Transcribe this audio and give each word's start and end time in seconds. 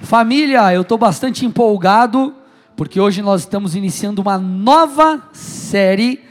Família, 0.00 0.72
eu 0.72 0.82
estou 0.82 0.96
bastante 0.96 1.44
empolgado, 1.44 2.32
porque 2.76 3.00
hoje 3.00 3.20
nós 3.20 3.40
estamos 3.40 3.74
iniciando 3.74 4.22
uma 4.22 4.38
nova 4.38 5.24
série, 5.32 6.24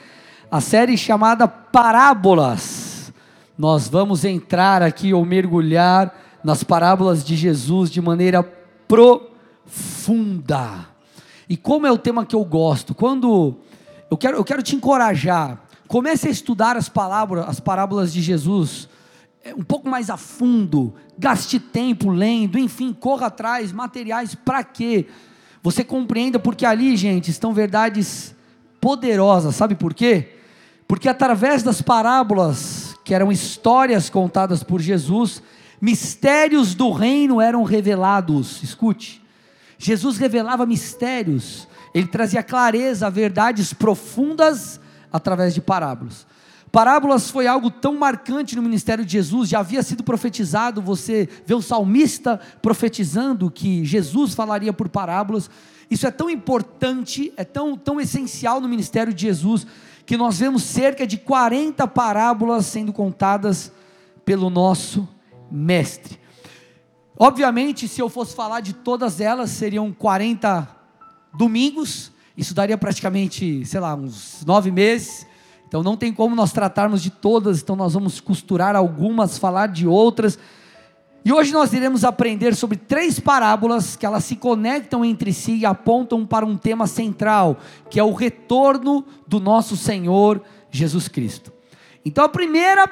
a 0.50 0.62
série 0.62 0.98
chamada 0.98 1.50
Parábolas. 1.50 3.12
Nós 3.58 3.90
vamos 3.90 4.24
entrar 4.24 4.82
aqui 4.82 5.14
ou 5.14 5.26
mergulhar 5.26 6.16
nas 6.44 6.64
parábolas 6.64 7.26
de 7.26 7.36
Jesus 7.36 7.92
de 7.92 8.02
maneira 8.02 8.42
profunda. 8.88 10.88
E 11.50 11.58
como 11.58 11.86
é 11.86 11.92
o 11.92 11.98
tema 11.98 12.26
que 12.26 12.36
eu 12.36 12.46
gosto, 12.46 12.96
quando 12.96 13.54
eu 14.10 14.16
quero, 14.16 14.38
eu 14.38 14.46
quero 14.46 14.64
te 14.64 14.78
encorajar, 14.78 15.62
comece 15.90 16.30
a 16.30 16.32
estudar 16.32 16.78
as 16.78 16.88
palavras, 16.88 17.50
as 17.50 17.60
parábolas 17.60 18.14
de 18.14 18.22
Jesus 18.22 18.88
um 19.56 19.64
pouco 19.64 19.90
mais 19.90 20.10
a 20.10 20.18
fundo, 20.18 20.94
gaste 21.18 21.60
tempo 21.60 22.10
lendo, 22.10 22.58
enfim, 22.58 22.94
corra 22.94 23.28
atrás, 23.28 23.72
materiais 23.72 24.36
para 24.36 24.64
quê? 24.64 25.08
Você 25.64 25.84
compreenda, 25.84 26.40
porque 26.40 26.66
ali, 26.66 26.96
gente, 26.96 27.32
estão 27.32 27.54
verdades 27.54 28.36
poderosas, 28.80 29.56
sabe 29.56 29.76
por 29.76 29.94
quê? 29.94 30.36
Porque 30.88 31.10
através 31.10 31.64
das 31.64 31.82
parábolas, 31.82 32.96
que 33.04 33.14
eram 33.14 33.32
histórias 33.32 34.10
contadas 34.10 34.64
por 34.64 34.82
Jesus, 34.82 35.42
mistérios 35.82 36.76
do 36.76 36.92
reino 36.92 37.42
eram 37.42 37.64
revelados. 37.64 38.62
Escute, 38.62 39.22
Jesus 39.78 40.18
revelava 40.18 40.66
mistérios, 40.66 41.68
ele 41.94 42.08
trazia 42.08 42.44
clareza, 42.44 43.10
verdades 43.10 43.74
profundas 43.74 44.80
através 45.12 45.54
de 45.54 45.62
parábolas. 45.62 46.27
Parábolas 46.78 47.32
foi 47.32 47.48
algo 47.48 47.72
tão 47.72 47.98
marcante 47.98 48.56
no 48.56 48.62
ministério 48.62 49.04
de 49.04 49.14
Jesus, 49.14 49.50
já 49.50 49.62
havia 49.62 49.82
sido 49.82 50.04
profetizado, 50.04 50.80
você 50.80 51.28
vê 51.44 51.56
o 51.56 51.62
salmista 51.62 52.40
profetizando 52.62 53.50
que 53.50 53.84
Jesus 53.84 54.36
falaria 54.36 54.72
por 54.72 54.88
parábolas. 54.88 55.50
Isso 55.90 56.06
é 56.06 56.12
tão 56.12 56.30
importante, 56.30 57.34
é 57.36 57.44
tão, 57.44 57.76
tão 57.76 58.00
essencial 58.00 58.62
no 58.62 58.70
ministério 58.70 59.12
de 59.12 59.24
Jesus, 59.24 59.66
que 60.06 60.16
nós 60.16 60.38
vemos 60.38 60.62
cerca 60.62 61.08
de 61.08 61.18
40 61.18 61.88
parábolas 61.88 62.68
sendo 62.68 62.94
contadas 62.94 63.72
pelo 64.24 64.48
nosso 64.48 65.10
mestre. 65.50 66.20
Obviamente, 67.18 67.88
se 67.88 68.00
eu 68.00 68.08
fosse 68.08 68.36
falar 68.36 68.60
de 68.60 68.74
todas 68.74 69.20
elas, 69.20 69.50
seriam 69.50 69.92
40 69.92 70.70
domingos, 71.36 72.12
isso 72.38 72.54
daria 72.54 72.78
praticamente, 72.78 73.66
sei 73.66 73.80
lá, 73.80 73.96
uns 73.96 74.46
nove 74.46 74.70
meses. 74.70 75.26
Então 75.68 75.84
não 75.84 75.98
tem 75.98 76.14
como 76.14 76.36
nós 76.36 76.54
tratarmos 76.54 77.02
de 77.02 77.10
todas, 77.10 77.62
então 77.62 77.76
nós 77.76 77.94
vamos 77.94 78.20
costurar 78.20 78.76
algumas, 78.76 79.38
falar 79.38 79.68
de 79.68 79.86
outras. 79.86 80.40
E 81.26 81.34
hoje 81.34 81.52
nós 81.52 81.74
iremos 81.74 82.06
aprender 82.06 82.56
sobre 82.56 82.78
três 82.78 83.20
parábolas 83.20 83.98
que 83.98 84.06
elas 84.06 84.24
se 84.24 84.38
conectam 84.38 85.04
entre 85.04 85.34
si 85.34 85.58
e 85.58 85.66
apontam 85.66 86.26
para 86.26 86.46
um 86.46 86.56
tema 86.56 86.88
central, 86.88 87.58
que 87.90 88.00
é 88.00 88.04
o 88.04 88.14
retorno 88.14 89.06
do 89.28 89.40
nosso 89.40 89.76
Senhor 89.76 90.42
Jesus 90.72 91.10
Cristo. 91.10 91.52
Então 92.06 92.24
a 92.24 92.30
primeira 92.30 92.90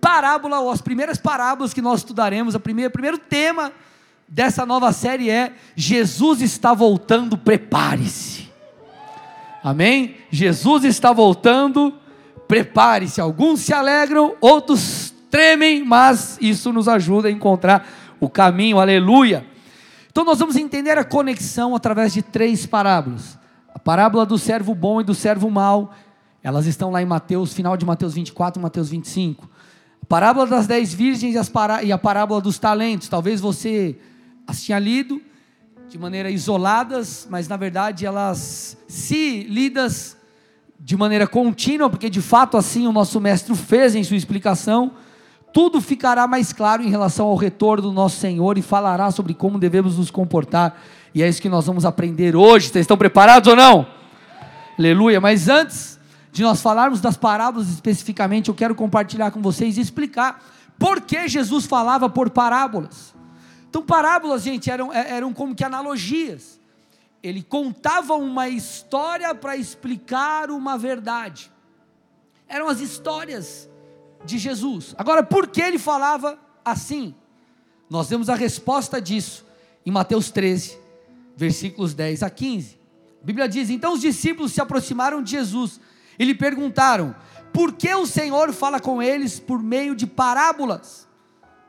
parábola, 0.00 0.60
ou 0.60 0.70
as 0.70 0.80
primeiras 0.80 1.18
parábolas 1.18 1.74
que 1.74 1.82
nós 1.82 2.00
estudaremos, 2.00 2.54
a 2.54 2.60
primeira, 2.60 2.88
o 2.88 2.92
primeiro 2.92 3.18
tema 3.18 3.70
dessa 4.26 4.64
nova 4.64 4.90
série 4.90 5.28
é 5.28 5.52
Jesus 5.76 6.40
está 6.40 6.72
voltando, 6.72 7.36
prepare-se. 7.36 8.41
Amém? 9.62 10.16
Jesus 10.30 10.84
está 10.84 11.12
voltando, 11.12 11.94
prepare-se. 12.48 13.20
Alguns 13.20 13.60
se 13.60 13.72
alegram, 13.72 14.34
outros 14.40 15.14
tremem, 15.30 15.84
mas 15.84 16.36
isso 16.40 16.72
nos 16.72 16.88
ajuda 16.88 17.28
a 17.28 17.30
encontrar 17.30 17.88
o 18.20 18.28
caminho, 18.28 18.78
aleluia. 18.78 19.46
Então 20.10 20.24
nós 20.24 20.38
vamos 20.38 20.56
entender 20.56 20.98
a 20.98 21.04
conexão 21.04 21.74
através 21.74 22.12
de 22.12 22.20
três 22.20 22.66
parábolas. 22.66 23.38
A 23.74 23.78
parábola 23.78 24.26
do 24.26 24.36
servo 24.36 24.74
bom 24.74 25.00
e 25.00 25.04
do 25.04 25.14
servo 25.14 25.50
mau, 25.50 25.94
elas 26.42 26.66
estão 26.66 26.90
lá 26.90 27.00
em 27.00 27.06
Mateus, 27.06 27.54
final 27.54 27.76
de 27.76 27.86
Mateus 27.86 28.14
24 28.14 28.60
e 28.60 28.62
Mateus 28.62 28.90
25. 28.90 29.48
A 30.02 30.06
parábola 30.06 30.46
das 30.46 30.66
dez 30.66 30.92
virgens 30.92 31.34
e 31.82 31.92
a 31.92 31.98
parábola 31.98 32.40
dos 32.40 32.58
talentos, 32.58 33.08
talvez 33.08 33.40
você 33.40 33.96
as 34.46 34.62
tinha 34.62 34.78
lido, 34.78 35.22
de 35.92 35.98
maneira 35.98 36.30
isoladas, 36.30 37.28
mas 37.28 37.46
na 37.46 37.56
verdade 37.58 38.06
elas, 38.06 38.78
se 38.88 39.42
lidas 39.42 40.16
de 40.80 40.96
maneira 40.96 41.26
contínua, 41.26 41.90
porque 41.90 42.08
de 42.08 42.22
fato 42.22 42.56
assim 42.56 42.86
o 42.86 42.92
nosso 42.92 43.20
mestre 43.20 43.54
fez 43.54 43.94
em 43.94 44.02
sua 44.02 44.16
explicação, 44.16 44.92
tudo 45.52 45.82
ficará 45.82 46.26
mais 46.26 46.50
claro 46.50 46.82
em 46.82 46.88
relação 46.88 47.26
ao 47.26 47.36
retorno 47.36 47.82
do 47.82 47.92
nosso 47.92 48.16
Senhor 48.16 48.56
e 48.56 48.62
falará 48.62 49.10
sobre 49.10 49.34
como 49.34 49.58
devemos 49.58 49.98
nos 49.98 50.10
comportar. 50.10 50.80
E 51.14 51.22
é 51.22 51.28
isso 51.28 51.42
que 51.42 51.48
nós 51.50 51.66
vamos 51.66 51.84
aprender 51.84 52.34
hoje. 52.34 52.70
Vocês 52.70 52.84
estão 52.84 52.96
preparados 52.96 53.50
ou 53.50 53.54
não? 53.54 53.86
Aleluia. 54.78 55.20
Mas 55.20 55.46
antes 55.46 56.00
de 56.32 56.42
nós 56.42 56.62
falarmos 56.62 57.02
das 57.02 57.18
parábolas 57.18 57.68
especificamente, 57.68 58.48
eu 58.48 58.54
quero 58.54 58.74
compartilhar 58.74 59.30
com 59.30 59.42
vocês 59.42 59.76
e 59.76 59.82
explicar 59.82 60.42
por 60.78 61.02
que 61.02 61.28
Jesus 61.28 61.66
falava 61.66 62.08
por 62.08 62.30
parábolas. 62.30 63.11
Então, 63.72 63.80
parábolas, 63.80 64.42
gente, 64.42 64.70
eram, 64.70 64.92
é, 64.92 65.12
eram 65.12 65.32
como 65.32 65.54
que 65.54 65.64
analogias. 65.64 66.60
Ele 67.22 67.42
contava 67.42 68.12
uma 68.12 68.46
história 68.46 69.34
para 69.34 69.56
explicar 69.56 70.50
uma 70.50 70.76
verdade. 70.76 71.50
Eram 72.46 72.68
as 72.68 72.80
histórias 72.80 73.70
de 74.26 74.36
Jesus. 74.36 74.94
Agora, 74.98 75.22
por 75.22 75.46
que 75.46 75.62
ele 75.62 75.78
falava 75.78 76.38
assim? 76.62 77.14
Nós 77.88 78.10
vemos 78.10 78.28
a 78.28 78.34
resposta 78.34 79.00
disso 79.00 79.42
em 79.86 79.90
Mateus 79.90 80.30
13, 80.30 80.78
versículos 81.34 81.94
10 81.94 82.24
a 82.24 82.28
15. 82.28 82.78
A 83.22 83.24
Bíblia 83.24 83.48
diz: 83.48 83.70
Então 83.70 83.94
os 83.94 84.02
discípulos 84.02 84.52
se 84.52 84.60
aproximaram 84.60 85.22
de 85.22 85.30
Jesus 85.30 85.80
e 86.18 86.26
lhe 86.26 86.34
perguntaram: 86.34 87.16
Por 87.54 87.72
que 87.72 87.94
o 87.94 88.04
Senhor 88.04 88.52
fala 88.52 88.78
com 88.78 89.02
eles 89.02 89.40
por 89.40 89.62
meio 89.62 89.94
de 89.94 90.06
parábolas? 90.06 91.08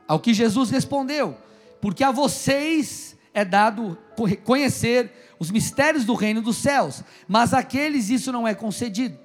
Ao 0.06 0.20
que 0.20 0.34
Jesus 0.34 0.68
respondeu: 0.68 1.42
porque 1.84 2.02
a 2.02 2.10
vocês 2.10 3.14
é 3.34 3.44
dado 3.44 3.98
conhecer 4.42 5.12
os 5.38 5.50
mistérios 5.50 6.06
do 6.06 6.14
reino 6.14 6.40
dos 6.40 6.56
céus, 6.56 7.04
mas 7.28 7.52
àqueles 7.52 8.08
isso 8.08 8.32
não 8.32 8.48
é 8.48 8.54
concedido. 8.54 9.18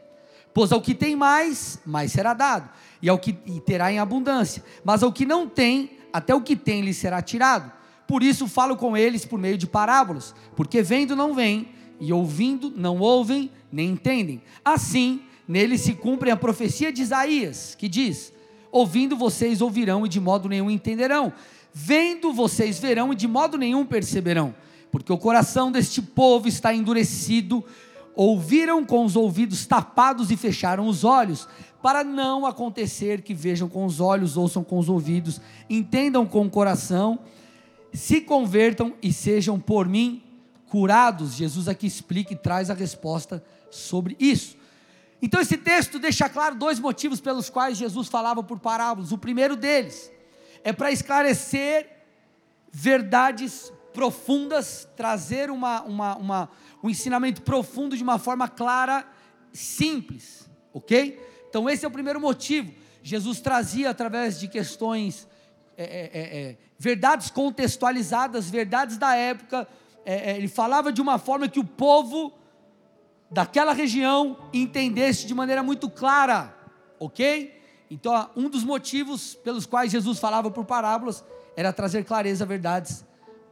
Pois 0.54 0.74
ao 0.74 0.82
que 0.82 0.94
tem 0.94 1.16
mais, 1.16 1.80
mais 1.86 2.12
será 2.12 2.34
dado, 2.34 2.70
e 3.02 3.08
ao 3.08 3.18
que 3.18 3.34
e 3.46 3.62
terá 3.62 3.94
em 3.94 3.98
abundância, 3.98 4.62
mas 4.84 5.04
ao 5.04 5.14
que 5.14 5.26
não 5.26 5.48
tem, 5.48 5.92
até 6.12 6.36
o 6.36 6.42
que 6.42 6.54
tem 6.54 6.82
lhe 6.82 6.94
será 6.94 7.22
tirado. 7.22 7.72
Por 8.06 8.22
isso 8.22 8.46
falo 8.46 8.76
com 8.76 8.98
eles 8.98 9.24
por 9.24 9.40
meio 9.40 9.58
de 9.58 9.66
parábolas, 9.66 10.36
porque 10.54 10.82
vendo 10.82 11.16
não 11.16 11.34
veem, 11.34 11.70
e 11.98 12.12
ouvindo 12.12 12.74
não 12.76 13.00
ouvem, 13.00 13.50
nem 13.72 13.92
entendem. 13.92 14.44
Assim, 14.66 15.22
nele 15.48 15.78
se 15.78 15.94
cumpre 15.94 16.30
a 16.30 16.36
profecia 16.36 16.92
de 16.92 17.04
Isaías, 17.04 17.74
que 17.74 17.88
diz: 17.88 18.34
Ouvindo 18.70 19.16
vocês 19.16 19.62
ouvirão 19.62 20.06
e 20.06 20.10
de 20.10 20.20
modo 20.20 20.50
nenhum 20.50 20.70
entenderão 20.70 21.32
Vendo 21.74 22.34
vocês 22.34 22.80
verão 22.80 23.14
e 23.14 23.16
de 23.16 23.28
modo 23.28 23.58
nenhum 23.58 23.86
perceberão, 23.86 24.56
porque 24.92 25.14
o 25.14 25.18
coração 25.18 25.72
deste 25.72 26.02
povo 26.02 26.48
está 26.48 26.74
endurecido. 26.74 27.64
Ouviram 28.16 28.84
com 28.84 29.06
os 29.06 29.16
ouvidos 29.16 29.66
tapados 29.66 30.32
e 30.32 30.36
fecharam 30.36 30.88
os 30.88 31.04
olhos, 31.04 31.48
para 31.82 32.04
não 32.04 32.46
acontecer 32.46 33.22
que 33.22 33.34
vejam 33.34 33.70
com 33.70 33.86
os 33.86 34.02
olhos, 34.02 34.36
ouçam 34.36 34.64
com 34.64 34.78
os 34.78 34.90
ouvidos, 34.90 35.40
entendam 35.70 36.26
com 36.26 36.46
o 36.46 36.50
coração, 36.50 37.20
se 37.94 38.20
convertam 38.20 38.94
e 39.02 39.14
sejam 39.14 39.60
por 39.60 39.88
mim 39.88 40.22
curados. 40.68 41.34
Jesus 41.34 41.68
aqui 41.70 41.88
explica 41.88 42.34
e 42.34 42.36
traz 42.36 42.70
a 42.70 42.74
resposta 42.74 43.44
sobre 43.72 44.18
isso. 44.20 44.58
Então 45.22 45.40
esse 45.40 45.58
texto 45.58 46.00
deixa 46.00 46.28
claro 46.28 46.56
dois 46.56 46.80
motivos 46.80 47.22
pelos 47.22 47.50
quais 47.50 47.78
Jesus 47.78 48.08
falava 48.08 48.44
por 48.44 48.60
parábolas. 48.60 49.12
O 49.12 49.18
primeiro 49.18 49.56
deles 49.56 50.12
é 50.64 50.74
para 50.74 50.92
esclarecer 50.92 51.88
verdades 52.72 53.72
profundas, 53.94 54.88
trazer 54.96 55.50
uma, 55.50 55.82
uma, 55.82 56.16
uma, 56.16 56.50
um 56.84 56.90
ensinamento 56.90 57.42
profundo 57.42 57.98
de 57.98 58.04
uma 58.04 58.20
forma 58.20 58.48
clara, 58.48 59.06
simples, 59.52 60.50
ok? 60.74 61.20
Então, 61.50 61.70
esse 61.70 61.84
é 61.84 61.88
o 61.88 61.92
primeiro 61.92 62.20
motivo. 62.22 62.72
Jesus 63.02 63.40
trazia 63.40 63.90
através 63.90 64.40
de 64.40 64.48
questões, 64.48 65.28
é, 65.76 65.84
é, 65.84 66.10
é, 66.14 66.50
é 66.52 66.58
verdades 66.78 67.30
contextualizadas, 67.30 68.50
verdades 68.50 68.98
da 68.98 69.16
época, 69.16 69.68
é, 70.06 70.32
é, 70.32 70.38
ele 70.38 70.48
falava 70.48 70.92
de 70.92 71.02
uma 71.02 71.18
forma 71.18 71.50
que 71.50 71.60
o 71.60 71.64
povo 71.64 72.34
daquela 73.30 73.74
região 73.74 74.50
entendesse 74.54 75.28
de 75.28 75.34
maneira 75.34 75.62
muito 75.62 75.90
clara, 75.90 76.56
ok? 77.00 77.59
Então, 77.90 78.30
um 78.36 78.50
dos 78.50 78.64
motivos 78.64 79.36
pelos 79.36 79.66
quais 79.66 79.92
Jesus 79.92 80.20
falava 80.20 80.52
por 80.52 80.66
parábolas 80.66 81.24
era 81.56 81.74
trazer 81.74 82.06
clareza 82.06 82.46
verdades 82.46 83.04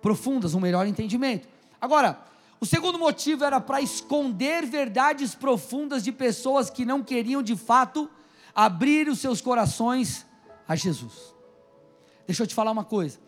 profundas, 0.01 0.53
um 0.53 0.59
melhor 0.59 0.85
entendimento. 0.85 1.47
Agora, 1.81 2.19
o 2.59 2.65
segundo 2.65 2.97
motivo 2.97 3.43
era 3.43 3.59
para 3.59 3.81
esconder 3.81 4.65
verdades 4.65 5.35
profundas 5.35 6.03
de 6.03 6.11
pessoas 6.11 6.69
que 6.69 6.85
não 6.85 7.03
queriam 7.03 7.41
de 7.41 7.55
fato 7.55 8.09
abrir 8.55 9.07
os 9.09 9.19
seus 9.19 9.41
corações 9.41 10.25
a 10.67 10.75
Jesus. 10.75 11.35
Deixa 12.25 12.43
eu 12.43 12.47
te 12.47 12.55
falar 12.55 12.71
uma 12.71 12.83
coisa. 12.83 13.19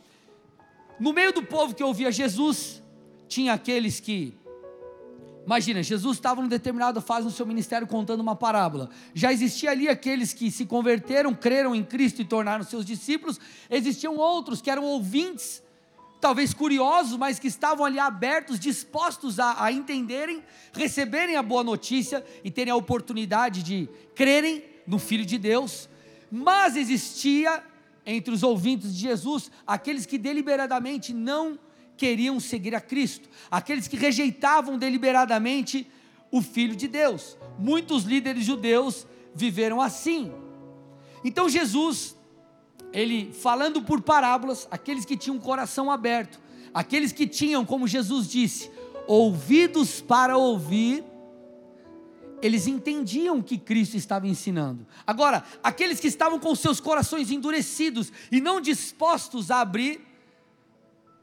No 0.99 1.13
meio 1.13 1.31
do 1.31 1.43
povo 1.43 1.75
que 1.75 1.83
ouvia 1.83 2.11
Jesus, 2.11 2.83
tinha 3.27 3.53
aqueles 3.53 3.99
que 3.99 4.37
Imagina, 5.45 5.81
Jesus 5.81 6.17
estava 6.17 6.41
numa 6.41 6.49
determinada 6.49 7.01
fase 7.01 7.25
no 7.25 7.31
seu 7.31 7.45
ministério 7.45 7.87
contando 7.87 8.19
uma 8.19 8.35
parábola. 8.35 8.89
Já 9.13 9.33
existia 9.33 9.71
ali 9.71 9.87
aqueles 9.87 10.33
que 10.33 10.51
se 10.51 10.65
converteram, 10.65 11.33
creram 11.33 11.73
em 11.73 11.83
Cristo 11.83 12.21
e 12.21 12.25
tornaram 12.25 12.63
seus 12.63 12.85
discípulos. 12.85 13.39
Existiam 13.69 14.15
outros 14.17 14.61
que 14.61 14.69
eram 14.69 14.83
ouvintes, 14.83 15.63
talvez 16.21 16.53
curiosos, 16.53 17.17
mas 17.17 17.39
que 17.39 17.47
estavam 17.47 17.85
ali 17.85 17.97
abertos, 17.97 18.59
dispostos 18.59 19.39
a, 19.39 19.63
a 19.63 19.71
entenderem, 19.71 20.43
receberem 20.73 21.35
a 21.35 21.41
boa 21.41 21.63
notícia 21.63 22.23
e 22.43 22.51
terem 22.51 22.71
a 22.71 22.75
oportunidade 22.75 23.63
de 23.63 23.89
crerem 24.13 24.63
no 24.85 24.99
Filho 24.99 25.25
de 25.25 25.37
Deus. 25.37 25.89
Mas 26.31 26.75
existia 26.75 27.63
entre 28.05 28.33
os 28.33 28.43
ouvintes 28.43 28.93
de 28.93 29.01
Jesus 29.01 29.51
aqueles 29.65 30.05
que 30.05 30.17
deliberadamente 30.17 31.13
não 31.13 31.57
queriam 31.99 32.39
seguir 32.39 32.73
a 32.73 32.79
Cristo, 32.79 33.29
aqueles 33.51 33.85
que 33.85 33.97
rejeitavam 33.97 34.77
deliberadamente 34.77 35.85
o 36.31 36.41
Filho 36.41 36.75
de 36.75 36.87
Deus. 36.87 37.37
Muitos 37.57 38.03
líderes 38.03 38.45
judeus 38.45 39.05
viveram 39.35 39.81
assim. 39.81 40.31
Então 41.25 41.49
Jesus, 41.49 42.15
ele 42.93 43.33
falando 43.33 43.81
por 43.81 44.01
parábolas, 44.01 44.65
aqueles 44.71 45.03
que 45.03 45.17
tinham 45.17 45.35
o 45.35 45.41
coração 45.41 45.91
aberto, 45.91 46.39
aqueles 46.73 47.11
que 47.11 47.27
tinham, 47.27 47.65
como 47.65 47.85
Jesus 47.85 48.29
disse, 48.29 48.71
ouvidos 49.05 49.99
para 49.99 50.37
ouvir, 50.37 51.03
eles 52.41 52.65
entendiam 52.65 53.39
o 53.39 53.43
que 53.43 53.57
Cristo 53.57 53.97
estava 53.97 54.25
ensinando. 54.25 54.87
Agora, 55.05 55.43
aqueles 55.61 55.99
que 55.99 56.07
estavam 56.07 56.39
com 56.39 56.55
seus 56.55 56.79
corações 56.79 57.29
endurecidos 57.29 58.09
e 58.31 58.39
não 58.39 58.61
dispostos 58.61 59.51
a 59.51 59.59
abrir, 59.59 60.08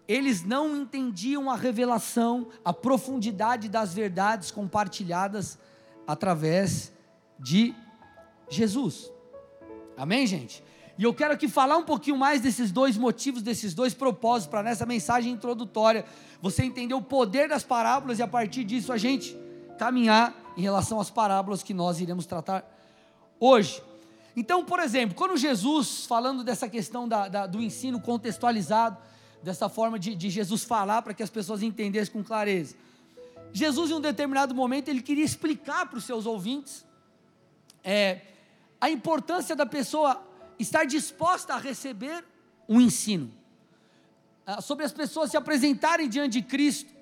eles 0.09 0.45
não 0.45 0.77
entendiam 0.77 1.51
a 1.51 1.57
revelação, 1.57 2.49
a 2.65 2.73
profundidade 2.73 3.69
das 3.69 3.93
verdades 3.93 4.51
compartilhadas 4.51 5.59
através 6.07 6.93
de 7.39 7.75
Jesus. 8.49 9.11
Amém, 9.97 10.27
gente? 10.27 10.63
E 10.99 11.03
eu 11.03 11.13
quero 11.13 11.35
aqui 11.35 11.49
falar 11.49 11.77
um 11.77 11.85
pouquinho 11.85 12.17
mais 12.17 12.41
desses 12.41 12.71
dois 12.71 12.97
motivos, 12.97 13.43
desses 13.43 13.75
dois 13.75 13.93
propósitos, 13.93 14.51
para 14.51 14.63
nessa 14.63 14.87
mensagem 14.87 15.33
introdutória, 15.33 16.07
você 16.41 16.63
entender 16.63 16.95
o 16.95 17.03
poder 17.03 17.49
das 17.49 17.65
parábolas 17.65 18.19
e 18.19 18.23
a 18.23 18.29
partir 18.29 18.65
disso 18.65 18.93
a 18.93 18.97
gente 18.97 19.37
caminhar 19.79 20.35
em 20.57 20.63
relação 20.63 20.99
às 20.99 21.11
parábolas 21.11 21.63
que 21.63 21.75
nós 21.75 22.01
iremos 22.01 22.25
tratar 22.25 22.65
hoje. 23.39 23.83
Então, 24.35 24.65
por 24.65 24.81
exemplo, 24.81 25.15
quando 25.15 25.37
Jesus, 25.37 26.07
falando 26.07 26.43
dessa 26.43 26.69
questão 26.69 27.07
da, 27.07 27.29
da, 27.29 27.47
do 27.47 27.61
ensino 27.61 28.01
contextualizado, 28.01 28.97
dessa 29.47 29.69
forma 29.69 29.97
de, 29.97 30.13
de 30.17 30.29
Jesus 30.29 30.65
falar 30.65 31.03
para 31.03 31.15
que 31.15 31.23
as 31.23 31.31
pessoas 31.31 31.63
entendessem 31.63 32.13
com 32.13 32.25
clareza. 32.25 32.75
Jesus, 33.53 33.93
em 33.93 33.95
um 33.95 34.01
determinado 34.01 34.53
momento, 34.53 34.89
ele 34.89 35.01
queria 35.01 35.25
explicar 35.25 35.87
para 35.87 35.99
os 35.99 36.05
seus 36.05 36.27
ouvintes 36.27 36.85
é, 37.85 38.23
a 38.81 38.91
importância 38.91 39.55
da 39.55 39.65
pessoa 39.65 40.21
estar 40.59 40.85
disposta 40.85 41.55
a 41.55 41.59
receber 41.59 42.25
um 42.69 42.81
ensino, 42.81 43.33
ah, 44.45 44.61
sobre 44.61 44.85
as 44.85 44.91
pessoas 44.91 45.31
se 45.31 45.37
apresentarem 45.37 46.09
diante 46.09 46.41
de 46.41 46.43
Cristo, 46.43 46.93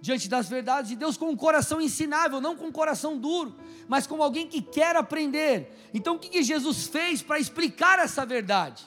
diante 0.00 0.28
das 0.28 0.48
verdades 0.48 0.88
de 0.88 0.96
Deus, 0.96 1.16
com 1.16 1.30
um 1.30 1.36
coração 1.36 1.80
ensinável, 1.80 2.40
não 2.40 2.56
com 2.56 2.66
um 2.66 2.72
coração 2.72 3.16
duro, 3.16 3.54
mas 3.86 4.08
como 4.08 4.24
alguém 4.24 4.48
que 4.48 4.60
quer 4.60 4.96
aprender. 4.96 5.72
Então, 5.94 6.16
o 6.16 6.18
que, 6.18 6.42
Jesus 6.42 6.88
fez 6.88 7.22
para 7.22 7.38
explicar 7.38 8.00
essa 8.00 8.26
verdade? 8.26 8.84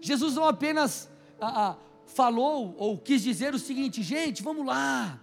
Jesus 0.00 0.36
não 0.36 0.48
apenas 0.48 1.06
ah, 1.38 1.72
ah, 1.72 1.85
falou 2.06 2.74
ou 2.78 2.98
quis 2.98 3.22
dizer 3.22 3.54
o 3.54 3.58
seguinte: 3.58 4.02
gente, 4.02 4.42
vamos 4.42 4.64
lá, 4.64 5.20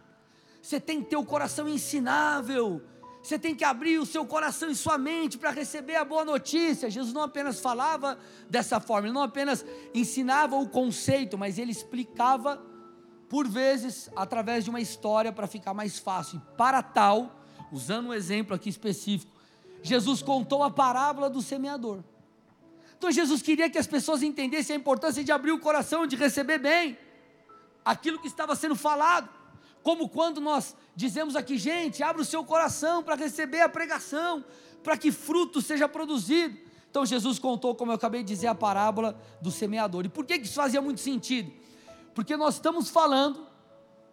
você 0.62 0.80
tem 0.80 1.02
que 1.02 1.10
ter 1.10 1.16
o 1.16 1.26
coração 1.26 1.68
ensinável, 1.68 2.82
você 3.22 3.40
tem 3.40 3.56
que 3.56 3.64
abrir 3.64 3.98
o 4.00 4.06
seu 4.06 4.26
coração 4.26 4.70
e 4.70 4.76
sua 4.76 4.98
mente 4.98 5.38
para 5.38 5.50
receber 5.50 5.96
a 5.96 6.06
boa 6.06 6.26
notícia. 6.26 6.90
Jesus 6.90 7.14
não 7.14 7.24
apenas 7.24 7.60
falava 7.60 8.18
dessa 8.50 8.80
forma, 8.80 9.08
ele 9.08 9.14
não 9.14 9.24
apenas 9.24 9.66
ensinava 9.94 10.56
o 10.58 10.68
conceito, 10.68 11.38
mas 11.38 11.58
ele 11.58 11.72
explicava, 11.72 12.62
por 13.30 13.48
vezes, 13.48 14.10
através 14.16 14.66
de 14.66 14.70
uma 14.70 14.82
história 14.82 15.32
para 15.32 15.48
ficar 15.48 15.74
mais 15.74 15.98
fácil. 15.98 16.38
E 16.38 16.58
para 16.58 16.84
tal, 16.84 17.40
usando 17.72 18.08
um 18.08 18.14
exemplo 18.14 18.54
aqui 18.54 18.70
específico, 18.70 19.32
Jesus 19.82 20.22
contou 20.22 20.64
a 20.64 20.70
parábola 20.70 21.30
do 21.30 21.42
semeador. 21.42 22.04
Então 23.04 23.12
Jesus 23.12 23.42
queria 23.42 23.70
que 23.70 23.78
as 23.78 23.86
pessoas 23.86 24.24
entendessem 24.24 24.78
a 24.78 24.80
importância 24.80 25.22
de 25.22 25.30
abrir 25.30 25.52
o 25.52 25.60
coração, 25.60 26.08
de 26.08 26.16
receber 26.16 26.58
bem 26.58 26.98
aquilo 27.84 28.18
que 28.18 28.28
estava 28.28 28.56
sendo 28.56 28.78
falado. 28.78 29.28
Como 29.82 30.08
quando 30.08 30.40
nós 30.40 30.74
dizemos 30.96 31.36
aqui, 31.36 31.58
gente, 31.58 32.02
abra 32.02 32.22
o 32.22 32.26
seu 32.26 32.46
coração 32.46 33.04
para 33.04 33.16
receber 33.16 33.60
a 33.60 33.68
pregação, 33.68 34.42
para 34.82 34.96
que 34.96 35.12
fruto 35.12 35.62
seja 35.62 35.86
produzido. 35.90 36.58
Então 36.90 37.06
Jesus 37.06 37.40
contou, 37.40 37.76
como 37.76 37.92
eu 37.92 37.96
acabei 37.96 38.24
de 38.24 38.30
dizer, 38.30 38.48
a 38.48 38.56
parábola 38.56 39.20
do 39.42 39.52
semeador. 39.52 40.06
E 40.06 40.10
por 40.10 40.26
que 40.26 40.36
isso 40.36 40.54
fazia 40.54 40.82
muito 40.82 41.02
sentido? 41.02 41.52
Porque 42.16 42.38
nós 42.38 42.54
estamos 42.54 42.90
falando 42.90 43.46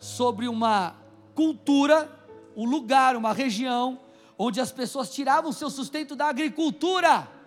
sobre 0.01 0.49
uma 0.49 0.97
cultura, 1.33 2.11
um 2.57 2.69
lugar, 2.69 3.15
uma 3.15 3.33
região, 3.33 4.01
onde 4.37 4.61
as 4.61 4.73
pessoas 4.73 5.15
tiravam 5.15 5.53
seu 5.53 5.71
sustento 5.71 6.17
da 6.17 6.27
agricultura. 6.27 7.39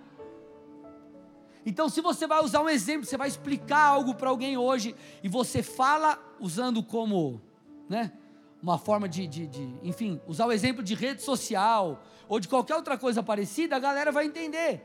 Então, 1.65 1.88
se 1.88 2.01
você 2.01 2.27
vai 2.27 2.44
usar 2.44 2.62
um 2.62 2.69
exemplo, 2.69 3.06
você 3.06 3.18
vai 3.18 3.27
explicar 3.27 3.86
algo 3.86 4.15
para 4.15 4.30
alguém 4.30 4.57
hoje, 4.57 4.95
e 5.24 5.30
você 5.30 5.63
fala 5.63 6.19
usando 6.39 6.83
como, 6.83 7.42
né, 7.88 8.12
uma 8.62 8.77
forma 8.77 9.07
de, 9.07 9.27
de, 9.27 9.48
de, 9.48 9.75
enfim, 9.81 10.21
usar 10.27 10.45
o 10.45 10.51
exemplo 10.51 10.83
de 10.83 10.94
rede 10.94 11.21
social, 11.21 12.04
ou 12.27 12.39
de 12.39 12.48
qualquer 12.48 12.75
outra 12.75 12.98
coisa 12.98 13.24
parecida, 13.24 13.75
a 13.75 13.80
galera 13.80 14.12
vai 14.12 14.25
entender. 14.25 14.81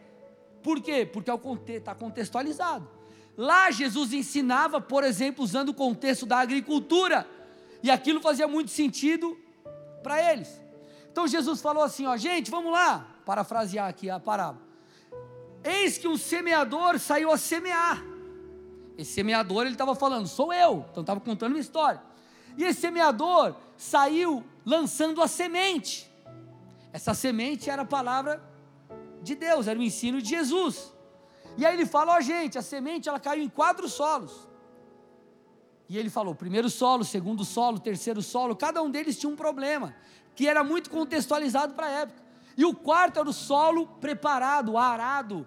Por 0.62 0.80
quê? 0.80 1.04
Porque 1.06 1.30
está 1.72 1.94
contextualizado. 1.94 2.88
Lá 3.36 3.70
Jesus 3.70 4.12
ensinava, 4.12 4.80
por 4.80 5.04
exemplo, 5.04 5.44
usando 5.44 5.68
o 5.70 5.74
contexto 5.74 6.26
da 6.26 6.38
agricultura, 6.38 7.26
e 7.82 7.90
aquilo 7.90 8.20
fazia 8.20 8.48
muito 8.48 8.70
sentido 8.70 9.38
para 10.02 10.32
eles. 10.32 10.60
Então 11.10 11.26
Jesus 11.26 11.60
falou 11.60 11.82
assim: 11.82 12.06
ó, 12.06 12.16
gente, 12.16 12.50
vamos 12.50 12.72
lá, 12.72 13.06
parafrasear 13.24 13.88
aqui 13.88 14.10
a 14.10 14.18
parábola. 14.18 14.67
Eis 15.62 15.98
que 15.98 16.08
um 16.08 16.16
semeador 16.16 16.98
saiu 16.98 17.30
a 17.30 17.36
semear. 17.36 18.02
Esse 18.96 19.12
semeador, 19.12 19.62
ele 19.62 19.72
estava 19.72 19.94
falando, 19.94 20.26
sou 20.26 20.52
eu. 20.52 20.84
Então 20.90 21.02
estava 21.02 21.20
contando 21.20 21.52
uma 21.52 21.60
história. 21.60 22.02
E 22.56 22.64
esse 22.64 22.80
semeador 22.80 23.54
saiu 23.76 24.44
lançando 24.64 25.22
a 25.22 25.28
semente. 25.28 26.10
Essa 26.92 27.14
semente 27.14 27.70
era 27.70 27.82
a 27.82 27.84
palavra 27.84 28.42
de 29.22 29.34
Deus, 29.34 29.68
era 29.68 29.78
o 29.78 29.82
ensino 29.82 30.20
de 30.20 30.30
Jesus. 30.30 30.92
E 31.56 31.64
aí 31.64 31.74
ele 31.74 31.86
falou, 31.86 32.14
ó 32.14 32.20
gente, 32.20 32.58
a 32.58 32.62
semente 32.62 33.08
ela 33.08 33.20
caiu 33.20 33.42
em 33.42 33.48
quatro 33.48 33.88
solos. 33.88 34.48
E 35.88 35.96
ele 35.96 36.10
falou, 36.10 36.34
primeiro 36.34 36.68
solo, 36.68 37.04
segundo 37.04 37.44
solo, 37.44 37.78
terceiro 37.78 38.20
solo, 38.20 38.54
cada 38.54 38.82
um 38.82 38.90
deles 38.90 39.18
tinha 39.18 39.30
um 39.30 39.36
problema, 39.36 39.94
que 40.34 40.46
era 40.46 40.62
muito 40.62 40.90
contextualizado 40.90 41.74
para 41.74 41.86
a 41.86 41.90
época. 41.90 42.22
E 42.56 42.64
o 42.64 42.74
quarto 42.74 43.20
era 43.20 43.28
o 43.28 43.32
solo 43.32 43.86
preparado, 44.00 44.76
arado, 44.76 45.46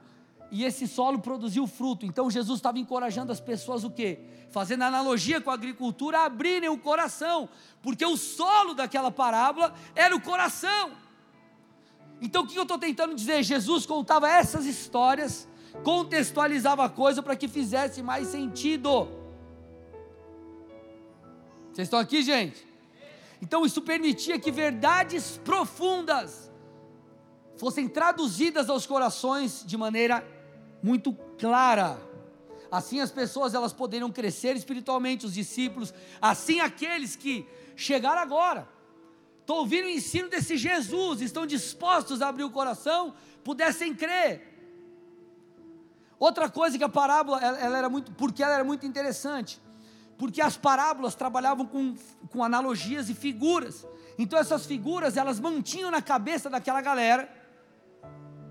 e 0.51 0.65
esse 0.65 0.85
solo 0.85 1.19
produziu 1.19 1.65
fruto. 1.65 2.05
Então 2.05 2.29
Jesus 2.29 2.59
estava 2.59 2.77
encorajando 2.77 3.31
as 3.31 3.39
pessoas 3.39 3.85
o 3.85 3.89
quê? 3.89 4.19
Fazendo 4.49 4.83
analogia 4.83 5.39
com 5.39 5.49
a 5.49 5.53
agricultura, 5.53 6.19
a 6.19 6.25
abrirem 6.25 6.69
o 6.69 6.77
coração, 6.77 7.47
porque 7.81 8.05
o 8.05 8.17
solo 8.17 8.73
daquela 8.73 9.09
parábola 9.09 9.73
era 9.95 10.13
o 10.13 10.21
coração. 10.21 10.91
Então 12.21 12.43
o 12.43 12.47
que 12.47 12.57
eu 12.57 12.63
estou 12.63 12.77
tentando 12.77 13.15
dizer? 13.15 13.41
Jesus 13.43 13.85
contava 13.85 14.29
essas 14.29 14.65
histórias, 14.65 15.47
contextualizava 15.83 16.83
a 16.83 16.89
coisa 16.89 17.23
para 17.23 17.35
que 17.35 17.47
fizesse 17.47 18.03
mais 18.03 18.27
sentido. 18.27 19.07
Vocês 21.71 21.87
estão 21.87 21.97
aqui, 21.97 22.21
gente? 22.21 22.67
Então 23.41 23.65
isso 23.65 23.81
permitia 23.81 24.37
que 24.37 24.51
verdades 24.51 25.39
profundas 25.43 26.51
fossem 27.57 27.87
traduzidas 27.87 28.69
aos 28.69 28.85
corações 28.85 29.63
de 29.65 29.77
maneira 29.77 30.40
muito 30.81 31.13
clara. 31.37 31.99
Assim 32.71 33.01
as 33.01 33.11
pessoas 33.11 33.53
elas 33.53 33.73
poderiam 33.73 34.11
crescer 34.11 34.55
espiritualmente, 34.55 35.25
os 35.25 35.33
discípulos, 35.33 35.93
assim 36.21 36.59
aqueles 36.59 37.15
que 37.15 37.45
chegaram 37.75 38.21
agora, 38.21 38.67
estão 39.39 39.57
ouvindo 39.57 39.85
o 39.85 39.89
ensino 39.89 40.29
desse 40.29 40.55
Jesus, 40.55 41.21
estão 41.21 41.45
dispostos 41.45 42.21
a 42.21 42.29
abrir 42.29 42.43
o 42.43 42.49
coração, 42.49 43.13
pudessem 43.43 43.93
crer. 43.93 44.49
Outra 46.17 46.49
coisa 46.49 46.77
que 46.77 46.83
a 46.83 46.89
parábola, 46.89 47.39
ela, 47.41 47.59
ela 47.59 47.77
era 47.77 47.89
muito, 47.89 48.11
porque 48.13 48.43
ela 48.43 48.53
era 48.53 48.63
muito 48.63 48.85
interessante, 48.85 49.59
porque 50.17 50.39
as 50.41 50.55
parábolas 50.55 51.15
trabalhavam 51.15 51.65
com, 51.65 51.95
com 52.29 52.43
analogias 52.43 53.09
e 53.09 53.13
figuras. 53.13 53.85
Então 54.17 54.37
essas 54.37 54.65
figuras, 54.65 55.17
elas 55.17 55.39
mantinham 55.39 55.91
na 55.91 56.01
cabeça 56.01 56.49
daquela 56.49 56.79
galera 56.79 57.29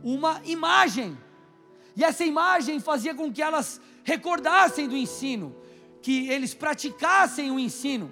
uma 0.02 0.40
imagem 0.44 1.16
e 1.96 2.04
essa 2.04 2.24
imagem 2.24 2.80
fazia 2.80 3.14
com 3.14 3.32
que 3.32 3.42
elas 3.42 3.80
recordassem 4.04 4.88
do 4.88 4.96
ensino, 4.96 5.54
que 6.02 6.28
eles 6.28 6.54
praticassem 6.54 7.50
o 7.50 7.58
ensino 7.58 8.10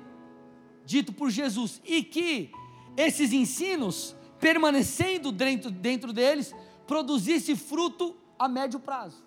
dito 0.84 1.12
por 1.12 1.30
Jesus 1.30 1.80
e 1.84 2.02
que 2.02 2.50
esses 2.96 3.32
ensinos, 3.32 4.16
permanecendo 4.40 5.30
dentro, 5.30 5.70
dentro 5.70 6.12
deles, 6.12 6.54
produzisse 6.86 7.54
fruto 7.54 8.16
a 8.38 8.48
médio 8.48 8.80
prazo. 8.80 9.22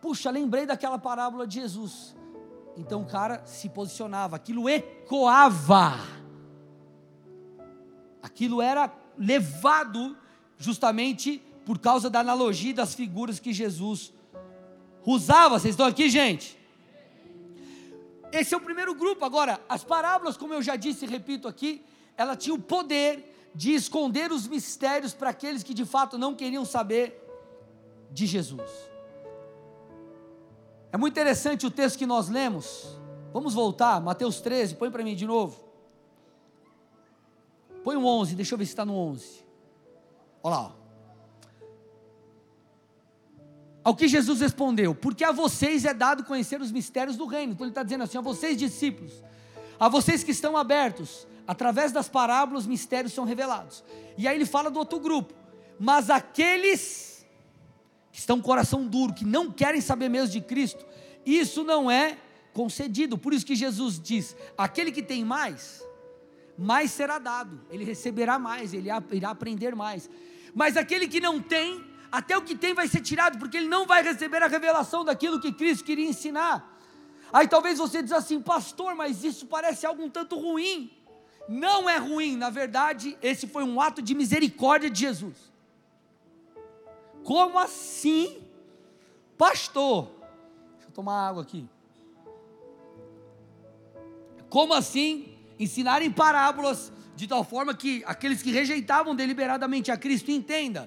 Puxa, 0.00 0.30
lembrei 0.30 0.66
daquela 0.66 0.98
parábola 0.98 1.46
de 1.46 1.60
Jesus. 1.60 2.16
Então 2.76 3.02
o 3.02 3.06
cara 3.06 3.46
se 3.46 3.68
posicionava, 3.68 4.34
aquilo 4.34 4.68
ecoava, 4.68 5.94
aquilo 8.22 8.60
era 8.60 8.92
levado 9.16 10.16
justamente 10.56 11.42
por 11.64 11.78
causa 11.78 12.10
da 12.10 12.20
analogia 12.20 12.74
das 12.74 12.94
figuras 12.94 13.38
que 13.38 13.52
Jesus 13.52 14.12
usava. 15.04 15.58
Vocês 15.58 15.74
estão 15.74 15.86
aqui, 15.86 16.08
gente? 16.08 16.58
Esse 18.32 18.54
é 18.54 18.56
o 18.56 18.60
primeiro 18.60 18.94
grupo. 18.94 19.24
Agora, 19.24 19.60
as 19.68 19.84
parábolas, 19.84 20.36
como 20.36 20.54
eu 20.54 20.62
já 20.62 20.76
disse 20.76 21.04
e 21.04 21.08
repito 21.08 21.46
aqui, 21.46 21.84
ela 22.16 22.36
tinha 22.36 22.54
o 22.54 22.58
poder 22.58 23.50
de 23.54 23.74
esconder 23.74 24.32
os 24.32 24.48
mistérios 24.48 25.12
para 25.12 25.30
aqueles 25.30 25.62
que 25.62 25.74
de 25.74 25.84
fato 25.84 26.16
não 26.16 26.34
queriam 26.34 26.64
saber 26.64 27.22
de 28.10 28.26
Jesus. 28.26 28.70
É 30.90 30.96
muito 30.96 31.12
interessante 31.12 31.66
o 31.66 31.70
texto 31.70 31.98
que 31.98 32.06
nós 32.06 32.28
lemos. 32.28 32.98
Vamos 33.32 33.54
voltar, 33.54 34.00
Mateus 34.00 34.40
13, 34.40 34.76
põe 34.76 34.90
para 34.90 35.02
mim 35.02 35.14
de 35.14 35.26
novo. 35.26 35.62
Põe 37.82 37.96
o 37.96 38.04
11, 38.04 38.34
deixa 38.34 38.54
eu 38.54 38.58
ver 38.58 38.66
se 38.66 38.72
está 38.72 38.84
no 38.84 38.94
11. 38.94 39.44
Olha 40.42 40.56
lá. 40.56 40.74
Ó. 40.78 40.81
Ao 43.84 43.96
que 43.96 44.06
Jesus 44.06 44.40
respondeu: 44.40 44.94
Porque 44.94 45.24
a 45.24 45.32
vocês 45.32 45.84
é 45.84 45.92
dado 45.92 46.24
conhecer 46.24 46.60
os 46.60 46.70
mistérios 46.70 47.16
do 47.16 47.26
reino. 47.26 47.52
Então 47.52 47.64
ele 47.64 47.72
está 47.72 47.82
dizendo 47.82 48.04
assim: 48.04 48.18
a 48.18 48.20
vocês, 48.20 48.56
discípulos, 48.56 49.12
a 49.78 49.88
vocês 49.88 50.22
que 50.22 50.30
estão 50.30 50.56
abertos, 50.56 51.26
através 51.46 51.92
das 51.92 52.08
parábolas, 52.08 52.64
os 52.64 52.68
mistérios 52.68 53.12
são 53.12 53.24
revelados. 53.24 53.82
E 54.16 54.28
aí 54.28 54.36
ele 54.36 54.46
fala 54.46 54.70
do 54.70 54.78
outro 54.78 55.00
grupo: 55.00 55.34
Mas 55.78 56.10
aqueles 56.10 57.26
que 58.12 58.18
estão 58.18 58.36
com 58.36 58.44
coração 58.44 58.86
duro, 58.86 59.14
que 59.14 59.24
não 59.24 59.50
querem 59.50 59.80
saber 59.80 60.08
mesmo 60.08 60.28
de 60.28 60.40
Cristo, 60.40 60.84
isso 61.24 61.64
não 61.64 61.90
é 61.90 62.18
concedido. 62.52 63.18
Por 63.18 63.32
isso 63.32 63.44
que 63.44 63.56
Jesus 63.56 63.98
diz: 63.98 64.36
aquele 64.56 64.92
que 64.92 65.02
tem 65.02 65.24
mais, 65.24 65.82
mais 66.56 66.90
será 66.90 67.18
dado, 67.18 67.60
ele 67.70 67.84
receberá 67.84 68.38
mais, 68.38 68.72
ele 68.72 68.88
irá 69.12 69.30
aprender 69.30 69.74
mais. 69.74 70.08
Mas 70.54 70.76
aquele 70.76 71.08
que 71.08 71.20
não 71.20 71.40
tem, 71.40 71.82
até 72.12 72.36
o 72.36 72.42
que 72.42 72.54
tem 72.54 72.74
vai 72.74 72.86
ser 72.86 73.00
tirado, 73.00 73.38
porque 73.38 73.56
ele 73.56 73.68
não 73.68 73.86
vai 73.86 74.02
receber 74.02 74.42
a 74.42 74.46
revelação 74.46 75.02
daquilo 75.02 75.40
que 75.40 75.50
Cristo 75.50 75.82
queria 75.82 76.06
ensinar. 76.06 76.78
Aí 77.32 77.48
talvez 77.48 77.78
você 77.78 78.02
diz 78.02 78.12
assim, 78.12 78.38
pastor, 78.38 78.94
mas 78.94 79.24
isso 79.24 79.46
parece 79.46 79.86
algo 79.86 80.04
um 80.04 80.10
tanto 80.10 80.38
ruim. 80.38 80.92
Não 81.48 81.88
é 81.88 81.96
ruim, 81.96 82.36
na 82.36 82.50
verdade, 82.50 83.16
esse 83.22 83.46
foi 83.46 83.64
um 83.64 83.80
ato 83.80 84.02
de 84.02 84.14
misericórdia 84.14 84.90
de 84.90 85.00
Jesus. 85.00 85.50
Como 87.24 87.58
assim, 87.58 88.42
pastor? 89.38 90.10
Deixa 90.74 90.88
eu 90.88 90.92
tomar 90.92 91.28
água 91.28 91.42
aqui. 91.42 91.66
Como 94.50 94.74
assim 94.74 95.34
ensinar 95.58 96.02
em 96.02 96.10
parábolas 96.12 96.92
de 97.16 97.26
tal 97.26 97.42
forma 97.42 97.74
que 97.74 98.02
aqueles 98.04 98.42
que 98.42 98.50
rejeitavam 98.50 99.14
deliberadamente 99.14 99.90
a 99.90 99.96
Cristo 99.96 100.30
entendam? 100.30 100.86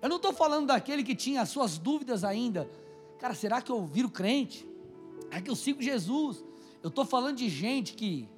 Eu 0.00 0.08
não 0.08 0.16
estou 0.16 0.32
falando 0.32 0.66
daquele 0.66 1.02
que 1.02 1.14
tinha 1.14 1.42
as 1.42 1.48
suas 1.48 1.78
dúvidas 1.78 2.24
ainda. 2.24 2.70
Cara, 3.18 3.34
será 3.34 3.60
que 3.60 3.70
eu 3.70 3.84
viro 3.84 4.08
crente? 4.08 4.66
É 5.30 5.40
que 5.40 5.50
eu 5.50 5.56
sigo 5.56 5.82
Jesus? 5.82 6.44
Eu 6.82 6.88
estou 6.88 7.04
falando 7.04 7.36
de 7.36 7.48
gente 7.48 7.94
que 7.94 8.28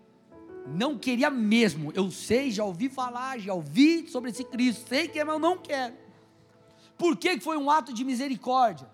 não 0.66 0.98
queria 0.98 1.30
mesmo. 1.30 1.92
Eu 1.94 2.10
sei, 2.10 2.50
já 2.50 2.64
ouvi 2.64 2.88
falar, 2.88 3.38
já 3.38 3.52
ouvi 3.52 4.08
sobre 4.08 4.30
esse 4.30 4.44
Cristo, 4.44 4.88
sei 4.88 5.08
que 5.08 5.18
é, 5.18 5.24
mas 5.24 5.34
eu 5.34 5.40
não 5.40 5.58
quero. 5.58 5.94
Por 6.96 7.16
que 7.16 7.38
foi 7.40 7.56
um 7.56 7.70
ato 7.70 7.92
de 7.92 8.04
misericórdia? 8.04 8.88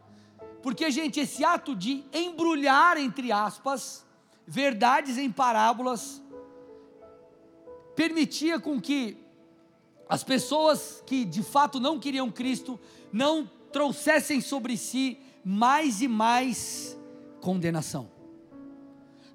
Porque, 0.62 0.90
gente, 0.90 1.20
esse 1.20 1.44
ato 1.44 1.76
de 1.76 2.04
embrulhar, 2.12 2.96
entre 2.96 3.30
aspas, 3.30 4.04
verdades 4.46 5.18
em 5.18 5.30
parábolas, 5.30 6.22
permitia 7.94 8.58
com 8.58 8.80
que 8.80 9.16
as 10.08 10.22
pessoas 10.22 11.02
que 11.06 11.24
de 11.24 11.42
fato 11.42 11.80
não 11.80 11.98
queriam 11.98 12.30
Cristo 12.30 12.78
não 13.12 13.50
trouxessem 13.72 14.40
sobre 14.40 14.76
si 14.76 15.18
mais 15.44 16.00
e 16.00 16.08
mais 16.08 16.96
condenação. 17.40 18.10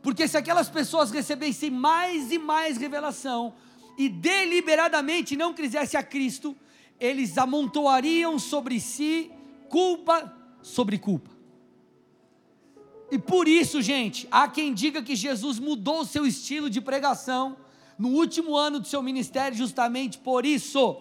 Porque 0.01 0.27
se 0.27 0.37
aquelas 0.37 0.69
pessoas 0.69 1.11
recebessem 1.11 1.69
mais 1.69 2.31
e 2.31 2.39
mais 2.39 2.77
revelação 2.77 3.53
e 3.97 4.09
deliberadamente 4.09 5.35
não 5.35 5.53
quisessem 5.53 5.99
a 5.99 6.03
Cristo, 6.03 6.55
eles 6.99 7.37
amontoariam 7.37 8.39
sobre 8.39 8.79
si 8.79 9.31
culpa 9.69 10.37
sobre 10.61 10.97
culpa. 10.97 11.31
E 13.11 13.19
por 13.19 13.47
isso, 13.47 13.81
gente, 13.81 14.27
há 14.31 14.47
quem 14.47 14.73
diga 14.73 15.03
que 15.03 15.15
Jesus 15.15 15.59
mudou 15.59 16.01
o 16.01 16.05
seu 16.05 16.25
estilo 16.25 16.69
de 16.69 16.79
pregação 16.79 17.57
no 18.01 18.09
último 18.09 18.57
ano 18.57 18.79
do 18.79 18.87
seu 18.87 19.03
ministério, 19.03 19.55
justamente 19.55 20.17
por 20.17 20.43
isso. 20.43 20.99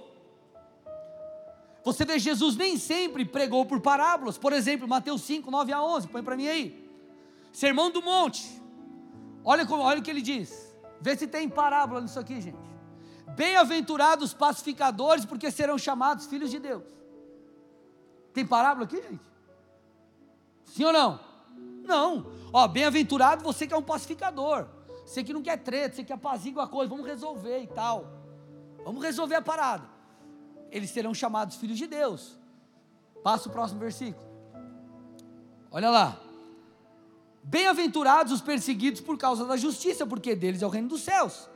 Você 1.83 2.05
vê, 2.05 2.19
Jesus 2.19 2.57
nem 2.57 2.77
sempre 2.77 3.25
pregou 3.25 3.65
por 3.65 3.81
parábolas, 3.81 4.37
por 4.37 4.53
exemplo, 4.53 4.87
Mateus 4.87 5.23
5, 5.23 5.51
9 5.51 5.73
a 5.73 5.83
11, 5.83 6.09
põe 6.09 6.23
para 6.23 6.37
mim 6.37 6.47
aí. 6.47 6.91
Sermão 7.55 7.91
do 7.91 8.03
Monte, 8.03 8.47
olha, 9.43 9.67
olha 9.67 9.99
o 9.99 10.03
que 10.03 10.11
ele 10.11 10.21
diz, 10.21 10.77
vê 11.01 11.17
se 11.17 11.27
tem 11.27 11.49
parábola 11.49 12.03
nisso 12.03 12.21
aqui, 12.21 12.39
gente. 12.39 12.71
Bem-aventurados 13.35 14.35
pacificadores, 14.35 15.25
porque 15.25 15.51
serão 15.51 15.79
chamados 15.79 16.27
filhos 16.27 16.51
de 16.51 16.59
Deus. 16.59 16.85
Tem 18.35 18.47
parábola 18.47 18.85
aqui, 18.85 18.97
gente? 18.97 19.21
Sim 20.67 20.85
ou 20.85 20.93
não? 20.93 21.19
Não. 21.83 22.27
Ó, 22.53 22.69
bem-aventurado 22.69 23.43
você 23.43 23.67
que 23.67 23.73
é 23.73 23.77
um 23.77 23.83
pacificador. 23.83 24.67
Você 25.11 25.25
que 25.25 25.33
não 25.33 25.43
quer 25.43 25.57
treta, 25.57 25.97
você 25.97 26.05
que 26.05 26.13
apazigua 26.13 26.63
a 26.63 26.67
coisa, 26.69 26.89
vamos 26.89 27.05
resolver 27.05 27.59
e 27.59 27.67
tal. 27.67 28.07
Vamos 28.85 29.03
resolver 29.03 29.35
a 29.35 29.43
parada. 29.43 29.85
Eles 30.71 30.91
serão 30.91 31.13
chamados 31.13 31.57
filhos 31.57 31.77
de 31.77 31.89
Deus. 31.89 32.39
Passa 33.21 33.49
o 33.49 33.53
próximo 33.53 33.81
versículo. 33.81 34.25
Olha 35.69 35.91
lá. 35.91 36.17
Bem-aventurados 37.43 38.33
os 38.33 38.41
perseguidos 38.41 39.01
por 39.01 39.19
causa 39.19 39.45
da 39.45 39.57
justiça, 39.57 40.07
porque 40.07 40.37
deles 40.37 40.63
é 40.63 40.67
o 40.67 40.71
reino 40.71 40.87
dos 40.87 41.01
céus. 41.01 41.51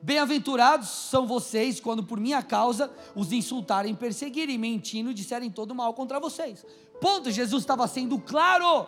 Bem-aventurados 0.00 0.88
são 0.88 1.26
vocês 1.26 1.80
quando 1.80 2.04
por 2.04 2.20
minha 2.20 2.40
causa 2.40 2.88
os 3.16 3.32
insultarem, 3.32 3.96
perseguirem, 3.96 4.56
mentindo, 4.56 5.12
disserem 5.12 5.50
todo 5.50 5.74
mal 5.74 5.92
contra 5.92 6.20
vocês. 6.20 6.64
Ponto, 7.00 7.32
Jesus 7.32 7.64
estava 7.64 7.88
sendo 7.88 8.16
claro. 8.20 8.86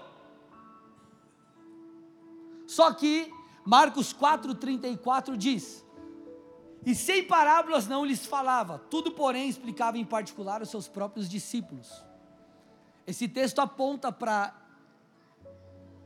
Só 2.64 2.92
que 2.92 3.34
Marcos 3.64 4.12
4,34 4.12 5.36
diz: 5.36 5.84
E 6.84 6.94
sem 6.94 7.24
parábolas 7.24 7.86
não 7.86 8.04
lhes 8.04 8.26
falava, 8.26 8.78
tudo, 8.90 9.12
porém, 9.12 9.48
explicava 9.48 9.98
em 9.98 10.04
particular 10.04 10.60
aos 10.60 10.70
seus 10.70 10.86
próprios 10.86 11.28
discípulos. 11.28 12.04
Esse 13.06 13.28
texto 13.28 13.60
aponta 13.60 14.10
para 14.10 14.54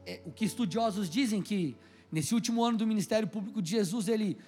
é, 0.07 0.23
o 0.25 0.33
que 0.33 0.45
estudiosos 0.45 1.09
dizem 1.09 1.43
que 1.43 1.77
nesse 2.11 2.35
último 2.35 2.65
ano 2.65 2.79
do 2.79 2.87
ministério 2.87 3.29
público 3.29 3.61
de 3.61 3.71
Jesus, 3.71 4.09
ele 4.09 4.38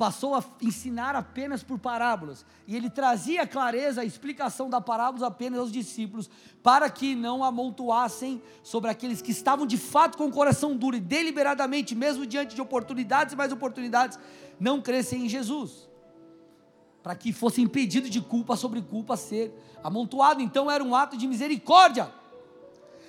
passou 0.00 0.34
a 0.34 0.42
ensinar 0.62 1.14
apenas 1.14 1.62
por 1.62 1.78
parábolas, 1.78 2.46
e 2.66 2.74
ele 2.74 2.88
trazia 2.88 3.46
clareza, 3.46 4.00
a 4.00 4.04
explicação 4.04 4.70
da 4.70 4.80
parábola 4.80 5.26
apenas 5.26 5.60
aos 5.60 5.70
discípulos, 5.70 6.30
para 6.62 6.88
que 6.88 7.14
não 7.14 7.44
amontoassem 7.44 8.40
sobre 8.62 8.88
aqueles 8.88 9.20
que 9.20 9.30
estavam 9.30 9.66
de 9.66 9.76
fato 9.76 10.16
com 10.16 10.24
o 10.24 10.30
coração 10.30 10.74
duro 10.74 10.96
e 10.96 11.00
deliberadamente, 11.00 11.94
mesmo 11.94 12.24
diante 12.24 12.54
de 12.54 12.62
oportunidades 12.62 13.34
e 13.34 13.36
mais 13.36 13.52
oportunidades, 13.52 14.18
não 14.58 14.80
crescem 14.80 15.26
em 15.26 15.28
Jesus, 15.28 15.86
para 17.02 17.14
que 17.14 17.30
fosse 17.30 17.60
impedido 17.60 18.08
de 18.08 18.22
culpa 18.22 18.56
sobre 18.56 18.80
culpa 18.80 19.18
ser 19.18 19.52
amontoado, 19.84 20.40
então 20.40 20.70
era 20.70 20.82
um 20.82 20.94
ato 20.94 21.14
de 21.14 21.26
misericórdia. 21.26 22.10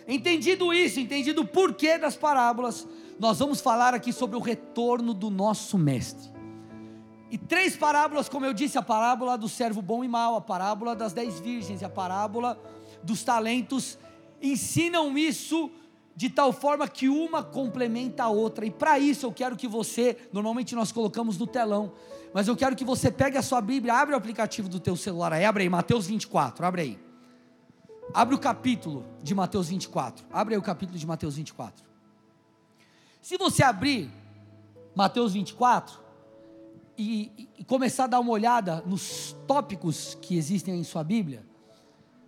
Entendido 0.05 0.73
isso, 0.73 0.99
entendido 0.99 1.39
o 1.39 1.47
porquê 1.47 1.97
das 1.97 2.17
parábolas, 2.17 2.85
nós 3.17 3.39
vamos 3.39 3.61
falar 3.61 3.93
aqui 3.93 4.11
sobre 4.11 4.35
o 4.35 4.41
retorno 4.41 5.13
do 5.13 5.29
nosso 5.29 5.77
mestre. 5.77 6.40
E 7.31 7.37
três 7.37 7.77
parábolas, 7.77 8.27
como 8.27 8.45
eu 8.45 8.53
disse, 8.53 8.77
a 8.77 8.81
parábola 8.81 9.37
do 9.37 9.47
servo 9.47 9.81
bom 9.81 10.03
e 10.03 10.07
mau, 10.07 10.35
a 10.35 10.41
parábola 10.41 10.93
das 10.93 11.13
dez 11.13 11.39
virgens 11.39 11.81
e 11.81 11.85
a 11.85 11.89
parábola 11.89 12.59
dos 13.01 13.23
talentos, 13.23 13.97
ensinam 14.41 15.17
isso 15.17 15.71
de 16.13 16.29
tal 16.29 16.51
forma 16.51 16.85
que 16.89 17.07
uma 17.07 17.41
complementa 17.41 18.23
a 18.25 18.27
outra. 18.27 18.65
E 18.65 18.69
para 18.69 18.99
isso 18.99 19.25
eu 19.25 19.31
quero 19.31 19.55
que 19.55 19.65
você, 19.65 20.17
normalmente 20.33 20.75
nós 20.75 20.91
colocamos 20.91 21.37
no 21.37 21.47
telão, 21.47 21.93
mas 22.33 22.49
eu 22.49 22.55
quero 22.57 22.75
que 22.75 22.83
você 22.83 23.09
pegue 23.09 23.37
a 23.37 23.41
sua 23.41 23.61
Bíblia, 23.61 23.93
abre 23.93 24.13
o 24.13 24.17
aplicativo 24.17 24.67
do 24.67 24.77
teu 24.77 24.97
celular 24.97 25.31
aí, 25.31 25.45
abre 25.45 25.63
aí, 25.63 25.69
Mateus 25.69 26.07
24, 26.07 26.65
abre 26.65 26.81
aí. 26.81 26.99
Abre 28.13 28.35
o 28.35 28.39
capítulo 28.39 29.05
de 29.23 29.33
Mateus 29.33 29.69
24. 29.69 30.25
Abre 30.33 30.55
aí 30.55 30.59
o 30.59 30.61
capítulo 30.61 30.99
de 30.99 31.07
Mateus 31.07 31.37
24. 31.37 31.85
Se 33.21 33.37
você 33.37 33.63
abrir 33.63 34.11
Mateus 34.93 35.31
24 35.31 36.10
e, 37.01 37.49
e 37.59 37.63
começar 37.63 38.03
a 38.03 38.07
dar 38.07 38.19
uma 38.19 38.31
olhada 38.31 38.83
nos 38.85 39.35
tópicos 39.47 40.17
que 40.21 40.37
existem 40.37 40.79
em 40.79 40.83
sua 40.83 41.03
Bíblia, 41.03 41.43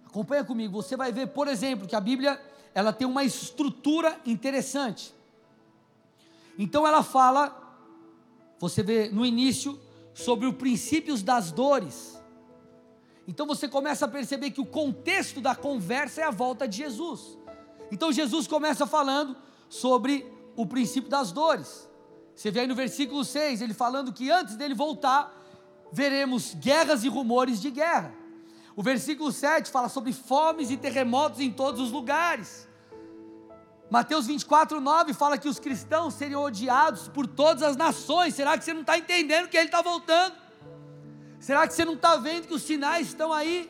acompanha 0.05 0.43
comigo, 0.43 0.73
você 0.73 0.97
vai 0.97 1.11
ver, 1.11 1.27
por 1.27 1.47
exemplo, 1.47 1.87
que 1.87 1.95
a 1.95 2.01
Bíblia 2.01 2.39
ela 2.73 2.91
tem 2.91 3.07
uma 3.07 3.23
estrutura 3.23 4.19
interessante. 4.25 5.13
Então 6.57 6.87
ela 6.87 7.03
fala, 7.03 7.55
você 8.59 8.81
vê 8.81 9.09
no 9.09 9.25
início, 9.25 9.79
sobre 10.13 10.47
os 10.47 10.55
princípios 10.55 11.23
das 11.23 11.51
dores. 11.51 12.21
Então 13.27 13.47
você 13.47 13.67
começa 13.67 14.05
a 14.05 14.07
perceber 14.07 14.51
que 14.51 14.61
o 14.61 14.65
contexto 14.65 15.41
da 15.41 15.55
conversa 15.55 16.21
é 16.21 16.23
a 16.25 16.31
volta 16.31 16.67
de 16.67 16.77
Jesus. 16.77 17.37
Então 17.91 18.11
Jesus 18.11 18.47
começa 18.47 18.85
falando 18.85 19.35
sobre 19.69 20.25
o 20.55 20.65
princípio 20.65 21.09
das 21.09 21.31
dores. 21.31 21.89
Você 22.35 22.51
vê 22.51 22.61
aí 22.61 22.67
no 22.67 22.75
versículo 22.75 23.23
6, 23.23 23.61
ele 23.61 23.73
falando 23.73 24.11
que 24.11 24.31
antes 24.31 24.55
dele 24.55 24.73
voltar, 24.73 25.31
veremos 25.91 26.53
guerras 26.55 27.03
e 27.03 27.07
rumores 27.07 27.61
de 27.61 27.69
guerra. 27.69 28.13
O 28.75 28.81
versículo 28.81 29.31
7 29.31 29.69
fala 29.69 29.87
sobre 29.87 30.11
fomes 30.11 30.71
e 30.71 30.77
terremotos 30.77 31.39
em 31.39 31.51
todos 31.51 31.79
os 31.79 31.91
lugares. 31.91 32.67
Mateus 33.89 34.25
24, 34.25 34.81
9 34.81 35.13
fala 35.13 35.37
que 35.37 35.47
os 35.47 35.59
cristãos 35.59 36.15
seriam 36.15 36.41
odiados 36.41 37.07
por 37.07 37.27
todas 37.27 37.61
as 37.61 37.77
nações. 37.77 38.33
Será 38.33 38.57
que 38.57 38.65
você 38.65 38.73
não 38.73 38.81
está 38.81 38.97
entendendo 38.97 39.47
que 39.47 39.55
ele 39.55 39.67
está 39.67 39.83
voltando? 39.83 40.35
Será 41.39 41.67
que 41.67 41.73
você 41.73 41.85
não 41.85 41.93
está 41.93 42.15
vendo 42.15 42.47
que 42.47 42.53
os 42.55 42.63
sinais 42.63 43.07
estão 43.07 43.31
aí? 43.31 43.69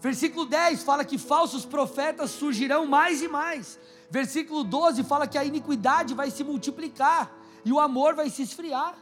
Versículo 0.00 0.44
10 0.44 0.82
fala 0.82 1.04
que 1.04 1.16
falsos 1.16 1.64
profetas 1.64 2.30
surgirão 2.30 2.84
mais 2.84 3.22
e 3.22 3.28
mais. 3.28 3.78
Versículo 4.10 4.64
12 4.64 5.02
fala 5.02 5.26
que 5.26 5.38
a 5.38 5.44
iniquidade 5.44 6.14
vai 6.14 6.30
se 6.30 6.44
multiplicar 6.44 7.32
e 7.64 7.72
o 7.72 7.80
amor 7.80 8.14
vai 8.14 8.30
se 8.30 8.42
esfriar. 8.42 8.94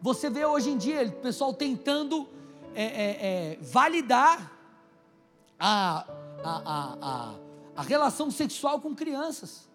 Você 0.00 0.28
vê 0.28 0.44
hoje 0.44 0.70
em 0.70 0.76
dia 0.76 1.06
o 1.06 1.12
pessoal 1.12 1.54
tentando 1.54 2.28
é, 2.74 2.84
é, 2.84 3.26
é, 3.52 3.58
validar 3.62 4.52
a, 5.58 6.06
a, 6.44 6.94
a, 7.00 7.34
a 7.76 7.82
relação 7.82 8.30
sexual 8.30 8.80
com 8.80 8.94
crianças. 8.94 9.68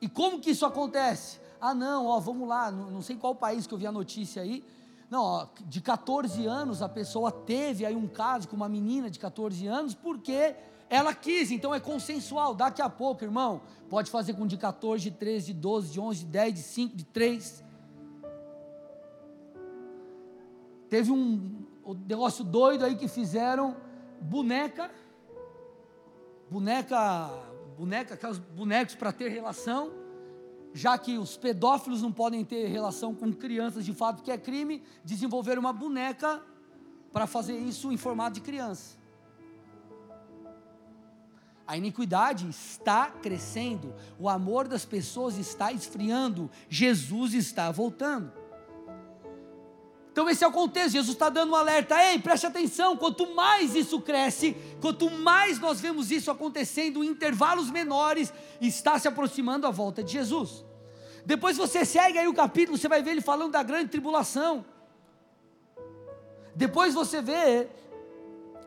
E 0.00 0.08
como 0.08 0.40
que 0.40 0.50
isso 0.50 0.64
acontece? 0.64 1.40
Ah, 1.60 1.74
não, 1.74 2.06
ó, 2.06 2.20
vamos 2.20 2.48
lá, 2.48 2.70
não, 2.70 2.90
não 2.90 3.02
sei 3.02 3.16
qual 3.16 3.34
país 3.34 3.66
que 3.66 3.74
eu 3.74 3.78
vi 3.78 3.86
a 3.86 3.92
notícia 3.92 4.42
aí. 4.42 4.64
Não, 5.10 5.22
ó, 5.22 5.46
de 5.66 5.80
14 5.80 6.46
anos 6.46 6.82
a 6.82 6.88
pessoa 6.88 7.30
teve 7.30 7.84
aí 7.86 7.94
um 7.94 8.08
caso 8.08 8.48
com 8.48 8.56
uma 8.56 8.68
menina 8.68 9.10
de 9.10 9.18
14 9.18 9.66
anos 9.66 9.94
porque 9.94 10.54
ela 10.88 11.14
quis, 11.14 11.50
então 11.50 11.74
é 11.74 11.80
consensual. 11.80 12.54
Daqui 12.54 12.82
a 12.82 12.88
pouco, 12.88 13.24
irmão, 13.24 13.62
pode 13.88 14.10
fazer 14.10 14.34
com 14.34 14.46
de 14.46 14.56
14, 14.56 15.02
de 15.02 15.10
13, 15.10 15.46
de 15.46 15.54
12, 15.54 15.92
de 15.92 16.00
11, 16.00 16.18
de 16.20 16.26
10, 16.26 16.54
de 16.54 16.62
5, 16.62 16.96
de 16.96 17.04
3. 17.04 17.64
Teve 20.88 21.10
um, 21.10 21.66
negócio 22.06 22.44
doido 22.44 22.84
aí 22.84 22.96
que 22.96 23.08
fizeram 23.08 23.76
boneca 24.20 24.90
boneca, 26.54 27.30
boneca, 27.76 28.14
aqueles 28.14 28.38
bonecos 28.38 28.94
para 28.94 29.12
ter 29.12 29.28
relação, 29.28 29.90
já 30.72 30.96
que 30.98 31.18
os 31.18 31.36
pedófilos 31.36 32.02
não 32.02 32.12
podem 32.12 32.44
ter 32.44 32.68
relação 32.68 33.14
com 33.14 33.32
crianças 33.32 33.84
de 33.84 33.92
fato, 33.92 34.22
que 34.22 34.30
é 34.30 34.38
crime, 34.38 34.82
desenvolver 35.04 35.58
uma 35.58 35.72
boneca 35.72 36.42
para 37.12 37.26
fazer 37.26 37.56
isso 37.56 37.92
em 37.92 37.96
formato 37.96 38.34
de 38.34 38.40
criança. 38.40 38.96
A 41.66 41.76
iniquidade 41.76 42.48
está 42.48 43.06
crescendo, 43.06 43.94
o 44.18 44.28
amor 44.28 44.68
das 44.68 44.84
pessoas 44.84 45.38
está 45.38 45.72
esfriando, 45.72 46.50
Jesus 46.68 47.32
está 47.32 47.70
voltando. 47.70 48.44
Então, 50.14 50.30
esse 50.30 50.44
é 50.44 50.46
o 50.46 50.52
contexto. 50.52 50.92
Jesus 50.92 51.16
está 51.16 51.28
dando 51.28 51.50
um 51.50 51.56
alerta. 51.56 52.00
Ei, 52.00 52.20
preste 52.20 52.46
atenção. 52.46 52.96
Quanto 52.96 53.34
mais 53.34 53.74
isso 53.74 54.00
cresce, 54.00 54.56
quanto 54.80 55.10
mais 55.10 55.58
nós 55.58 55.80
vemos 55.80 56.12
isso 56.12 56.30
acontecendo 56.30 57.02
em 57.02 57.08
intervalos 57.08 57.68
menores, 57.68 58.32
está 58.60 58.96
se 58.96 59.08
aproximando 59.08 59.66
a 59.66 59.72
volta 59.72 60.04
de 60.04 60.12
Jesus. 60.12 60.64
Depois 61.26 61.56
você 61.56 61.84
segue 61.84 62.16
aí 62.16 62.28
o 62.28 62.34
capítulo, 62.34 62.78
você 62.78 62.86
vai 62.86 63.02
ver 63.02 63.10
ele 63.10 63.22
falando 63.22 63.50
da 63.50 63.62
grande 63.64 63.88
tribulação. 63.88 64.64
Depois 66.54 66.94
você 66.94 67.20
vê 67.20 67.32
é, 67.32 67.68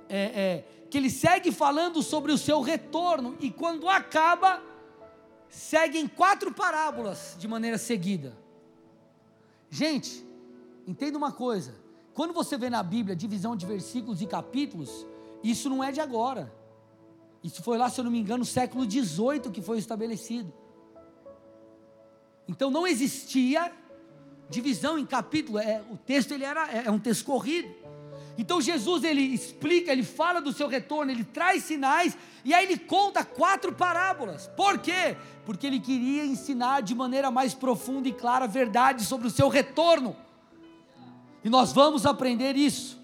é, 0.10 0.66
que 0.90 0.98
ele 0.98 1.10
segue 1.10 1.52
falando 1.52 2.02
sobre 2.02 2.32
o 2.32 2.38
seu 2.38 2.62
retorno, 2.62 3.36
e 3.40 3.52
quando 3.52 3.90
acaba, 3.90 4.62
segue 5.50 5.98
em 5.98 6.08
quatro 6.08 6.54
parábolas 6.54 7.36
de 7.38 7.48
maneira 7.48 7.78
seguida. 7.78 8.38
Gente, 9.70 10.28
Entenda 10.88 11.18
uma 11.18 11.34
coisa: 11.34 11.76
quando 12.14 12.34
você 12.34 12.58
vê 12.58 12.70
na 12.70 12.82
Bíblia 12.82 13.16
divisão 13.16 13.56
de 13.56 13.66
versículos 13.66 14.22
e 14.22 14.26
capítulos, 14.26 15.06
isso 15.44 15.70
não 15.70 15.84
é 15.84 15.92
de 15.92 16.00
agora. 16.00 16.52
Isso 17.44 17.62
foi 17.62 17.78
lá, 17.78 17.90
se 17.90 18.00
eu 18.00 18.06
não 18.06 18.12
me 18.12 18.20
engano, 18.20 18.40
no 18.40 18.46
século 18.46 18.90
XVIII 18.90 19.52
que 19.52 19.62
foi 19.62 19.78
estabelecido. 19.78 20.52
Então 22.48 22.72
não 22.72 22.88
existia 22.88 23.72
divisão 24.50 24.98
em 24.98 25.06
capítulo. 25.06 25.60
É, 25.60 25.84
o 25.92 25.98
texto 25.98 26.32
ele 26.32 26.46
era 26.46 26.72
é, 26.72 26.86
é 26.86 26.92
um 26.92 26.98
texto 26.98 27.26
corrido. 27.26 27.70
Então 28.38 28.62
Jesus 28.62 29.04
ele 29.04 29.22
explica, 29.22 29.92
ele 29.92 30.04
fala 30.04 30.40
do 30.40 30.54
seu 30.54 30.68
retorno, 30.68 31.12
ele 31.12 31.24
traz 31.24 31.64
sinais 31.64 32.16
e 32.46 32.54
aí 32.54 32.66
ele 32.66 32.78
conta 32.78 33.26
quatro 33.26 33.74
parábolas. 33.74 34.48
Por 34.56 34.78
quê? 34.78 35.18
Porque 35.46 35.66
ele 35.66 35.80
queria 35.80 36.26
ensinar 36.26 36.82
de 36.82 36.94
maneira 36.94 37.32
mais 37.32 37.54
profunda 37.54 38.08
e 38.08 38.14
clara 38.14 38.46
a 38.46 38.48
verdade 38.48 39.04
sobre 39.04 39.28
o 39.28 39.32
seu 39.32 39.50
retorno. 39.50 40.16
E 41.44 41.50
nós 41.50 41.74
vamos 41.74 42.06
aprender 42.06 42.56
isso. 42.56 42.98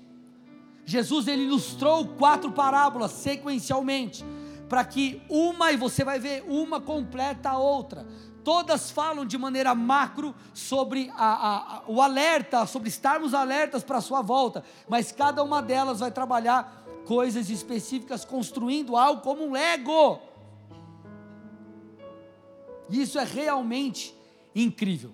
Jesus 0.86 1.28
ele 1.28 1.44
ilustrou 1.44 2.08
quatro 2.10 2.52
parábolas 2.52 3.12
sequencialmente, 3.12 4.24
para 4.68 4.84
que 4.84 5.22
uma, 5.30 5.72
e 5.72 5.78
você 5.78 6.04
vai 6.04 6.20
ver, 6.20 6.44
uma 6.48 6.82
completa 6.82 7.50
a 7.50 7.58
outra. 7.58 8.06
Todas 8.44 8.92
falam 8.92 9.26
de 9.26 9.38
maneira 9.38 9.74
macro 9.74 10.36
sobre 10.54 11.10
a, 11.16 11.78
a, 11.78 11.84
o 11.88 12.02
alerta, 12.02 12.66
sobre 12.66 12.90
estarmos 12.90 13.34
alertas 13.34 13.84
para 13.84 14.00
a 14.00 14.02
sua 14.02 14.22
volta, 14.22 14.64
mas 14.88 15.12
cada 15.12 15.42
uma 15.44 15.62
delas 15.62 16.02
vai 16.02 16.12
trabalhar 16.12 16.84
coisas 17.06 17.50
específicas, 17.50 18.26
construindo 18.26 18.98
algo 18.98 19.22
como 19.22 19.46
um 19.46 19.52
Lego. 19.52 20.20
Isso 22.90 23.18
é 23.18 23.24
realmente 23.24 24.14
incrível. 24.54 25.14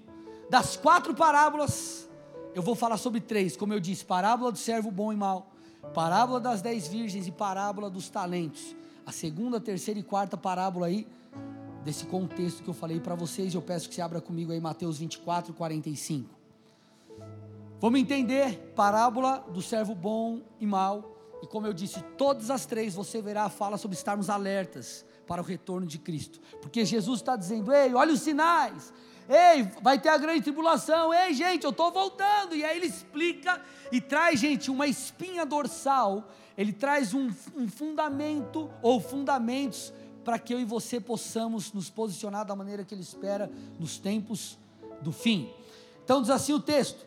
Das 0.49 0.75
quatro 0.75 1.13
parábolas, 1.13 2.09
eu 2.55 2.63
vou 2.63 2.73
falar 2.73 2.97
sobre 2.97 3.21
três, 3.21 3.55
como 3.55 3.73
eu 3.73 3.79
disse: 3.79 4.03
parábola 4.03 4.51
do 4.51 4.57
servo 4.57 4.89
bom 4.89 5.13
e 5.13 5.15
mau, 5.15 5.51
parábola 5.93 6.39
das 6.39 6.61
dez 6.61 6.87
virgens 6.87 7.27
e 7.27 7.31
parábola 7.31 7.89
dos 7.89 8.09
talentos. 8.09 8.75
A 9.05 9.11
segunda, 9.11 9.59
terceira 9.59 9.99
e 9.99 10.03
quarta 10.03 10.35
parábola 10.35 10.87
aí, 10.87 11.07
desse 11.83 12.05
contexto 12.05 12.63
que 12.63 12.69
eu 12.69 12.73
falei 12.73 12.99
para 12.99 13.15
vocês, 13.15 13.53
eu 13.53 13.61
peço 13.61 13.89
que 13.89 13.95
você 13.95 14.01
abra 14.01 14.21
comigo 14.21 14.51
aí 14.51 14.59
Mateus 14.59 14.97
24, 14.97 15.53
45. 15.53 16.29
Vamos 17.79 17.99
entender 17.99 18.73
parábola 18.75 19.45
do 19.53 19.61
servo 19.61 19.95
bom 19.95 20.41
e 20.59 20.65
mau. 20.65 21.15
E 21.41 21.47
como 21.47 21.65
eu 21.65 21.73
disse, 21.73 22.01
todas 22.17 22.49
as 22.49 22.65
três 22.65 22.93
você 22.93 23.21
verá 23.21 23.45
a 23.45 23.49
fala 23.49 23.77
sobre 23.77 23.95
estarmos 23.95 24.29
alertas 24.29 25.05
para 25.25 25.41
o 25.41 25.45
retorno 25.45 25.87
de 25.87 25.97
Cristo. 25.97 26.39
Porque 26.61 26.83
Jesus 26.83 27.21
está 27.21 27.35
dizendo: 27.37 27.71
ei, 27.71 27.93
olha 27.93 28.13
os 28.13 28.19
sinais, 28.19 28.91
Ei, 29.29 29.69
vai 29.83 29.99
ter 29.99 30.09
a 30.09 30.17
grande 30.17 30.41
tribulação. 30.41 31.13
Ei, 31.13 31.35
gente, 31.35 31.63
eu 31.63 31.69
estou 31.69 31.91
voltando. 31.91 32.55
E 32.55 32.65
aí 32.65 32.77
ele 32.77 32.87
explica 32.87 33.61
e 33.91 34.01
traz, 34.01 34.39
gente, 34.39 34.71
uma 34.71 34.87
espinha 34.87 35.45
dorsal. 35.45 36.27
Ele 36.57 36.73
traz 36.73 37.13
um, 37.13 37.29
um 37.55 37.67
fundamento 37.67 38.67
ou 38.81 38.99
fundamentos 38.99 39.93
para 40.23 40.37
que 40.39 40.53
eu 40.53 40.59
e 40.59 40.65
você 40.65 40.99
possamos 40.99 41.71
nos 41.73 41.89
posicionar 41.89 42.45
da 42.45 42.55
maneira 42.55 42.83
que 42.83 42.93
ele 42.93 43.01
espera 43.01 43.51
nos 43.79 43.97
tempos 43.97 44.57
do 45.01 45.11
fim. 45.11 45.49
Então 46.03 46.21
diz 46.21 46.29
assim 46.29 46.53
o 46.53 46.59
texto: 46.59 47.05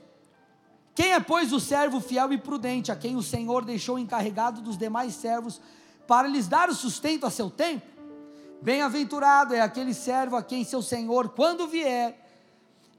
Quem 0.95 1.13
é, 1.13 1.21
pois, 1.21 1.53
o 1.53 1.61
servo 1.61 2.01
fiel 2.01 2.33
e 2.33 2.39
prudente, 2.39 2.91
a 2.91 2.97
quem 2.97 3.17
o 3.17 3.23
Senhor 3.23 3.65
deixou 3.65 3.99
encarregado 3.99 4.61
dos 4.61 4.77
demais 4.77 5.15
servos, 5.15 5.61
para 6.07 6.29
lhes 6.29 6.49
dar 6.49 6.69
o 6.69 6.75
sustento 6.75 7.27
a 7.27 7.31
seu 7.31 7.51
tempo? 7.51 7.93
Bem-aventurado 8.63 9.55
é 9.55 9.61
aquele 9.61 9.93
servo 9.93 10.37
a 10.37 10.43
quem 10.43 10.63
seu 10.63 10.81
senhor, 10.81 11.31
quando 11.31 11.67
vier, 11.67 12.17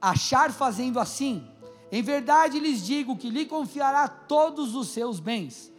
achar 0.02 0.52
fazendo 0.52 1.00
assim. 1.00 1.48
Em 1.90 2.02
verdade 2.02 2.60
lhes 2.60 2.86
digo 2.86 3.16
que 3.16 3.30
lhe 3.30 3.46
confiará 3.46 4.10
todos 4.10 4.76
os 4.76 4.90
seus 4.90 5.22
bens. 5.22 5.72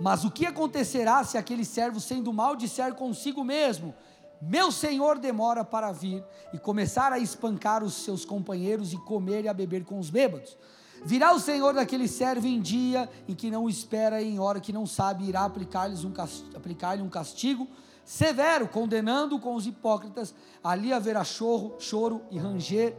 Mas 0.00 0.24
o 0.24 0.30
que 0.30 0.46
acontecerá 0.46 1.22
se 1.24 1.36
aquele 1.36 1.64
servo, 1.64 2.00
sendo 2.00 2.32
mal, 2.32 2.56
disser 2.56 2.94
consigo 2.94 3.44
mesmo: 3.44 3.94
Meu 4.40 4.72
senhor 4.72 5.18
demora 5.18 5.64
para 5.64 5.92
vir, 5.92 6.24
e 6.52 6.58
começar 6.58 7.12
a 7.12 7.18
espancar 7.18 7.84
os 7.84 7.94
seus 7.94 8.24
companheiros 8.24 8.92
e 8.92 8.96
comer 8.96 9.44
e 9.44 9.48
a 9.48 9.54
beber 9.54 9.84
com 9.84 9.98
os 9.98 10.08
bêbados? 10.08 10.56
Virá 11.04 11.32
o 11.32 11.40
senhor 11.40 11.74
daquele 11.74 12.08
servo 12.08 12.46
em 12.46 12.60
dia 12.60 13.08
em 13.28 13.34
que 13.34 13.50
não 13.50 13.68
espera, 13.68 14.20
e 14.20 14.28
em 14.28 14.38
hora 14.38 14.60
que 14.60 14.72
não 14.72 14.86
sabe, 14.86 15.28
irá 15.28 15.44
aplicar-lhe 15.44 15.94
um, 16.06 16.12
aplicar 16.54 16.98
um 17.00 17.08
castigo 17.08 17.66
severo, 18.04 18.66
condenando 18.68 19.38
com 19.38 19.54
os 19.54 19.66
hipócritas, 19.66 20.34
ali 20.64 20.92
haverá 20.92 21.22
choro, 21.22 21.76
choro 21.78 22.22
e 22.30 22.38
ranger 22.38 22.96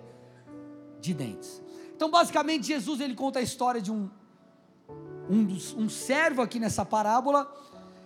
de 1.00 1.14
dentes. 1.14 1.62
Então, 1.96 2.10
basicamente, 2.10 2.68
Jesus 2.68 3.02
ele 3.02 3.14
conta 3.14 3.40
a 3.40 3.42
história 3.42 3.82
de 3.82 3.92
um, 3.92 4.10
um, 5.32 5.84
um 5.84 5.90
servo 5.90 6.42
aqui 6.42 6.60
nessa 6.60 6.84
parábola. 6.84 7.50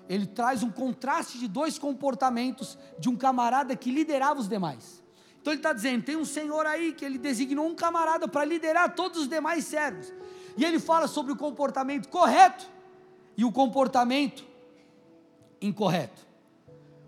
Ele 0.07 0.27
traz 0.27 0.61
um 0.61 0.69
contraste 0.69 1.39
de 1.39 1.47
dois 1.47 1.79
comportamentos 1.79 2.77
de 2.99 3.09
um 3.09 3.15
camarada 3.15 3.75
que 3.75 3.89
liderava 3.89 4.39
os 4.39 4.47
demais. 4.47 5.03
Então 5.41 5.51
ele 5.51 5.59
está 5.59 5.73
dizendo: 5.73 6.03
tem 6.03 6.15
um 6.15 6.25
senhor 6.25 6.65
aí 6.67 6.93
que 6.93 7.03
ele 7.03 7.17
designou 7.17 7.67
um 7.67 7.75
camarada 7.75 8.27
para 8.27 8.45
liderar 8.45 8.93
todos 8.93 9.21
os 9.21 9.27
demais 9.27 9.65
servos. 9.65 10.13
E 10.55 10.63
ele 10.63 10.79
fala 10.79 11.07
sobre 11.07 11.33
o 11.33 11.35
comportamento 11.35 12.07
correto 12.07 12.65
e 13.35 13.43
o 13.43 13.51
comportamento 13.51 14.45
incorreto. 15.59 16.25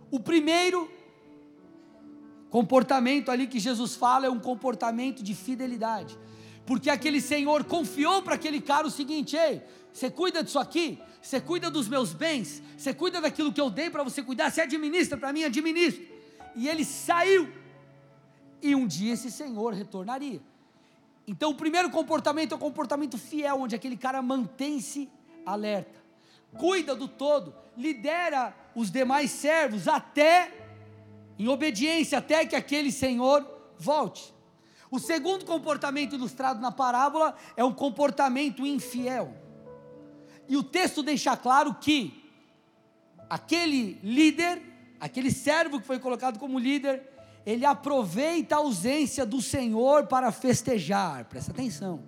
O 0.09 0.19
primeiro 0.19 0.89
comportamento 2.49 3.29
ali 3.29 3.45
que 3.45 3.59
Jesus 3.59 3.95
fala 3.95 4.25
é 4.25 4.29
um 4.29 4.39
comportamento 4.39 5.21
de 5.21 5.35
fidelidade. 5.35 6.17
Porque 6.65 6.89
aquele 6.89 7.21
senhor 7.21 7.63
confiou 7.63 8.21
para 8.21 8.35
aquele 8.35 8.59
cara 8.59 8.87
o 8.87 8.91
seguinte: 8.91 9.35
ei, 9.35 9.61
você 9.93 10.09
cuida 10.09 10.43
disso 10.43 10.59
aqui, 10.59 10.99
você 11.21 11.41
cuida 11.41 11.71
dos 11.71 11.87
meus 11.87 12.13
bens, 12.13 12.61
você 12.77 12.93
cuida 12.93 13.19
daquilo 13.19 13.51
que 13.51 13.59
eu 13.59 13.69
dei 13.69 13.89
para 13.89 14.03
você 14.03 14.21
cuidar, 14.21 14.51
você 14.51 14.61
administra 14.61 15.17
para 15.17 15.33
mim, 15.33 15.43
administra. 15.43 16.03
E 16.55 16.67
ele 16.67 16.85
saiu 16.85 17.51
e 18.61 18.75
um 18.75 18.87
dia 18.87 19.13
esse 19.13 19.31
senhor 19.31 19.73
retornaria. 19.73 20.41
Então, 21.27 21.51
o 21.51 21.55
primeiro 21.55 21.89
comportamento 21.89 22.53
é 22.53 22.55
o 22.55 22.59
comportamento 22.59 23.17
fiel, 23.17 23.61
onde 23.61 23.75
aquele 23.75 23.97
cara 23.97 24.21
mantém-se 24.21 25.09
alerta, 25.45 25.99
cuida 26.57 26.95
do 26.95 27.07
todo, 27.07 27.53
lidera 27.75 28.55
os 28.73 28.89
demais 28.89 29.31
servos 29.31 29.87
até, 29.87 30.51
em 31.37 31.47
obediência, 31.47 32.17
até 32.17 32.45
que 32.45 32.55
aquele 32.55 32.91
senhor 32.91 33.45
volte. 33.77 34.33
O 34.89 34.99
segundo 34.99 35.45
comportamento 35.45 36.15
ilustrado 36.15 36.61
na 36.61 36.71
parábola 36.71 37.35
é 37.57 37.63
um 37.63 37.73
comportamento 37.73 38.65
infiel. 38.65 39.35
E 40.47 40.55
o 40.55 40.63
texto 40.63 41.03
deixa 41.03 41.35
claro 41.35 41.73
que 41.73 42.23
aquele 43.29 43.99
líder, 44.03 44.61
aquele 44.99 45.31
servo 45.31 45.79
que 45.79 45.87
foi 45.87 45.99
colocado 45.99 46.39
como 46.39 46.57
líder, 46.57 47.03
ele 47.45 47.65
aproveita 47.65 48.55
a 48.55 48.59
ausência 48.59 49.25
do 49.25 49.41
Senhor 49.41 50.07
para 50.07 50.31
festejar, 50.31 51.25
presta 51.25 51.51
atenção. 51.51 52.01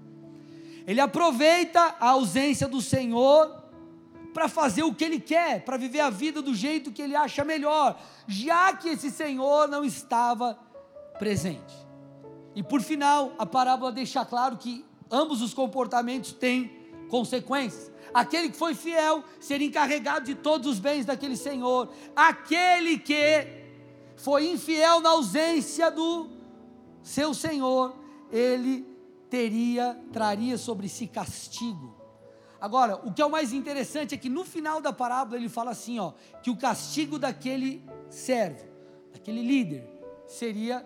Ele 0.86 1.00
aproveita 1.00 1.96
a 2.00 2.10
ausência 2.10 2.68
do 2.68 2.82
Senhor 2.82 3.64
para 4.34 4.48
fazer 4.48 4.84
o 4.84 4.94
que 4.94 5.04
ele 5.04 5.20
quer, 5.20 5.64
para 5.64 5.78
viver 5.78 6.00
a 6.00 6.10
vida 6.10 6.42
do 6.42 6.54
jeito 6.54 6.92
que 6.92 7.02
ele 7.02 7.16
acha 7.16 7.44
melhor, 7.44 8.00
já 8.28 8.74
que 8.74 8.90
esse 8.90 9.12
Senhor 9.12 9.68
não 9.68 9.84
estava 9.84 10.58
presente. 11.18 11.76
E 12.56 12.64
por 12.64 12.82
final, 12.82 13.34
a 13.38 13.46
parábola 13.46 13.92
deixa 13.92 14.26
claro 14.26 14.58
que 14.58 14.86
ambos 15.12 15.42
os 15.42 15.54
comportamentos 15.54 16.32
têm 16.32 16.79
consequências. 17.10 17.92
Aquele 18.14 18.50
que 18.50 18.58
foi 18.58 18.74
fiel 18.74 19.24
seria 19.40 19.68
encarregado 19.68 20.26
de 20.26 20.36
todos 20.36 20.72
os 20.72 20.80
bens 20.80 21.06
daquele 21.06 21.36
Senhor. 21.36 21.90
Aquele 22.16 22.98
que 22.98 23.48
foi 24.16 24.50
infiel 24.50 25.02
na 25.02 25.10
ausência 25.10 25.92
do 25.92 26.30
seu 27.02 27.34
Senhor, 27.34 27.96
ele 28.32 28.86
teria, 29.30 30.00
traria 30.12 30.58
sobre 30.58 30.90
si 30.90 31.08
castigo. 31.08 31.96
Agora, 32.60 32.96
o 33.08 33.14
que 33.14 33.22
é 33.22 33.26
o 33.26 33.32
mais 33.32 33.54
interessante 33.54 34.14
é 34.14 34.18
que 34.18 34.28
no 34.28 34.44
final 34.44 34.82
da 34.82 34.92
parábola 34.92 35.38
ele 35.38 35.48
fala 35.48 35.72
assim, 35.72 35.98
ó, 36.00 36.14
que 36.44 36.50
o 36.50 36.58
castigo 36.58 37.18
daquele 37.18 37.82
servo, 38.10 38.66
daquele 39.14 39.42
líder, 39.42 39.88
seria 40.28 40.86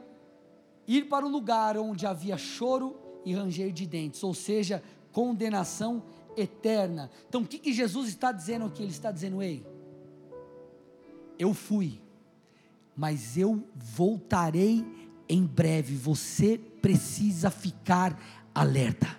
ir 0.87 1.05
para 1.05 1.25
o 1.25 1.29
lugar 1.29 1.77
onde 1.77 2.05
havia 2.05 2.37
choro 2.37 2.95
e 3.25 3.33
ranger 3.33 3.71
de 3.71 3.87
dentes, 3.87 4.23
ou 4.23 4.33
seja, 4.33 4.83
condenação 5.13 6.03
eterna. 6.35 7.09
Então, 7.29 7.41
o 7.41 7.47
que, 7.47 7.57
que 7.57 7.71
Jesus 7.71 8.09
está 8.09 8.33
dizendo 8.33 8.65
aqui? 8.65 8.83
Ele 8.83 8.91
está 8.91 9.11
dizendo, 9.11 9.41
ei, 9.41 9.65
eu 11.39 11.53
fui, 11.53 12.01
mas 12.95 13.37
eu 13.37 13.63
voltarei 13.75 14.85
em 15.29 15.45
breve. 15.45 15.95
Você 15.95 16.57
precisa 16.57 17.49
ficar 17.49 18.19
alerta. 18.53 19.17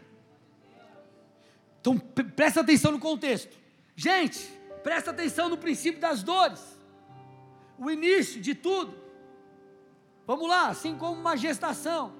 Então 1.80 1.98
presta 1.98 2.60
atenção 2.60 2.92
no 2.92 2.98
contexto. 2.98 3.56
Gente, 3.94 4.40
presta 4.82 5.10
atenção 5.10 5.48
no 5.48 5.58
princípio 5.58 6.00
das 6.00 6.22
dores. 6.22 6.62
O 7.78 7.90
início 7.90 8.40
de 8.40 8.54
tudo. 8.54 8.94
Vamos 10.26 10.48
lá, 10.48 10.68
assim 10.68 10.96
como 10.96 11.20
uma 11.20 11.36
gestação. 11.36 12.14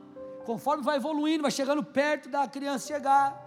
Conforme 0.45 0.85
vai 0.85 0.97
evoluindo, 0.97 1.43
vai 1.43 1.51
chegando 1.51 1.83
perto 1.83 2.29
da 2.29 2.47
criança 2.47 2.87
chegar, 2.87 3.44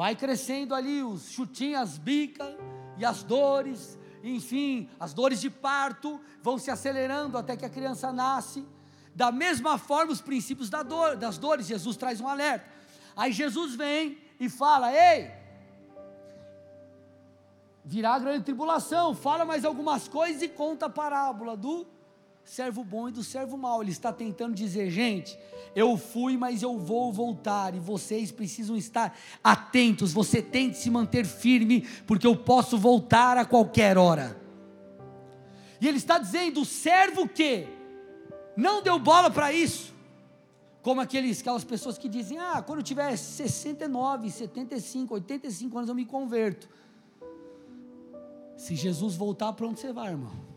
vai 0.00 0.16
crescendo 0.16 0.74
ali 0.74 1.02
os 1.02 1.30
chutinhos, 1.30 1.78
as 1.82 1.98
bicas 1.98 2.56
e 2.96 3.04
as 3.04 3.22
dores, 3.22 3.98
enfim, 4.24 4.88
as 4.98 5.12
dores 5.12 5.42
de 5.42 5.50
parto 5.50 6.18
vão 6.42 6.56
se 6.56 6.70
acelerando 6.70 7.36
até 7.36 7.54
que 7.54 7.66
a 7.66 7.68
criança 7.68 8.10
nasce. 8.10 8.66
Da 9.14 9.30
mesma 9.30 9.76
forma, 9.76 10.10
os 10.10 10.22
princípios 10.22 10.70
da 10.70 10.82
dor, 10.82 11.16
das 11.16 11.36
dores, 11.36 11.66
Jesus 11.66 11.98
traz 11.98 12.18
um 12.18 12.26
alerta. 12.26 12.66
Aí 13.14 13.30
Jesus 13.30 13.74
vem 13.74 14.16
e 14.40 14.48
fala: 14.48 14.90
Ei, 14.90 15.32
virá 17.84 18.18
grande 18.18 18.44
tribulação, 18.44 19.14
fala 19.14 19.44
mais 19.44 19.66
algumas 19.66 20.08
coisas 20.08 20.40
e 20.40 20.48
conta 20.48 20.86
a 20.86 20.88
parábola 20.88 21.58
do 21.58 21.86
servo 22.50 22.82
bom 22.82 23.08
e 23.08 23.12
do 23.12 23.22
servo 23.22 23.56
mau. 23.56 23.80
Ele 23.80 23.92
está 23.92 24.12
tentando 24.12 24.54
dizer, 24.54 24.90
gente, 24.90 25.38
eu 25.74 25.96
fui, 25.96 26.36
mas 26.36 26.62
eu 26.62 26.76
vou 26.76 27.12
voltar, 27.12 27.76
e 27.76 27.78
vocês 27.78 28.32
precisam 28.32 28.76
estar 28.76 29.16
atentos. 29.42 30.12
Você 30.12 30.42
tem 30.42 30.70
que 30.70 30.76
se 30.76 30.90
manter 30.90 31.24
firme, 31.24 31.86
porque 32.08 32.26
eu 32.26 32.34
posso 32.34 32.76
voltar 32.76 33.38
a 33.38 33.44
qualquer 33.44 33.96
hora. 33.96 34.36
E 35.80 35.86
ele 35.86 35.98
está 35.98 36.18
dizendo: 36.18 36.62
o 36.62 36.64
servo 36.64 37.28
que 37.28 37.68
não 38.56 38.82
deu 38.82 38.98
bola 38.98 39.30
para 39.30 39.52
isso, 39.52 39.94
como 40.82 41.00
aqueles, 41.00 41.40
aquelas 41.40 41.62
pessoas 41.62 41.96
que 41.96 42.08
dizem: 42.08 42.36
ah, 42.38 42.60
quando 42.60 42.80
eu 42.80 42.84
tiver 42.84 43.16
69, 43.16 44.28
75, 44.28 45.14
85 45.14 45.78
anos 45.78 45.88
eu 45.88 45.94
me 45.94 46.04
converto. 46.04 46.68
Se 48.56 48.74
Jesus 48.74 49.14
voltar, 49.14 49.52
para 49.52 49.68
onde 49.68 49.78
você 49.78 49.92
vai, 49.92 50.10
irmão? 50.10 50.49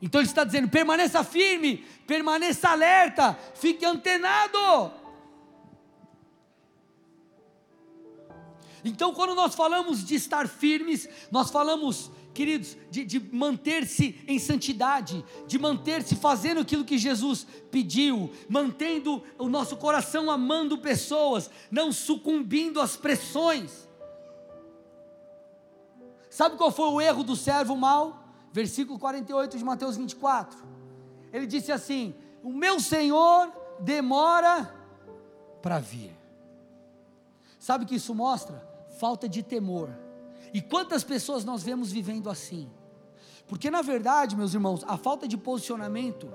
Então 0.00 0.20
ele 0.20 0.28
está 0.28 0.44
dizendo: 0.44 0.68
permaneça 0.68 1.22
firme, 1.24 1.84
permaneça 2.06 2.68
alerta, 2.70 3.38
fique 3.54 3.84
antenado. 3.84 5.00
Então, 8.84 9.12
quando 9.12 9.34
nós 9.34 9.54
falamos 9.54 10.04
de 10.04 10.14
estar 10.14 10.48
firmes, 10.48 11.08
nós 11.30 11.50
falamos, 11.50 12.10
queridos, 12.32 12.76
de, 12.90 13.04
de 13.04 13.20
manter-se 13.20 14.18
em 14.26 14.38
santidade, 14.38 15.24
de 15.46 15.58
manter-se 15.58 16.16
fazendo 16.16 16.60
aquilo 16.60 16.84
que 16.84 16.96
Jesus 16.96 17.46
pediu, 17.70 18.32
mantendo 18.48 19.22
o 19.38 19.48
nosso 19.48 19.76
coração 19.76 20.30
amando 20.30 20.78
pessoas, 20.78 21.50
não 21.70 21.92
sucumbindo 21.92 22.80
às 22.80 22.96
pressões. 22.96 23.88
Sabe 26.30 26.56
qual 26.56 26.70
foi 26.70 26.88
o 26.88 27.00
erro 27.00 27.22
do 27.22 27.36
servo 27.36 27.76
mau? 27.76 28.19
Versículo 28.52 28.98
48 28.98 29.58
de 29.58 29.64
Mateus 29.64 29.96
24. 29.96 30.58
Ele 31.32 31.46
disse 31.46 31.72
assim: 31.72 32.14
O 32.42 32.52
meu 32.52 32.80
Senhor 32.80 33.52
demora 33.80 34.74
para 35.62 35.78
vir. 35.78 36.16
Sabe 37.58 37.84
o 37.84 37.86
que 37.86 37.96
isso 37.96 38.14
mostra? 38.14 38.66
Falta 38.98 39.28
de 39.28 39.42
temor. 39.42 39.90
E 40.52 40.60
quantas 40.60 41.04
pessoas 41.04 41.44
nós 41.44 41.62
vemos 41.62 41.92
vivendo 41.92 42.28
assim? 42.28 42.68
Porque 43.46 43.70
na 43.70 43.82
verdade, 43.82 44.36
meus 44.36 44.54
irmãos, 44.54 44.84
a 44.86 44.96
falta 44.96 45.26
de 45.28 45.36
posicionamento, 45.36 46.32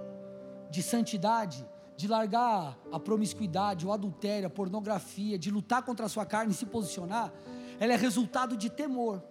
de 0.70 0.84
santidade, 0.84 1.66
de 1.98 2.08
largar 2.08 2.78
a 2.92 3.00
promiscuidade, 3.00 3.86
o 3.86 3.92
adultério, 3.92 4.48
a 4.48 4.50
pornografia, 4.50 5.38
de 5.38 5.50
lutar 5.50 5.84
contra 5.84 6.06
a 6.06 6.10
sua 6.10 6.26
carne 6.26 6.52
e 6.52 6.56
se 6.56 6.66
posicionar, 6.66 7.32
ela 7.80 7.94
é 7.94 7.96
resultado 7.96 8.58
de 8.58 8.70
temor. 8.70 9.24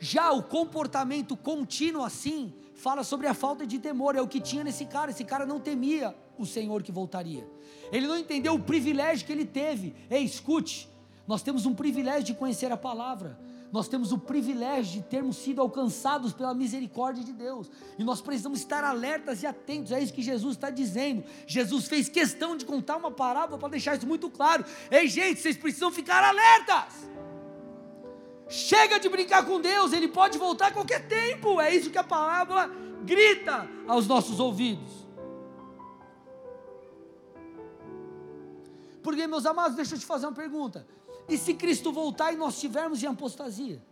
Já 0.00 0.30
o 0.32 0.42
comportamento 0.42 1.36
contínuo 1.36 2.04
assim, 2.04 2.52
fala 2.74 3.02
sobre 3.02 3.26
a 3.26 3.34
falta 3.34 3.66
de 3.66 3.78
temor, 3.78 4.16
é 4.16 4.20
o 4.20 4.28
que 4.28 4.40
tinha 4.40 4.62
nesse 4.62 4.84
cara. 4.84 5.10
Esse 5.10 5.24
cara 5.24 5.44
não 5.44 5.58
temia 5.58 6.14
o 6.38 6.46
Senhor 6.46 6.82
que 6.82 6.92
voltaria. 6.92 7.46
Ele 7.90 8.06
não 8.06 8.16
entendeu 8.16 8.54
o 8.54 8.62
privilégio 8.62 9.26
que 9.26 9.32
ele 9.32 9.44
teve. 9.44 9.94
Ei, 10.08 10.22
escute, 10.22 10.88
nós 11.26 11.42
temos 11.42 11.66
um 11.66 11.74
privilégio 11.74 12.24
de 12.24 12.34
conhecer 12.34 12.70
a 12.70 12.76
palavra. 12.76 13.38
Nós 13.70 13.86
temos 13.86 14.12
o 14.12 14.18
privilégio 14.18 15.02
de 15.02 15.06
termos 15.06 15.36
sido 15.36 15.60
alcançados 15.60 16.32
pela 16.32 16.54
misericórdia 16.54 17.22
de 17.22 17.32
Deus. 17.32 17.70
E 17.98 18.04
nós 18.04 18.20
precisamos 18.20 18.60
estar 18.60 18.82
alertas 18.82 19.42
e 19.42 19.46
atentos. 19.46 19.92
É 19.92 20.00
isso 20.00 20.12
que 20.12 20.22
Jesus 20.22 20.56
está 20.56 20.70
dizendo. 20.70 21.22
Jesus 21.46 21.86
fez 21.86 22.08
questão 22.08 22.56
de 22.56 22.64
contar 22.64 22.96
uma 22.96 23.10
parábola 23.10 23.58
para 23.58 23.68
deixar 23.68 23.96
isso 23.96 24.06
muito 24.06 24.30
claro. 24.30 24.64
Ei, 24.90 25.06
gente, 25.06 25.40
vocês 25.40 25.56
precisam 25.56 25.90
ficar 25.90 26.24
alertas. 26.24 27.08
Chega 28.48 28.98
de 28.98 29.08
brincar 29.08 29.44
com 29.44 29.60
Deus, 29.60 29.92
Ele 29.92 30.08
pode 30.08 30.38
voltar 30.38 30.68
a 30.68 30.72
qualquer 30.72 31.06
tempo. 31.06 31.60
É 31.60 31.74
isso 31.74 31.90
que 31.90 31.98
a 31.98 32.04
palavra 32.04 32.70
grita 33.04 33.68
aos 33.86 34.06
nossos 34.06 34.40
ouvidos. 34.40 35.06
Porque, 39.02 39.26
meus 39.26 39.46
amados, 39.46 39.76
deixa 39.76 39.94
eu 39.94 39.98
te 39.98 40.06
fazer 40.06 40.26
uma 40.26 40.34
pergunta. 40.34 40.86
E 41.28 41.36
se 41.36 41.54
Cristo 41.54 41.92
voltar 41.92 42.32
e 42.32 42.36
nós 42.36 42.54
estivermos 42.54 43.02
em 43.02 43.06
apostasia? 43.06 43.82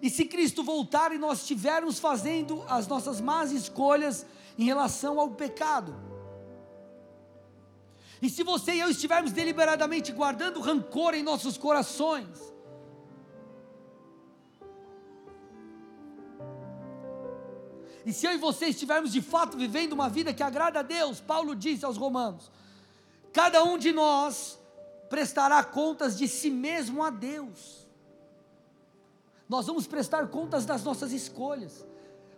E 0.00 0.10
se 0.10 0.24
Cristo 0.24 0.64
voltar 0.64 1.12
e 1.12 1.18
nós 1.18 1.40
estivermos 1.40 1.98
fazendo 1.98 2.64
as 2.68 2.88
nossas 2.88 3.20
más 3.20 3.52
escolhas 3.52 4.26
em 4.58 4.64
relação 4.64 5.20
ao 5.20 5.30
pecado? 5.30 5.94
E 8.22 8.30
se 8.30 8.44
você 8.44 8.74
e 8.74 8.80
eu 8.80 8.88
estivermos 8.88 9.32
deliberadamente 9.32 10.12
guardando 10.12 10.60
rancor 10.60 11.12
em 11.12 11.24
nossos 11.24 11.58
corações, 11.58 12.54
e 18.06 18.12
se 18.12 18.24
eu 18.24 18.32
e 18.32 18.36
você 18.36 18.66
estivermos 18.66 19.10
de 19.10 19.20
fato 19.20 19.58
vivendo 19.58 19.92
uma 19.92 20.08
vida 20.08 20.32
que 20.32 20.40
agrada 20.40 20.78
a 20.78 20.82
Deus, 20.82 21.20
Paulo 21.20 21.56
disse 21.56 21.84
aos 21.84 21.96
Romanos: 21.96 22.48
cada 23.32 23.64
um 23.64 23.76
de 23.76 23.90
nós 23.90 24.56
prestará 25.10 25.64
contas 25.64 26.16
de 26.16 26.28
si 26.28 26.48
mesmo 26.48 27.02
a 27.02 27.10
Deus. 27.10 27.88
Nós 29.48 29.66
vamos 29.66 29.88
prestar 29.88 30.28
contas 30.28 30.64
das 30.64 30.84
nossas 30.84 31.10
escolhas. 31.10 31.84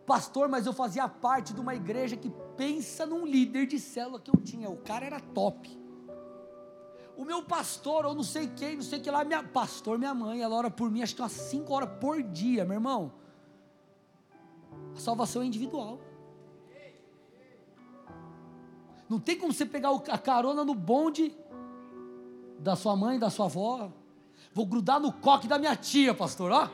Pastor, 0.07 0.49
mas 0.49 0.65
eu 0.65 0.73
fazia 0.73 1.07
parte 1.09 1.53
de 1.53 1.61
uma 1.61 1.75
igreja 1.75 2.17
que 2.17 2.33
pensa 2.57 3.07
num 3.07 3.27
líder 3.27 3.67
de 3.67 3.79
célula 3.79 4.21
que 4.21 4.31
eu 4.31 4.41
tinha. 4.41 4.69
O 4.71 4.77
cara 4.77 5.05
era 5.05 5.21
top. 5.21 5.85
O 7.17 7.25
meu 7.25 7.43
pastor, 7.43 8.05
ou 8.07 8.15
não 8.15 8.25
sei 8.25 8.49
quem, 8.49 8.77
não 8.77 8.83
sei 8.83 9.01
que 9.01 9.11
lá, 9.11 9.25
minha 9.25 9.43
pastor, 9.43 9.99
minha 9.99 10.13
mãe, 10.13 10.43
ela 10.43 10.57
ora 10.57 10.71
por 10.71 10.91
mim, 10.91 11.03
acho 11.03 11.15
que 11.15 11.23
umas 11.23 11.33
5 11.33 11.73
horas 11.73 11.91
por 12.01 12.23
dia, 12.23 12.65
meu 12.65 12.75
irmão. 12.75 13.13
A 14.95 14.99
salvação 14.99 15.43
é 15.43 15.47
individual. 15.47 16.01
Não 19.09 19.21
tem 19.21 19.39
como 19.39 19.53
você 19.53 19.65
pegar 19.65 19.91
a 19.91 20.19
carona 20.19 20.65
no 20.65 20.75
bonde 20.75 21.37
da 22.59 22.75
sua 22.75 22.97
mãe, 22.97 23.19
da 23.19 23.31
sua 23.31 23.47
avó. 23.47 23.93
Vou 24.53 24.67
grudar 24.67 24.99
no 24.99 25.13
coque 25.13 25.47
da 25.47 25.59
minha 25.59 25.77
tia, 25.77 26.15
pastor, 26.15 26.51
ó. 26.51 26.69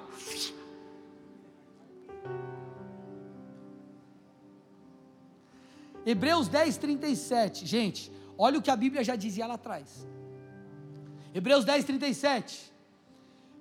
Hebreus 6.04 6.48
10, 6.48 6.76
37. 6.76 7.66
Gente, 7.66 8.10
olha 8.36 8.58
o 8.58 8.62
que 8.62 8.70
a 8.70 8.76
Bíblia 8.76 9.04
já 9.04 9.16
dizia 9.16 9.46
lá 9.46 9.54
atrás. 9.54 10.06
Hebreus 11.34 11.64
10, 11.64 11.84
37. 11.84 12.72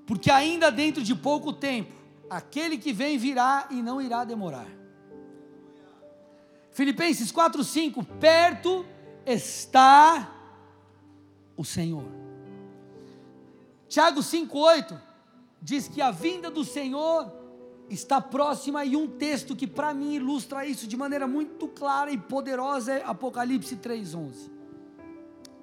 Porque 0.06 0.32
ainda 0.32 0.72
dentro 0.72 1.04
de 1.04 1.14
pouco 1.14 1.54
tempo, 1.54 1.94
aquele 2.30 2.78
que 2.78 2.92
vem 2.92 3.18
virá 3.18 3.68
e 3.70 3.82
não 3.82 4.02
irá 4.02 4.24
demorar. 4.24 4.68
Filipenses 6.72 7.32
4, 7.32 7.64
5. 7.64 8.04
Perto 8.20 8.86
está 9.26 10.34
o 11.56 11.64
Senhor. 11.64 12.06
Tiago 13.88 14.24
5, 14.24 14.58
8. 14.58 15.02
Diz 15.62 15.88
que 15.88 16.02
a 16.02 16.10
vinda 16.10 16.50
do 16.50 16.64
Senhor 16.64 17.39
está 17.90 18.22
próxima 18.22 18.86
e 18.86 18.96
um 18.96 19.08
texto 19.08 19.56
que 19.56 19.66
para 19.66 19.94
mim 19.94 20.14
ilustra 20.14 20.66
isso 20.66 20.88
de 20.88 20.96
maneira 20.96 21.28
muito 21.28 21.68
clara 21.68 22.12
e 22.12 22.18
poderosa 22.18 22.94
é 22.94 23.04
Apocalipse 23.04 23.76
3:11. 23.76 24.52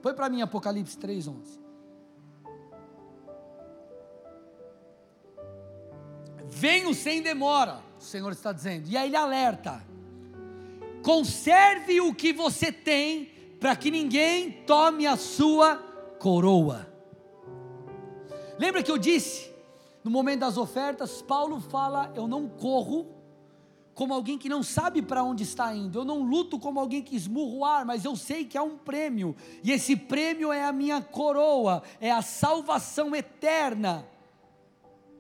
Põe 0.03 0.15
para 0.15 0.29
mim 0.29 0.43
Apocalipse 0.43 0.97
3:11. 0.99 1.61
Venho 6.49 6.95
sem 6.95 7.23
demora, 7.23 7.81
o 7.99 8.03
Senhor 8.03 8.33
está 8.33 8.53
dizendo. 8.53 8.89
E 8.89 8.97
aí 8.97 9.09
ele 9.09 9.17
alerta: 9.17 9.83
conserve 11.03 12.01
o 12.01 12.15
que 12.15 12.33
você 12.33 12.73
tem, 12.73 13.27
para 13.61 13.77
que 13.77 13.91
ninguém 13.91 14.51
tome 14.67 15.07
a 15.07 15.17
sua 15.17 15.77
coroa. 16.19 16.87
Lembra 18.59 18.83
que 18.83 18.91
eu 18.91 18.99
disse 18.99 19.56
no 20.07 20.13
momento 20.13 20.39
das 20.39 20.57
ofertas, 20.57 21.21
Paulo 21.21 21.61
fala: 21.61 22.13
Eu 22.15 22.29
não 22.29 22.49
corro 22.49 23.09
como 23.93 24.15
alguém 24.15 24.39
que 24.39 24.49
não 24.49 24.63
sabe 24.63 25.03
para 25.03 25.25
onde 25.25 25.43
está 25.43 25.75
indo, 25.75 25.99
eu 25.99 26.05
não 26.05 26.23
luto 26.23 26.61
como 26.61 26.79
alguém 26.79 27.03
que 27.03 27.17
esmurra 27.17 27.55
o 27.57 27.65
ar, 27.65 27.85
mas 27.85 28.05
eu 28.05 28.15
sei 28.15 28.45
que 28.45 28.57
há 28.57 28.63
um 28.63 28.79
prêmio, 28.79 29.35
e 29.65 29.73
esse 29.73 29.97
prêmio 29.97 30.53
é 30.53 30.63
a 30.63 30.71
minha 30.71 31.03
coroa, 31.03 31.83
é 32.01 32.13
a 32.13 32.23
salvação 32.23 33.17
eterna. 33.17 34.07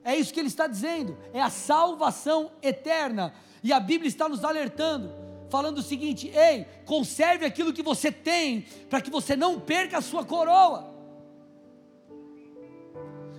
É 0.04 0.14
isso 0.14 0.32
que 0.32 0.38
ele 0.38 0.46
está 0.46 0.68
dizendo, 0.68 1.18
é 1.32 1.42
a 1.42 1.50
salvação 1.50 2.52
eterna, 2.62 3.34
e 3.64 3.72
a 3.72 3.80
Bíblia 3.80 4.06
está 4.06 4.28
nos 4.28 4.44
alertando, 4.44 5.10
falando 5.50 5.78
o 5.78 5.82
seguinte: 5.82 6.28
ei, 6.28 6.64
conserve 6.84 7.44
aquilo 7.44 7.72
que 7.72 7.82
você 7.82 8.12
tem, 8.12 8.64
para 8.88 9.00
que 9.00 9.10
você 9.10 9.34
não 9.34 9.58
perca 9.58 9.98
a 9.98 10.02
sua 10.02 10.24
coroa. 10.24 10.95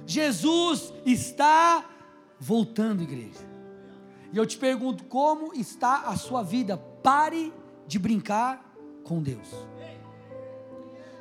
Jesus 0.07 0.93
está 1.05 1.85
voltando, 2.39 3.03
igreja. 3.03 3.45
E 4.31 4.37
eu 4.37 4.45
te 4.45 4.57
pergunto: 4.57 5.03
como 5.03 5.53
está 5.53 6.03
a 6.07 6.15
sua 6.15 6.41
vida? 6.41 6.77
Pare 7.03 7.53
de 7.85 7.99
brincar 7.99 8.73
com 9.03 9.21
Deus. 9.21 9.47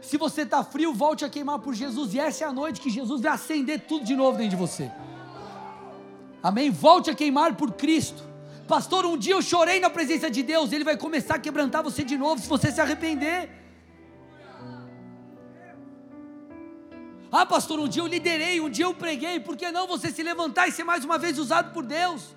Se 0.01 0.17
você 0.17 0.43
está 0.43 0.63
frio, 0.63 0.95
volte 0.95 1.25
a 1.25 1.29
queimar 1.29 1.59
por 1.59 1.75
Jesus. 1.75 2.15
E 2.15 2.21
essa 2.21 2.45
é 2.45 2.47
a 2.47 2.53
noite 2.53 2.81
que 2.81 2.89
Jesus 2.89 3.21
vai 3.21 3.33
acender 3.33 3.81
tudo 3.81 4.05
de 4.05 4.15
novo 4.15 4.39
dentro 4.39 4.51
de 4.51 4.57
você. 4.57 4.91
Amém? 6.41 6.71
Volte 6.71 7.11
a 7.11 7.15
queimar 7.15 7.57
por 7.57 7.73
Cristo. 7.73 8.23
Pastor, 8.69 9.05
um 9.05 9.17
dia 9.17 9.35
eu 9.35 9.43
chorei 9.43 9.81
na 9.81 9.91
presença 9.91 10.31
de 10.31 10.45
Deus. 10.45 10.71
Ele 10.71 10.85
vai 10.85 10.97
começar 10.97 11.35
a 11.35 11.39
quebrantar 11.41 11.83
você 11.83 12.05
de 12.05 12.17
novo 12.17 12.41
se 12.41 12.49
você 12.49 12.71
se 12.71 12.81
arrepender. 12.81 13.66
Ah, 17.31 17.45
pastor, 17.45 17.79
um 17.79 17.89
dia 17.89 18.03
eu 18.03 18.07
liderei, 18.07 18.61
um 18.61 18.71
dia 18.71 18.85
eu 18.85 18.95
preguei, 18.95 19.41
por 19.41 19.57
que 19.57 19.71
não 19.71 19.87
você 19.87 20.11
se 20.11 20.23
levantar 20.23 20.69
e 20.69 20.73
ser 20.73 20.85
mais 20.85 21.05
uma 21.05 21.19
vez 21.19 21.39
usado 21.39 21.73
por 21.73 21.85
Deus? 21.85 22.37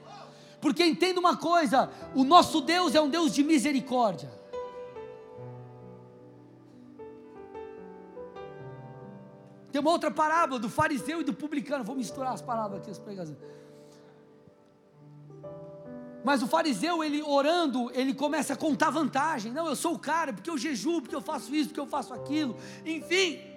Porque 0.60 0.84
entenda 0.84 1.19
uma 1.19 1.38
coisa: 1.38 1.89
o 2.15 2.23
nosso 2.23 2.62
Deus 2.62 2.95
é 2.95 3.02
um 3.02 3.10
Deus 3.10 3.34
de 3.34 3.43
misericórdia. 3.43 4.30
Tem 9.71 9.80
uma 9.80 9.91
outra 9.91 10.10
parábola 10.10 10.60
do 10.60 10.69
fariseu 10.69 11.21
e 11.21 11.23
do 11.23 11.34
publicano. 11.34 11.84
Vou 11.84 11.95
misturar 11.95 12.34
as 12.34 12.41
palavras 12.41 12.82
aqui, 12.82 12.89
as 12.89 12.97
pregações. 12.97 13.38
Mas 16.23 16.43
o 16.43 16.47
fariseu, 16.47 17.04
ele 17.04 17.21
orando, 17.21 17.89
ele 17.93 18.13
começa 18.13 18.54
a 18.54 18.58
contar 18.58 18.89
vantagem. 18.89 19.54
Não, 19.54 19.67
eu 19.67 19.75
sou 19.75 19.93
o 19.93 19.99
cara, 19.99 20.34
porque 20.34 20.49
eu 20.49 20.58
jejuo, 20.58 21.02
porque 21.02 21.15
eu 21.15 21.21
faço 21.21 21.54
isso, 21.56 21.69
porque 21.69 21.80
eu 21.80 21.88
faço 21.88 22.13
aquilo. 22.13 22.58
Enfim. 22.86 23.48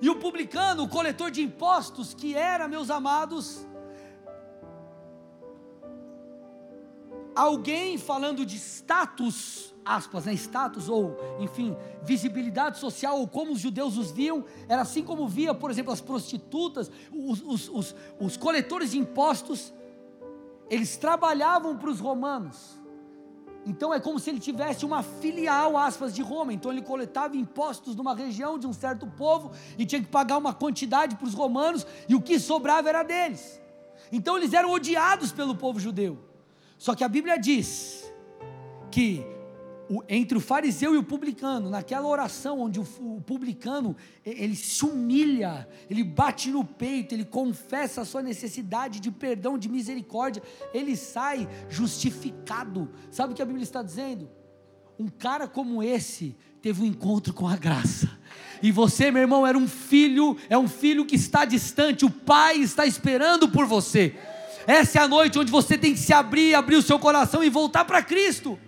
E 0.00 0.08
o 0.08 0.16
publicano, 0.16 0.84
o 0.84 0.88
coletor 0.88 1.30
de 1.30 1.42
impostos, 1.42 2.14
que 2.14 2.34
era, 2.34 2.68
meus 2.68 2.88
amados, 2.88 3.66
alguém 7.34 7.98
falando 7.98 8.46
de 8.46 8.56
status, 8.56 9.74
aspas, 9.84 10.26
né, 10.26 10.34
status 10.34 10.88
ou, 10.88 11.16
enfim, 11.40 11.76
visibilidade 12.02 12.78
social, 12.78 13.18
ou 13.18 13.26
como 13.26 13.52
os 13.52 13.60
judeus 13.60 13.96
os 13.96 14.10
viam, 14.12 14.44
era 14.68 14.82
assim 14.82 15.02
como 15.02 15.26
via, 15.26 15.52
por 15.52 15.70
exemplo, 15.70 15.92
as 15.92 16.00
prostitutas, 16.00 16.90
os, 17.12 17.42
os, 17.42 17.68
os, 17.68 17.96
os 18.20 18.36
coletores 18.36 18.92
de 18.92 18.98
impostos, 18.98 19.72
eles 20.70 20.96
trabalhavam 20.96 21.76
para 21.76 21.90
os 21.90 21.98
romanos. 21.98 22.77
Então 23.68 23.92
é 23.92 24.00
como 24.00 24.18
se 24.18 24.30
ele 24.30 24.40
tivesse 24.40 24.86
uma 24.86 25.02
filial, 25.02 25.76
aspas, 25.76 26.14
de 26.14 26.22
Roma. 26.22 26.54
Então 26.54 26.72
ele 26.72 26.80
coletava 26.80 27.36
impostos 27.36 27.94
de 27.94 28.00
uma 28.00 28.14
região, 28.14 28.58
de 28.58 28.66
um 28.66 28.72
certo 28.72 29.06
povo, 29.06 29.52
e 29.76 29.84
tinha 29.84 30.00
que 30.00 30.08
pagar 30.08 30.38
uma 30.38 30.54
quantidade 30.54 31.16
para 31.16 31.26
os 31.26 31.34
romanos, 31.34 31.86
e 32.08 32.14
o 32.14 32.20
que 32.20 32.40
sobrava 32.40 32.88
era 32.88 33.02
deles. 33.02 33.60
Então 34.10 34.38
eles 34.38 34.54
eram 34.54 34.70
odiados 34.70 35.32
pelo 35.32 35.54
povo 35.54 35.78
judeu. 35.78 36.18
Só 36.78 36.94
que 36.94 37.04
a 37.04 37.08
Bíblia 37.08 37.38
diz 37.38 38.10
que 38.90 39.22
o, 39.88 40.02
entre 40.08 40.36
o 40.36 40.40
fariseu 40.40 40.94
e 40.94 40.98
o 40.98 41.02
publicano, 41.02 41.70
naquela 41.70 42.06
oração 42.06 42.60
onde 42.60 42.78
o, 42.78 42.86
o, 43.00 43.20
publicano 43.20 43.96
ele 44.24 44.54
se 44.54 44.84
humilha, 44.84 45.66
ele 45.88 46.04
bate 46.04 46.50
no 46.50 46.64
peito, 46.64 47.14
ele 47.14 47.24
confessa 47.24 48.02
a 48.02 48.04
sua 48.04 48.22
necessidade 48.22 49.00
de 49.00 49.10
perdão, 49.10 49.56
de 49.56 49.68
misericórdia, 49.68 50.42
ele 50.74 50.96
sai 50.96 51.48
justificado. 51.68 52.90
Sabe 53.10 53.32
o 53.32 53.36
que 53.36 53.42
a 53.42 53.46
Bíblia 53.46 53.64
está 53.64 53.82
dizendo? 53.82 54.28
Um 54.98 55.08
cara 55.08 55.48
como 55.48 55.82
esse 55.82 56.36
teve 56.60 56.82
um 56.82 56.86
encontro 56.86 57.32
com 57.32 57.46
a 57.46 57.56
graça. 57.56 58.10
E 58.62 58.70
você, 58.70 59.10
meu 59.10 59.22
irmão, 59.22 59.46
era 59.46 59.56
um 59.56 59.68
filho, 59.68 60.36
é 60.50 60.58
um 60.58 60.68
filho 60.68 61.06
que 61.06 61.14
está 61.14 61.44
distante, 61.44 62.04
o 62.04 62.10
pai 62.10 62.58
está 62.58 62.84
esperando 62.84 63.48
por 63.48 63.64
você. 63.64 64.14
Essa 64.66 64.98
é 64.98 65.02
a 65.02 65.08
noite 65.08 65.38
onde 65.38 65.50
você 65.50 65.78
tem 65.78 65.94
que 65.94 66.00
se 66.00 66.12
abrir, 66.12 66.54
abrir 66.54 66.76
o 66.76 66.82
seu 66.82 66.98
coração 66.98 67.42
e 67.42 67.48
voltar 67.48 67.86
para 67.86 68.02
Cristo. 68.02 68.58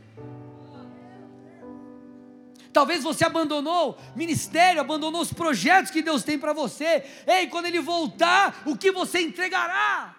Talvez 2.72 3.02
você 3.02 3.24
abandonou 3.24 3.98
ministério, 4.14 4.80
abandonou 4.80 5.20
os 5.20 5.32
projetos 5.32 5.90
que 5.90 6.02
Deus 6.02 6.22
tem 6.22 6.38
para 6.38 6.52
você. 6.52 7.04
Ei, 7.26 7.48
quando 7.48 7.66
Ele 7.66 7.80
voltar, 7.80 8.62
o 8.64 8.76
que 8.76 8.92
você 8.92 9.20
entregará? 9.20 10.16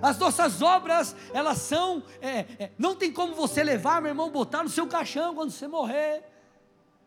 As 0.00 0.16
nossas 0.18 0.62
obras, 0.62 1.16
elas 1.32 1.58
são, 1.58 2.02
é, 2.20 2.46
é, 2.58 2.70
não 2.78 2.94
tem 2.94 3.12
como 3.12 3.34
você 3.34 3.64
levar, 3.64 4.00
meu 4.00 4.10
irmão, 4.10 4.30
botar 4.30 4.62
no 4.62 4.68
seu 4.68 4.86
caixão 4.86 5.34
quando 5.34 5.50
você 5.50 5.66
morrer. 5.66 6.22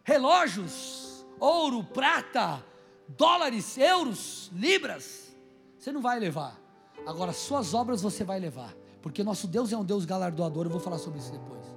Relógios, 0.03 1.25
ouro, 1.39 1.84
prata, 1.84 2.63
dólares, 3.07 3.77
euros, 3.77 4.51
libras, 4.53 5.34
você 5.77 5.91
não 5.91 6.01
vai 6.01 6.19
levar. 6.19 6.60
Agora, 7.05 7.31
suas 7.31 7.73
obras 7.73 8.01
você 8.01 8.23
vai 8.23 8.39
levar, 8.39 8.73
porque 9.01 9.23
nosso 9.23 9.47
Deus 9.47 9.71
é 9.71 9.77
um 9.77 9.86
Deus 9.86 10.03
galardoador. 10.03 10.65
Eu 10.65 10.71
vou 10.71 10.79
falar 10.79 10.97
sobre 10.97 11.19
isso 11.19 11.31
depois. 11.31 11.70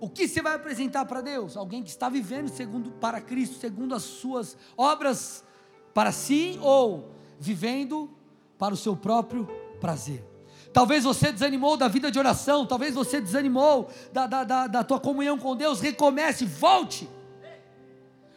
O 0.00 0.08
que 0.08 0.28
você 0.28 0.40
vai 0.40 0.54
apresentar 0.54 1.04
para 1.06 1.20
Deus? 1.20 1.56
Alguém 1.56 1.82
que 1.82 1.90
está 1.90 2.08
vivendo 2.08 2.48
segundo 2.48 2.92
para 2.92 3.20
Cristo, 3.20 3.58
segundo 3.58 3.94
as 3.94 4.02
suas 4.02 4.56
obras 4.76 5.44
para 5.92 6.12
si 6.12 6.58
ou 6.62 7.12
vivendo 7.38 8.10
para 8.56 8.74
o 8.74 8.76
seu 8.76 8.96
próprio 8.96 9.48
prazer. 9.80 10.24
Talvez 10.72 11.02
você 11.04 11.32
desanimou 11.32 11.76
da 11.76 11.88
vida 11.88 12.10
de 12.10 12.18
oração, 12.18 12.66
talvez 12.66 12.94
você 12.94 13.20
desanimou 13.20 13.90
da, 14.12 14.26
da, 14.26 14.44
da, 14.44 14.66
da 14.66 14.84
tua 14.84 15.00
comunhão 15.00 15.38
com 15.38 15.56
Deus. 15.56 15.80
Recomece, 15.80 16.44
volte. 16.44 17.08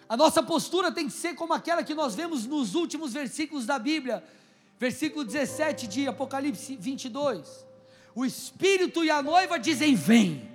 A 0.10 0.17
nossa 0.17 0.41
postura 0.41 0.91
tem 0.91 1.08
que 1.08 1.13
ser 1.13 1.36
como 1.36 1.54
aquela 1.54 1.84
que 1.84 1.93
nós 1.93 2.15
vemos 2.15 2.45
nos 2.45 2.74
últimos 2.74 3.13
versículos 3.13 3.65
da 3.65 3.78
Bíblia, 3.78 4.24
versículo 4.80 5.24
17 5.24 5.88
de 5.88 6.08
Apocalipse 6.08 6.76
22. 6.76 7.65
O 8.15 8.26
Espírito 8.26 9.04
e 9.04 9.12
a 9.12 9.21
noiva 9.21 9.60
dizem: 9.60 9.95
Vem. 9.95 10.51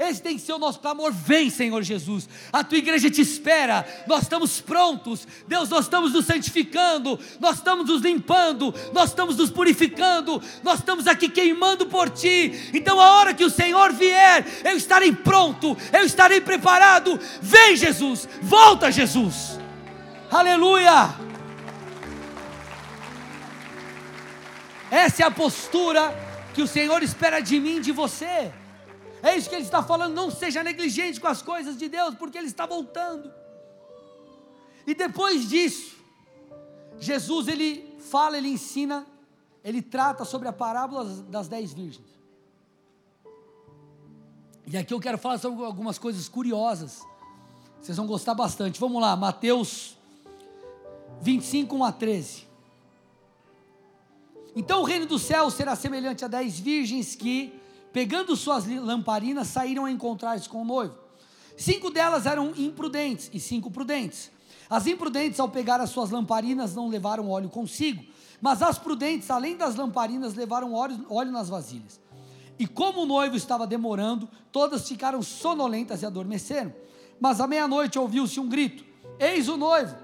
Esse 0.00 0.22
tem 0.22 0.36
que 0.36 0.40
ser 0.40 0.54
o 0.54 0.58
nosso 0.58 0.80
clamor. 0.80 1.12
Vem, 1.12 1.50
Senhor 1.50 1.82
Jesus. 1.82 2.26
A 2.50 2.64
tua 2.64 2.78
igreja 2.78 3.10
te 3.10 3.20
espera. 3.20 3.86
Nós 4.06 4.22
estamos 4.22 4.58
prontos. 4.58 5.28
Deus, 5.46 5.68
nós 5.68 5.84
estamos 5.84 6.14
nos 6.14 6.24
santificando. 6.24 7.20
Nós 7.38 7.56
estamos 7.56 7.86
nos 7.86 8.00
limpando. 8.00 8.74
Nós 8.94 9.10
estamos 9.10 9.36
nos 9.36 9.50
purificando. 9.50 10.42
Nós 10.62 10.78
estamos 10.78 11.06
aqui 11.06 11.28
queimando 11.28 11.84
por 11.84 12.08
ti. 12.08 12.70
Então, 12.72 12.98
a 12.98 13.10
hora 13.18 13.34
que 13.34 13.44
o 13.44 13.50
Senhor 13.50 13.92
vier, 13.92 14.46
eu 14.64 14.74
estarei 14.74 15.12
pronto. 15.12 15.76
Eu 15.92 16.06
estarei 16.06 16.40
preparado. 16.40 17.20
Vem, 17.42 17.76
Jesus. 17.76 18.26
Volta, 18.40 18.90
Jesus. 18.90 19.60
Aleluia. 20.30 21.14
Essa 24.90 25.24
é 25.24 25.26
a 25.26 25.30
postura 25.30 26.16
que 26.54 26.62
o 26.62 26.66
Senhor 26.66 27.02
espera 27.02 27.40
de 27.40 27.60
mim, 27.60 27.82
de 27.82 27.92
você. 27.92 28.50
É 29.22 29.36
isso 29.36 29.48
que 29.48 29.54
ele 29.54 29.64
está 29.64 29.82
falando. 29.82 30.14
Não 30.14 30.30
seja 30.30 30.62
negligente 30.62 31.20
com 31.20 31.26
as 31.26 31.42
coisas 31.42 31.76
de 31.76 31.88
Deus, 31.88 32.14
porque 32.14 32.38
ele 32.38 32.46
está 32.46 32.66
voltando. 32.66 33.32
E 34.86 34.94
depois 34.94 35.48
disso, 35.48 35.96
Jesus 36.98 37.48
ele 37.48 37.96
fala, 37.98 38.38
ele 38.38 38.48
ensina, 38.48 39.06
ele 39.62 39.82
trata 39.82 40.24
sobre 40.24 40.48
a 40.48 40.52
parábola 40.52 41.04
das 41.28 41.48
dez 41.48 41.72
virgens. 41.72 42.08
E 44.66 44.76
aqui 44.76 44.94
eu 44.94 45.00
quero 45.00 45.18
falar 45.18 45.38
sobre 45.38 45.64
algumas 45.64 45.98
coisas 45.98 46.28
curiosas. 46.28 47.02
Vocês 47.80 47.96
vão 47.96 48.06
gostar 48.06 48.34
bastante. 48.34 48.78
Vamos 48.78 49.00
lá, 49.00 49.16
Mateus 49.16 49.96
25, 51.20 51.76
1 51.76 51.84
a 51.84 51.92
13. 51.92 52.46
Então 54.54 54.80
o 54.80 54.84
reino 54.84 55.06
do 55.06 55.18
céu 55.18 55.50
será 55.50 55.76
semelhante 55.76 56.24
a 56.24 56.28
dez 56.28 56.58
virgens 56.58 57.14
que 57.14 57.59
pegando 57.92 58.36
suas 58.36 58.66
lamparinas, 58.66 59.48
saíram 59.48 59.84
a 59.84 59.90
encontrar-se 59.90 60.48
com 60.48 60.62
o 60.62 60.64
noivo. 60.64 60.94
Cinco 61.56 61.90
delas 61.90 62.26
eram 62.26 62.52
imprudentes 62.56 63.30
e 63.32 63.40
cinco 63.40 63.70
prudentes. 63.70 64.30
As 64.68 64.86
imprudentes, 64.86 65.40
ao 65.40 65.48
pegar 65.48 65.80
as 65.80 65.90
suas 65.90 66.10
lamparinas, 66.10 66.74
não 66.74 66.88
levaram 66.88 67.28
óleo 67.28 67.48
consigo, 67.48 68.04
mas 68.40 68.62
as 68.62 68.78
prudentes, 68.78 69.30
além 69.30 69.56
das 69.56 69.74
lamparinas, 69.74 70.34
levaram 70.34 70.72
óleo, 70.72 71.04
óleo 71.10 71.32
nas 71.32 71.48
vasilhas. 71.48 72.00
E 72.58 72.66
como 72.66 73.02
o 73.02 73.06
noivo 73.06 73.36
estava 73.36 73.66
demorando, 73.66 74.28
todas 74.52 74.86
ficaram 74.86 75.22
sonolentas 75.22 76.02
e 76.02 76.06
adormeceram. 76.06 76.72
Mas 77.18 77.40
à 77.40 77.46
meia-noite 77.46 77.98
ouviu-se 77.98 78.38
um 78.38 78.48
grito: 78.48 78.84
Eis 79.18 79.48
o 79.48 79.56
noivo, 79.56 79.96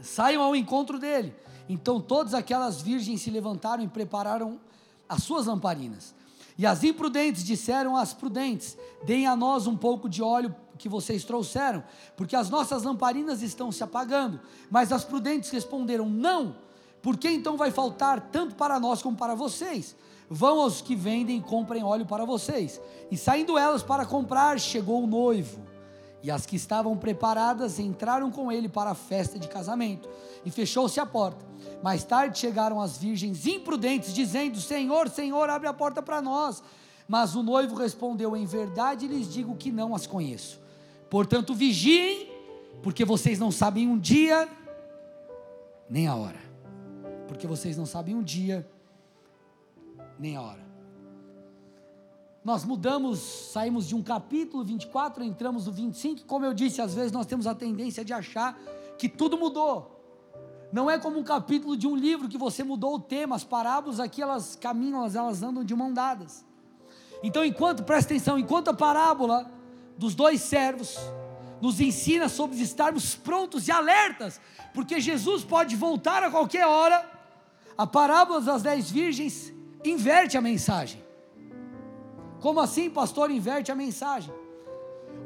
saiam 0.00 0.42
ao 0.42 0.56
encontro 0.56 0.98
dele. 0.98 1.34
Então 1.68 2.00
todas 2.00 2.34
aquelas 2.34 2.80
virgens 2.80 3.22
se 3.22 3.30
levantaram 3.30 3.84
e 3.84 3.88
prepararam 3.88 4.60
as 5.08 5.22
suas 5.22 5.46
lamparinas. 5.46 6.14
E 6.58 6.66
as 6.66 6.84
imprudentes 6.84 7.44
disseram 7.44 7.96
às 7.96 8.12
prudentes: 8.12 8.76
Deem 9.04 9.26
a 9.26 9.34
nós 9.34 9.66
um 9.66 9.76
pouco 9.76 10.08
de 10.08 10.22
óleo 10.22 10.54
que 10.78 10.88
vocês 10.88 11.24
trouxeram, 11.24 11.82
porque 12.16 12.36
as 12.36 12.50
nossas 12.50 12.82
lamparinas 12.82 13.42
estão 13.42 13.70
se 13.70 13.82
apagando. 13.84 14.40
Mas 14.70 14.92
as 14.92 15.04
prudentes 15.04 15.50
responderam: 15.50 16.08
Não, 16.08 16.56
porque 17.00 17.28
então 17.28 17.56
vai 17.56 17.70
faltar 17.70 18.20
tanto 18.30 18.54
para 18.54 18.78
nós 18.78 19.02
como 19.02 19.16
para 19.16 19.34
vocês? 19.34 19.96
Vão 20.28 20.60
aos 20.60 20.80
que 20.80 20.96
vendem 20.96 21.38
e 21.38 21.42
comprem 21.42 21.84
óleo 21.84 22.06
para 22.06 22.24
vocês. 22.24 22.80
E 23.10 23.16
saindo 23.16 23.58
elas 23.58 23.82
para 23.82 24.06
comprar, 24.06 24.58
chegou 24.58 25.02
o 25.02 25.06
noivo. 25.06 25.60
E 26.22 26.30
as 26.30 26.46
que 26.46 26.56
estavam 26.56 26.96
preparadas 26.96 27.78
entraram 27.78 28.30
com 28.30 28.50
ele 28.50 28.68
para 28.68 28.90
a 28.90 28.94
festa 28.94 29.38
de 29.38 29.48
casamento. 29.48 30.08
E 30.44 30.50
fechou-se 30.50 30.98
a 31.00 31.04
porta. 31.04 31.51
Mais 31.82 32.04
tarde 32.04 32.38
chegaram 32.38 32.80
as 32.80 32.96
virgens 32.96 33.46
imprudentes, 33.46 34.14
dizendo: 34.14 34.60
Senhor, 34.60 35.08
Senhor, 35.08 35.50
abre 35.50 35.68
a 35.68 35.72
porta 35.72 36.00
para 36.00 36.22
nós. 36.22 36.62
Mas 37.08 37.34
o 37.34 37.42
noivo 37.42 37.74
respondeu: 37.74 38.36
Em 38.36 38.46
verdade 38.46 39.08
lhes 39.08 39.32
digo 39.32 39.56
que 39.56 39.72
não 39.72 39.94
as 39.94 40.06
conheço. 40.06 40.60
Portanto, 41.10 41.54
vigiem, 41.54 42.28
porque 42.82 43.04
vocês 43.04 43.38
não 43.38 43.50
sabem 43.50 43.88
um 43.88 43.98
dia 43.98 44.48
nem 45.90 46.06
a 46.06 46.14
hora. 46.14 46.40
Porque 47.28 47.46
vocês 47.46 47.76
não 47.76 47.84
sabem 47.84 48.14
um 48.14 48.22
dia 48.22 48.66
nem 50.18 50.36
a 50.36 50.42
hora. 50.42 50.62
Nós 52.44 52.64
mudamos, 52.64 53.18
saímos 53.52 53.86
de 53.86 53.94
um 53.94 54.02
capítulo 54.02 54.64
24, 54.64 55.22
entramos 55.22 55.66
no 55.66 55.72
25. 55.72 56.24
Como 56.24 56.44
eu 56.44 56.52
disse, 56.52 56.80
às 56.80 56.94
vezes 56.94 57.12
nós 57.12 57.26
temos 57.26 57.46
a 57.46 57.54
tendência 57.54 58.04
de 58.04 58.12
achar 58.12 58.58
que 58.98 59.08
tudo 59.08 59.38
mudou. 59.38 60.01
Não 60.72 60.90
é 60.90 60.98
como 60.98 61.18
um 61.18 61.22
capítulo 61.22 61.76
de 61.76 61.86
um 61.86 61.94
livro 61.94 62.28
que 62.28 62.38
você 62.38 62.64
mudou 62.64 62.94
o 62.94 63.00
tema, 63.00 63.36
as 63.36 63.44
parábolas 63.44 64.00
aqui 64.00 64.22
elas 64.22 64.56
caminham, 64.56 65.04
elas, 65.04 65.42
andam 65.42 65.62
de 65.62 65.74
mão 65.74 65.92
dadas. 65.92 66.44
Então, 67.22 67.44
enquanto, 67.44 67.84
presta 67.84 68.14
atenção, 68.14 68.38
enquanto 68.38 68.68
a 68.68 68.74
parábola 68.74 69.52
dos 69.98 70.14
dois 70.14 70.40
servos 70.40 70.96
nos 71.60 71.78
ensina 71.78 72.28
sobre 72.28 72.60
estarmos 72.60 73.14
prontos 73.14 73.68
e 73.68 73.70
alertas, 73.70 74.40
porque 74.72 74.98
Jesus 74.98 75.44
pode 75.44 75.76
voltar 75.76 76.22
a 76.22 76.30
qualquer 76.30 76.66
hora, 76.66 77.08
a 77.76 77.86
parábola 77.86 78.40
das 78.40 78.62
dez 78.62 78.90
virgens 78.90 79.52
inverte 79.84 80.38
a 80.38 80.40
mensagem. 80.40 81.04
Como 82.40 82.58
assim, 82.58 82.88
pastor, 82.88 83.30
inverte 83.30 83.70
a 83.70 83.74
mensagem? 83.74 84.34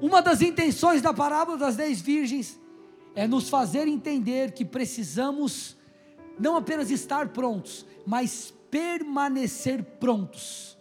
Uma 0.03 0.21
das 0.21 0.43
intenções 0.43 1.01
da 1.01 1.15
parábola 1.15 1.57
das 1.57 1.77
dez 1.77 2.01
virgens 2.01 2.61
é 3.17 3.27
nos 3.27 3.49
fazer 3.49 3.89
entender 3.89 4.53
que 4.53 4.65
precisamos 4.65 5.75
não 6.39 6.55
apenas 6.55 6.91
estar 6.91 7.31
prontos, 7.31 7.87
mas 8.07 8.55
permanecer 8.71 9.83
prontos 9.83 10.77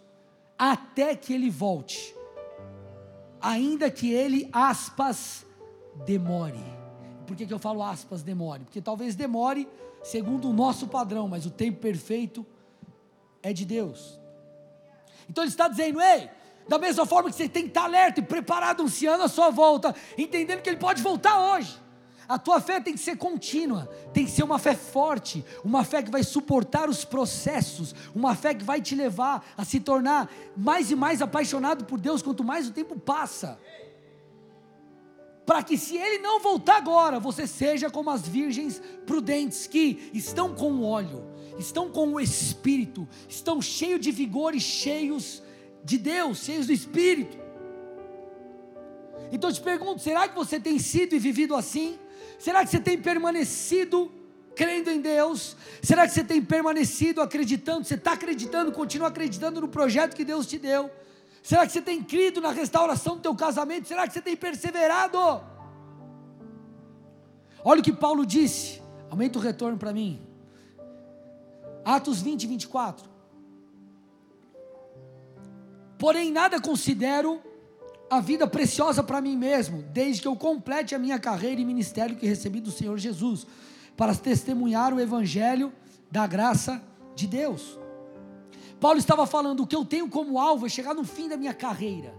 até 0.58 1.16
que 1.16 1.32
ele 1.32 1.48
volte, 1.48 2.14
ainda 3.40 3.90
que 3.90 4.12
ele, 4.12 4.48
aspas, 4.52 5.46
demore. 6.04 6.62
Por 7.26 7.34
que, 7.34 7.46
que 7.46 7.54
eu 7.54 7.58
falo 7.58 7.82
aspas, 7.82 8.22
demore? 8.22 8.64
Porque 8.64 8.82
talvez 8.82 9.14
demore 9.14 9.66
segundo 10.02 10.50
o 10.50 10.52
nosso 10.52 10.86
padrão, 10.86 11.26
mas 11.26 11.46
o 11.46 11.50
tempo 11.50 11.80
perfeito 11.80 12.44
é 13.42 13.52
de 13.52 13.64
Deus. 13.64 14.20
Então 15.28 15.42
ele 15.42 15.50
está 15.50 15.68
dizendo: 15.68 16.00
ei, 16.00 16.28
da 16.68 16.78
mesma 16.78 17.06
forma 17.06 17.30
que 17.30 17.36
você 17.36 17.48
tem 17.48 17.62
que 17.62 17.70
estar 17.70 17.84
alerta 17.84 18.20
e 18.20 18.22
preparado, 18.22 18.80
anunciando 18.80 19.24
a 19.24 19.28
sua 19.28 19.50
volta, 19.50 19.94
entendendo 20.18 20.60
que 20.60 20.68
ele 20.68 20.78
pode 20.78 21.02
voltar 21.02 21.38
hoje. 21.40 21.85
A 22.28 22.38
tua 22.38 22.60
fé 22.60 22.80
tem 22.80 22.94
que 22.94 23.00
ser 23.00 23.16
contínua, 23.16 23.88
tem 24.12 24.24
que 24.24 24.30
ser 24.30 24.42
uma 24.42 24.58
fé 24.58 24.74
forte, 24.74 25.44
uma 25.64 25.84
fé 25.84 26.02
que 26.02 26.10
vai 26.10 26.22
suportar 26.22 26.88
os 26.88 27.04
processos, 27.04 27.94
uma 28.14 28.34
fé 28.34 28.52
que 28.54 28.64
vai 28.64 28.80
te 28.80 28.94
levar 28.94 29.44
a 29.56 29.64
se 29.64 29.78
tornar 29.78 30.30
mais 30.56 30.90
e 30.90 30.96
mais 30.96 31.22
apaixonado 31.22 31.84
por 31.84 32.00
Deus 32.00 32.22
quanto 32.22 32.42
mais 32.42 32.68
o 32.68 32.72
tempo 32.72 32.98
passa. 32.98 33.58
Para 35.46 35.62
que, 35.62 35.78
se 35.78 35.96
ele 35.96 36.18
não 36.18 36.40
voltar 36.40 36.76
agora, 36.76 37.20
você 37.20 37.46
seja 37.46 37.88
como 37.88 38.10
as 38.10 38.26
virgens 38.26 38.82
prudentes 39.06 39.68
que 39.68 40.10
estão 40.12 40.52
com 40.52 40.72
o 40.72 40.84
óleo, 40.84 41.24
estão 41.56 41.88
com 41.88 42.14
o 42.14 42.20
Espírito, 42.20 43.08
estão 43.28 43.62
cheios 43.62 44.00
de 44.00 44.10
vigor 44.10 44.56
e 44.56 44.60
cheios 44.60 45.40
de 45.84 45.96
Deus, 45.98 46.38
cheios 46.38 46.66
do 46.66 46.72
Espírito. 46.72 47.38
Então 49.30 49.50
eu 49.50 49.54
te 49.54 49.60
pergunto: 49.60 50.02
será 50.02 50.26
que 50.26 50.34
você 50.34 50.58
tem 50.58 50.80
sido 50.80 51.14
e 51.14 51.18
vivido 51.20 51.54
assim? 51.54 51.96
Será 52.38 52.64
que 52.64 52.70
você 52.70 52.80
tem 52.80 52.98
permanecido 52.98 54.10
crendo 54.54 54.90
em 54.90 55.00
Deus? 55.00 55.56
Será 55.82 56.06
que 56.06 56.14
você 56.14 56.24
tem 56.24 56.42
permanecido 56.42 57.20
acreditando? 57.20 57.84
Você 57.84 57.94
está 57.94 58.12
acreditando, 58.12 58.72
continua 58.72 59.08
acreditando 59.08 59.60
no 59.60 59.68
projeto 59.68 60.14
que 60.14 60.24
Deus 60.24 60.46
te 60.46 60.58
deu? 60.58 60.90
Será 61.42 61.66
que 61.66 61.72
você 61.72 61.82
tem 61.82 62.02
crido 62.02 62.40
na 62.40 62.50
restauração 62.50 63.16
do 63.16 63.22
teu 63.22 63.34
casamento? 63.34 63.86
Será 63.86 64.06
que 64.06 64.12
você 64.12 64.20
tem 64.20 64.36
perseverado? 64.36 65.18
Olha 67.64 67.80
o 67.80 67.84
que 67.84 67.92
Paulo 67.92 68.26
disse. 68.26 68.82
Aumenta 69.10 69.38
o 69.38 69.42
retorno 69.42 69.78
para 69.78 69.92
mim. 69.92 70.20
Atos 71.84 72.20
20, 72.20 72.46
24. 72.46 73.08
Porém, 75.98 76.32
nada 76.32 76.60
considero 76.60 77.40
a 78.08 78.20
vida 78.20 78.46
preciosa 78.46 79.02
para 79.02 79.20
mim 79.20 79.36
mesmo, 79.36 79.82
desde 79.92 80.22
que 80.22 80.28
eu 80.28 80.36
complete 80.36 80.94
a 80.94 80.98
minha 80.98 81.18
carreira 81.18 81.60
e 81.60 81.64
ministério 81.64 82.16
que 82.16 82.26
recebi 82.26 82.60
do 82.60 82.70
Senhor 82.70 82.96
Jesus, 82.98 83.46
para 83.96 84.14
testemunhar 84.14 84.92
o 84.94 85.00
Evangelho 85.00 85.72
da 86.10 86.26
graça 86.26 86.82
de 87.14 87.26
Deus. 87.26 87.78
Paulo 88.78 88.98
estava 88.98 89.26
falando: 89.26 89.62
o 89.62 89.66
que 89.66 89.74
eu 89.74 89.84
tenho 89.84 90.08
como 90.08 90.38
alvo 90.38 90.66
é 90.66 90.68
chegar 90.68 90.94
no 90.94 91.04
fim 91.04 91.28
da 91.28 91.36
minha 91.36 91.54
carreira, 91.54 92.14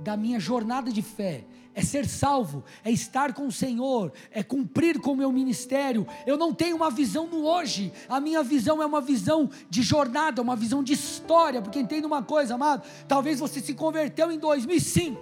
da 0.00 0.16
minha 0.16 0.38
jornada 0.40 0.92
de 0.92 1.02
fé, 1.02 1.44
é 1.74 1.82
ser 1.82 2.06
salvo, 2.06 2.62
é 2.84 2.90
estar 2.90 3.32
com 3.32 3.46
o 3.46 3.52
Senhor, 3.52 4.12
é 4.30 4.42
cumprir 4.42 5.00
com 5.00 5.12
o 5.12 5.16
meu 5.16 5.32
ministério. 5.32 6.06
Eu 6.24 6.36
não 6.36 6.54
tenho 6.54 6.76
uma 6.76 6.90
visão 6.90 7.26
no 7.26 7.44
hoje, 7.44 7.92
a 8.08 8.20
minha 8.20 8.42
visão 8.42 8.80
é 8.80 8.86
uma 8.86 9.00
visão 9.00 9.50
de 9.68 9.82
jornada, 9.82 10.40
uma 10.40 10.54
visão 10.54 10.82
de 10.82 10.92
história, 10.92 11.60
porque 11.60 11.80
entenda 11.80 12.06
uma 12.06 12.22
coisa, 12.22 12.54
amado, 12.54 12.86
talvez 13.08 13.40
você 13.40 13.60
se 13.60 13.74
converteu 13.74 14.30
em 14.30 14.38
2005, 14.38 15.20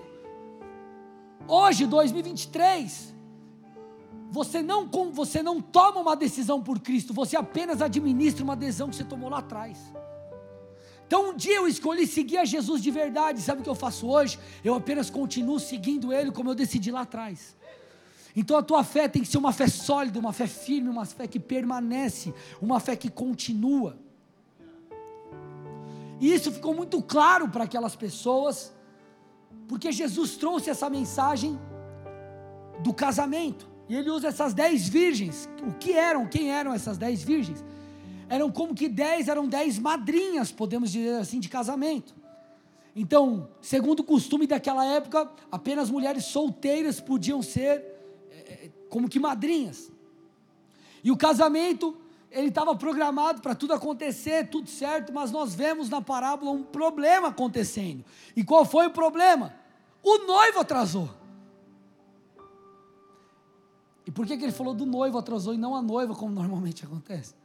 hoje, 1.48 1.86
2023, 1.86 3.14
você 4.30 4.62
não, 4.62 4.88
você 5.12 5.42
não 5.42 5.60
toma 5.60 6.00
uma 6.00 6.16
decisão 6.16 6.62
por 6.62 6.80
Cristo, 6.80 7.14
você 7.14 7.36
apenas 7.36 7.80
administra 7.80 8.44
uma 8.44 8.56
decisão 8.56 8.88
que 8.88 8.96
você 8.96 9.04
tomou 9.04 9.30
lá 9.30 9.38
atrás. 9.38 9.78
Então 11.12 11.28
um 11.28 11.36
dia 11.36 11.56
eu 11.56 11.68
escolhi 11.68 12.06
seguir 12.06 12.38
a 12.38 12.44
Jesus 12.46 12.82
de 12.82 12.90
verdade. 12.90 13.42
Sabe 13.42 13.60
o 13.60 13.62
que 13.62 13.68
eu 13.68 13.74
faço 13.74 14.08
hoje? 14.08 14.38
Eu 14.64 14.74
apenas 14.74 15.10
continuo 15.10 15.60
seguindo 15.60 16.10
Ele 16.10 16.30
como 16.32 16.48
eu 16.48 16.54
decidi 16.54 16.90
lá 16.90 17.02
atrás. 17.02 17.54
Então 18.34 18.56
a 18.56 18.62
tua 18.62 18.82
fé 18.82 19.06
tem 19.08 19.20
que 19.20 19.28
ser 19.28 19.36
uma 19.36 19.52
fé 19.52 19.68
sólida, 19.68 20.18
uma 20.18 20.32
fé 20.32 20.46
firme, 20.46 20.88
uma 20.88 21.04
fé 21.04 21.26
que 21.26 21.38
permanece, 21.38 22.32
uma 22.62 22.80
fé 22.80 22.96
que 22.96 23.10
continua. 23.10 23.98
E 26.18 26.32
isso 26.32 26.50
ficou 26.50 26.72
muito 26.72 27.02
claro 27.02 27.46
para 27.46 27.64
aquelas 27.64 27.94
pessoas, 27.94 28.72
porque 29.68 29.92
Jesus 29.92 30.38
trouxe 30.38 30.70
essa 30.70 30.88
mensagem 30.88 31.60
do 32.82 32.94
casamento. 32.94 33.68
E 33.86 33.94
ele 33.94 34.08
usa 34.08 34.28
essas 34.28 34.54
dez 34.54 34.88
virgens. 34.88 35.46
O 35.62 35.74
que 35.74 35.92
eram? 35.92 36.26
Quem 36.26 36.50
eram 36.50 36.72
essas 36.72 36.96
dez 36.96 37.22
virgens? 37.22 37.62
Eram 38.32 38.50
como 38.50 38.74
que 38.74 38.88
dez, 38.88 39.28
eram 39.28 39.46
dez 39.46 39.78
madrinhas, 39.78 40.50
podemos 40.50 40.90
dizer 40.90 41.16
assim, 41.16 41.38
de 41.38 41.50
casamento. 41.50 42.14
Então, 42.96 43.50
segundo 43.60 44.00
o 44.00 44.04
costume 44.04 44.46
daquela 44.46 44.86
época, 44.86 45.30
apenas 45.50 45.90
mulheres 45.90 46.24
solteiras 46.24 46.98
podiam 46.98 47.42
ser 47.42 47.84
é, 48.30 48.70
como 48.88 49.06
que 49.06 49.20
madrinhas. 49.20 49.92
E 51.04 51.10
o 51.10 51.16
casamento, 51.16 51.94
ele 52.30 52.48
estava 52.48 52.74
programado 52.74 53.42
para 53.42 53.54
tudo 53.54 53.74
acontecer, 53.74 54.48
tudo 54.48 54.70
certo, 54.70 55.12
mas 55.12 55.30
nós 55.30 55.54
vemos 55.54 55.90
na 55.90 56.00
parábola 56.00 56.52
um 56.52 56.62
problema 56.62 57.28
acontecendo. 57.28 58.02
E 58.34 58.42
qual 58.42 58.64
foi 58.64 58.86
o 58.86 58.90
problema? 58.90 59.54
O 60.02 60.24
noivo 60.26 60.60
atrasou. 60.60 61.10
E 64.06 64.10
por 64.10 64.26
que, 64.26 64.38
que 64.38 64.44
ele 64.44 64.52
falou 64.52 64.72
do 64.72 64.86
noivo 64.86 65.18
atrasou 65.18 65.52
e 65.52 65.58
não 65.58 65.76
a 65.76 65.82
noiva, 65.82 66.14
como 66.14 66.32
normalmente 66.32 66.82
acontece? 66.82 67.41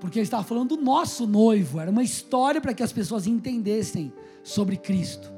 Porque 0.00 0.18
ele 0.18 0.24
estava 0.24 0.42
falando 0.42 0.76
do 0.76 0.82
nosso 0.82 1.26
noivo, 1.26 1.78
era 1.78 1.90
uma 1.90 2.02
história 2.02 2.60
para 2.60 2.72
que 2.72 2.82
as 2.82 2.92
pessoas 2.92 3.26
entendessem 3.26 4.12
sobre 4.42 4.76
Cristo. 4.76 5.30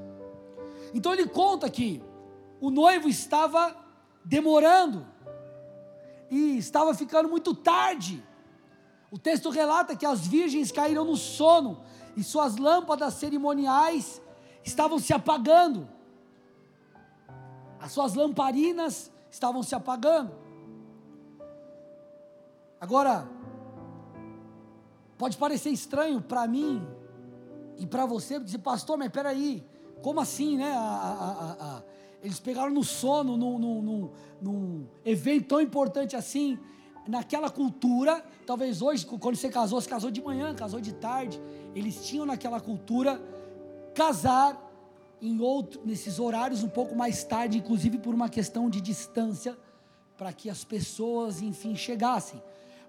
Então 0.94 1.12
ele 1.12 1.26
conta 1.26 1.68
que 1.68 2.00
o 2.60 2.70
noivo 2.70 3.08
estava 3.08 3.76
demorando 4.24 5.04
e 6.30 6.56
estava 6.56 6.94
ficando 6.94 7.28
muito 7.28 7.54
tarde. 7.54 8.22
O 9.10 9.18
texto 9.18 9.50
relata 9.50 9.96
que 9.96 10.06
as 10.06 10.26
virgens 10.26 10.70
caíram 10.70 11.04
no 11.04 11.16
sono 11.16 11.82
e 12.16 12.22
suas 12.22 12.56
lâmpadas 12.56 13.14
cerimoniais 13.14 14.22
estavam 14.64 14.98
se 14.98 15.12
apagando. 15.12 15.88
As 17.80 17.90
suas 17.90 18.14
lamparinas 18.14 19.10
estavam 19.28 19.62
se 19.62 19.74
apagando. 19.74 20.32
Agora, 22.80 23.28
Pode 25.22 25.36
parecer 25.36 25.70
estranho 25.70 26.20
para 26.20 26.48
mim 26.48 26.84
e 27.78 27.86
para 27.86 28.04
você, 28.04 28.40
porque 28.40 28.58
pastor, 28.58 28.98
mas 28.98 29.08
peraí, 29.08 29.64
como 30.02 30.18
assim, 30.18 30.56
né? 30.56 30.72
A, 30.72 30.80
a, 30.80 31.52
a, 31.60 31.82
eles 32.24 32.40
pegaram 32.40 32.72
no 32.72 32.82
sono, 32.82 33.36
num, 33.36 33.56
num, 33.56 33.82
num, 33.82 34.10
num 34.40 34.86
evento 35.04 35.46
tão 35.46 35.60
importante 35.60 36.16
assim, 36.16 36.58
naquela 37.06 37.48
cultura, 37.48 38.20
talvez 38.44 38.82
hoje, 38.82 39.06
quando 39.06 39.36
você 39.36 39.48
casou, 39.48 39.80
você 39.80 39.88
casou 39.88 40.10
de 40.10 40.20
manhã, 40.20 40.52
casou 40.56 40.80
de 40.80 40.92
tarde, 40.92 41.40
eles 41.72 42.04
tinham 42.04 42.26
naquela 42.26 42.60
cultura 42.60 43.22
casar 43.94 44.60
em 45.20 45.40
outro, 45.40 45.82
nesses 45.84 46.18
horários 46.18 46.64
um 46.64 46.68
pouco 46.68 46.96
mais 46.96 47.22
tarde, 47.22 47.58
inclusive 47.58 47.96
por 47.98 48.12
uma 48.12 48.28
questão 48.28 48.68
de 48.68 48.80
distância, 48.80 49.56
para 50.16 50.32
que 50.32 50.50
as 50.50 50.64
pessoas, 50.64 51.40
enfim, 51.40 51.76
chegassem. 51.76 52.42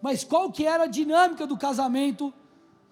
Mas 0.03 0.21
qual 0.21 0.51
que 0.51 0.67
era 0.67 0.83
a 0.83 0.87
dinâmica 0.87 1.47
do 1.47 1.57
casamento 1.57 2.33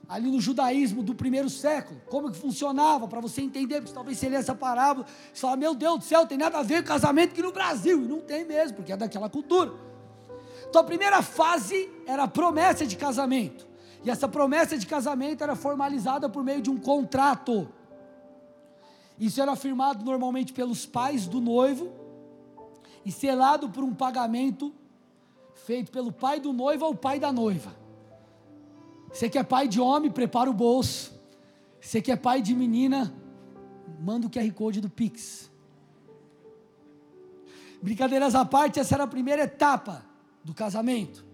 ali 0.08 0.32
no 0.32 0.40
judaísmo 0.40 1.04
do 1.04 1.14
primeiro 1.14 1.50
século? 1.50 2.00
Como 2.10 2.32
que 2.32 2.38
funcionava? 2.38 3.06
Para 3.06 3.20
você 3.20 3.42
entender, 3.42 3.82
porque 3.82 3.94
talvez 3.94 4.18
você 4.18 4.30
lê 4.30 4.38
essa 4.38 4.56
parábola, 4.56 5.06
você 5.34 5.42
fala, 5.42 5.58
meu 5.58 5.76
Deus 5.76 6.00
do 6.00 6.06
céu, 6.06 6.26
tem 6.26 6.38
nada 6.38 6.60
a 6.60 6.64
ver 6.64 6.84
com 6.84 6.88
casamento 6.88 7.32
aqui 7.32 7.42
no 7.42 7.52
Brasil. 7.52 8.02
E 8.02 8.08
não 8.08 8.22
tem 8.22 8.46
mesmo, 8.46 8.78
porque 8.78 8.94
é 8.94 8.96
daquela 8.96 9.30
cultura. 9.30 9.74
Então 10.70 10.80
a 10.80 10.86
primeira 10.86 11.22
fase 11.22 11.90
era 12.08 12.24
a 12.24 12.28
promessa 12.30 12.86
de 12.86 12.96
casamento. 12.96 13.68
E 14.06 14.10
essa 14.10 14.30
promessa 14.30 14.78
de 14.78 14.88
casamento 14.88 15.44
era 15.44 15.54
formalizada 15.54 16.30
por 16.30 16.46
meio 16.46 16.62
de 16.62 16.70
um 16.70 16.80
contrato. 16.80 17.68
Isso 19.20 19.42
era 19.42 19.54
firmado 19.58 20.06
normalmente 20.06 20.54
pelos 20.54 20.86
pais 20.86 21.28
do 21.28 21.42
noivo 21.42 21.92
e 23.06 23.12
selado 23.12 23.70
por 23.70 23.84
um 23.84 23.94
pagamento 23.94 24.74
feito 25.66 25.92
pelo 25.92 26.12
pai 26.12 26.40
do 26.40 26.52
noivo 26.52 26.86
ao 26.86 26.96
pai 26.96 27.20
da 27.20 27.32
noiva. 27.32 27.76
Você 29.12 29.30
que 29.30 29.38
é 29.38 29.44
pai 29.44 29.68
de 29.68 29.80
homem, 29.80 30.10
prepara 30.10 30.50
o 30.50 30.54
bolso. 30.54 31.14
Você 31.80 32.02
que 32.02 32.12
é 32.12 32.16
pai 32.16 32.42
de 32.42 32.56
menina, 32.56 33.14
manda 34.00 34.28
o 34.28 34.30
QR 34.30 34.52
Code 34.54 34.82
do 34.82 34.90
Pix. 34.90 35.52
Brincadeiras 37.82 38.36
à 38.36 38.46
parte, 38.46 38.80
essa 38.80 38.96
era 38.96 39.04
a 39.04 39.08
primeira 39.08 39.44
etapa 39.44 40.06
do 40.44 40.54
casamento, 40.54 41.26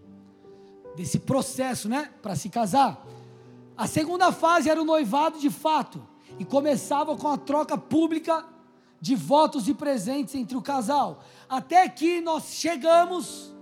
desse 0.96 1.18
processo, 1.18 1.88
né, 1.88 2.10
para 2.22 2.34
se 2.34 2.48
casar. 2.48 3.06
A 3.76 3.86
segunda 3.86 4.32
fase 4.32 4.68
era 4.68 4.80
o 4.80 4.84
noivado 4.84 5.38
de 5.38 5.50
fato, 5.50 6.06
e 6.38 6.44
começava 6.44 7.16
com 7.16 7.28
a 7.28 7.36
troca 7.36 7.76
pública 7.76 8.44
de 9.00 9.14
votos 9.14 9.68
e 9.68 9.74
presentes 9.74 10.34
entre 10.34 10.56
o 10.56 10.62
casal, 10.62 11.22
até 11.48 11.88
que 11.88 12.20
nós 12.20 12.54
chegamos 12.54 13.54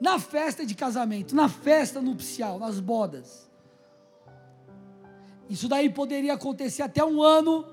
na 0.00 0.18
festa 0.18 0.64
de 0.64 0.74
casamento, 0.74 1.34
na 1.34 1.48
festa 1.48 2.00
nupcial, 2.00 2.58
nas 2.58 2.80
bodas. 2.80 3.50
Isso 5.48 5.68
daí 5.68 5.88
poderia 5.88 6.34
acontecer 6.34 6.82
até 6.82 7.04
um 7.04 7.22
ano 7.22 7.64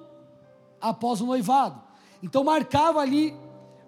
após 0.80 1.22
o 1.22 1.26
noivado. 1.26 1.82
Então 2.22 2.44
marcava 2.44 3.00
ali 3.00 3.34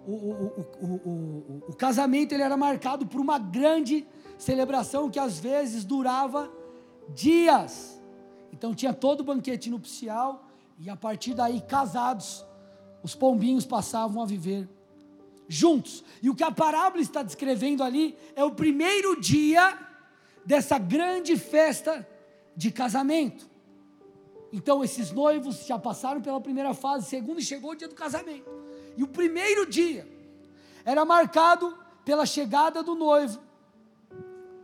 o, 0.06 0.12
o, 0.12 0.66
o, 0.82 1.64
o, 1.70 1.76
casamento, 1.76 2.34
ele 2.34 2.44
era 2.44 2.56
marcado 2.56 3.08
por 3.08 3.20
uma 3.20 3.40
grande 3.40 4.06
celebração 4.38 5.10
que 5.10 5.20
às 5.20 5.40
vezes 5.40 5.84
durava 5.84 6.52
dias. 7.14 8.02
Então 8.52 8.74
tinha 8.74 8.94
todo 8.94 9.22
o 9.22 9.24
banquete 9.24 9.70
nupcial 9.70 10.48
e 10.80 10.90
a 10.90 10.96
partir 10.96 11.34
daí 11.34 11.62
casados, 11.62 12.46
os 13.02 13.16
pombinhos 13.16 13.66
passavam 13.66 14.22
a 14.22 14.26
viver 14.26 14.70
juntos. 15.48 16.04
E 16.22 16.30
o 16.30 16.36
que 16.36 16.44
a 16.44 16.52
parábola 16.52 17.02
está 17.02 17.24
descrevendo 17.24 17.84
ali 17.84 18.18
é 18.36 18.44
o 18.44 18.52
primeiro 18.52 19.20
dia 19.20 19.78
dessa 20.46 20.78
grande 20.78 21.38
festa 21.38 22.08
de 22.56 22.72
casamento. 22.72 23.50
Então 24.52 24.84
esses 24.84 25.12
noivos 25.12 25.66
já 25.66 25.78
passaram 25.78 26.22
pela 26.22 26.40
primeira 26.40 26.74
fase, 26.74 27.10
segundo 27.10 27.42
chegou 27.42 27.72
o 27.72 27.76
dia 27.76 27.88
do 27.88 27.96
casamento. 27.96 28.50
E 28.96 29.04
o 29.04 29.08
primeiro 29.08 29.66
dia 29.66 30.08
era 30.86 31.04
marcado 31.04 31.78
pela 32.06 32.26
chegada 32.26 32.82
do 32.82 32.96
noivo 32.96 33.40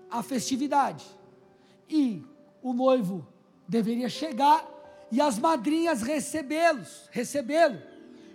à 0.10 0.22
festividade. 0.24 1.06
E 1.90 2.24
o 2.62 2.74
noivo 2.74 3.28
deveria 3.68 4.08
chegar 4.08 4.66
e 5.12 5.20
as 5.20 5.38
madrinhas 5.38 6.02
recebê-los, 6.02 7.10
recebê-lo 7.12 7.82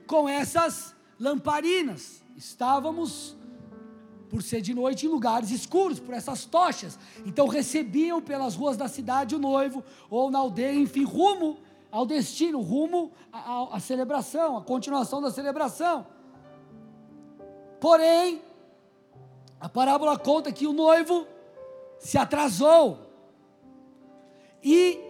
com 0.06 0.28
essas 0.28 0.94
lamparinas, 1.18 2.22
estávamos, 2.36 3.36
por 4.28 4.42
ser 4.42 4.60
de 4.60 4.74
noite, 4.74 5.06
em 5.06 5.08
lugares 5.08 5.50
escuros, 5.50 5.98
por 5.98 6.14
essas 6.14 6.44
tochas. 6.44 6.98
Então 7.24 7.46
recebiam 7.46 8.20
pelas 8.20 8.54
ruas 8.54 8.76
da 8.76 8.88
cidade 8.88 9.34
o 9.34 9.38
noivo, 9.38 9.82
ou 10.10 10.30
na 10.30 10.38
aldeia, 10.38 10.74
enfim, 10.74 11.04
rumo 11.04 11.58
ao 11.90 12.04
destino, 12.04 12.60
rumo 12.60 13.12
à 13.32 13.78
celebração, 13.80 14.56
à 14.56 14.62
continuação 14.62 15.20
da 15.20 15.30
celebração. 15.30 16.06
Porém, 17.80 18.42
a 19.58 19.68
parábola 19.68 20.18
conta 20.18 20.52
que 20.52 20.66
o 20.66 20.72
noivo 20.72 21.26
se 21.98 22.18
atrasou 22.18 22.98
e 24.62 25.00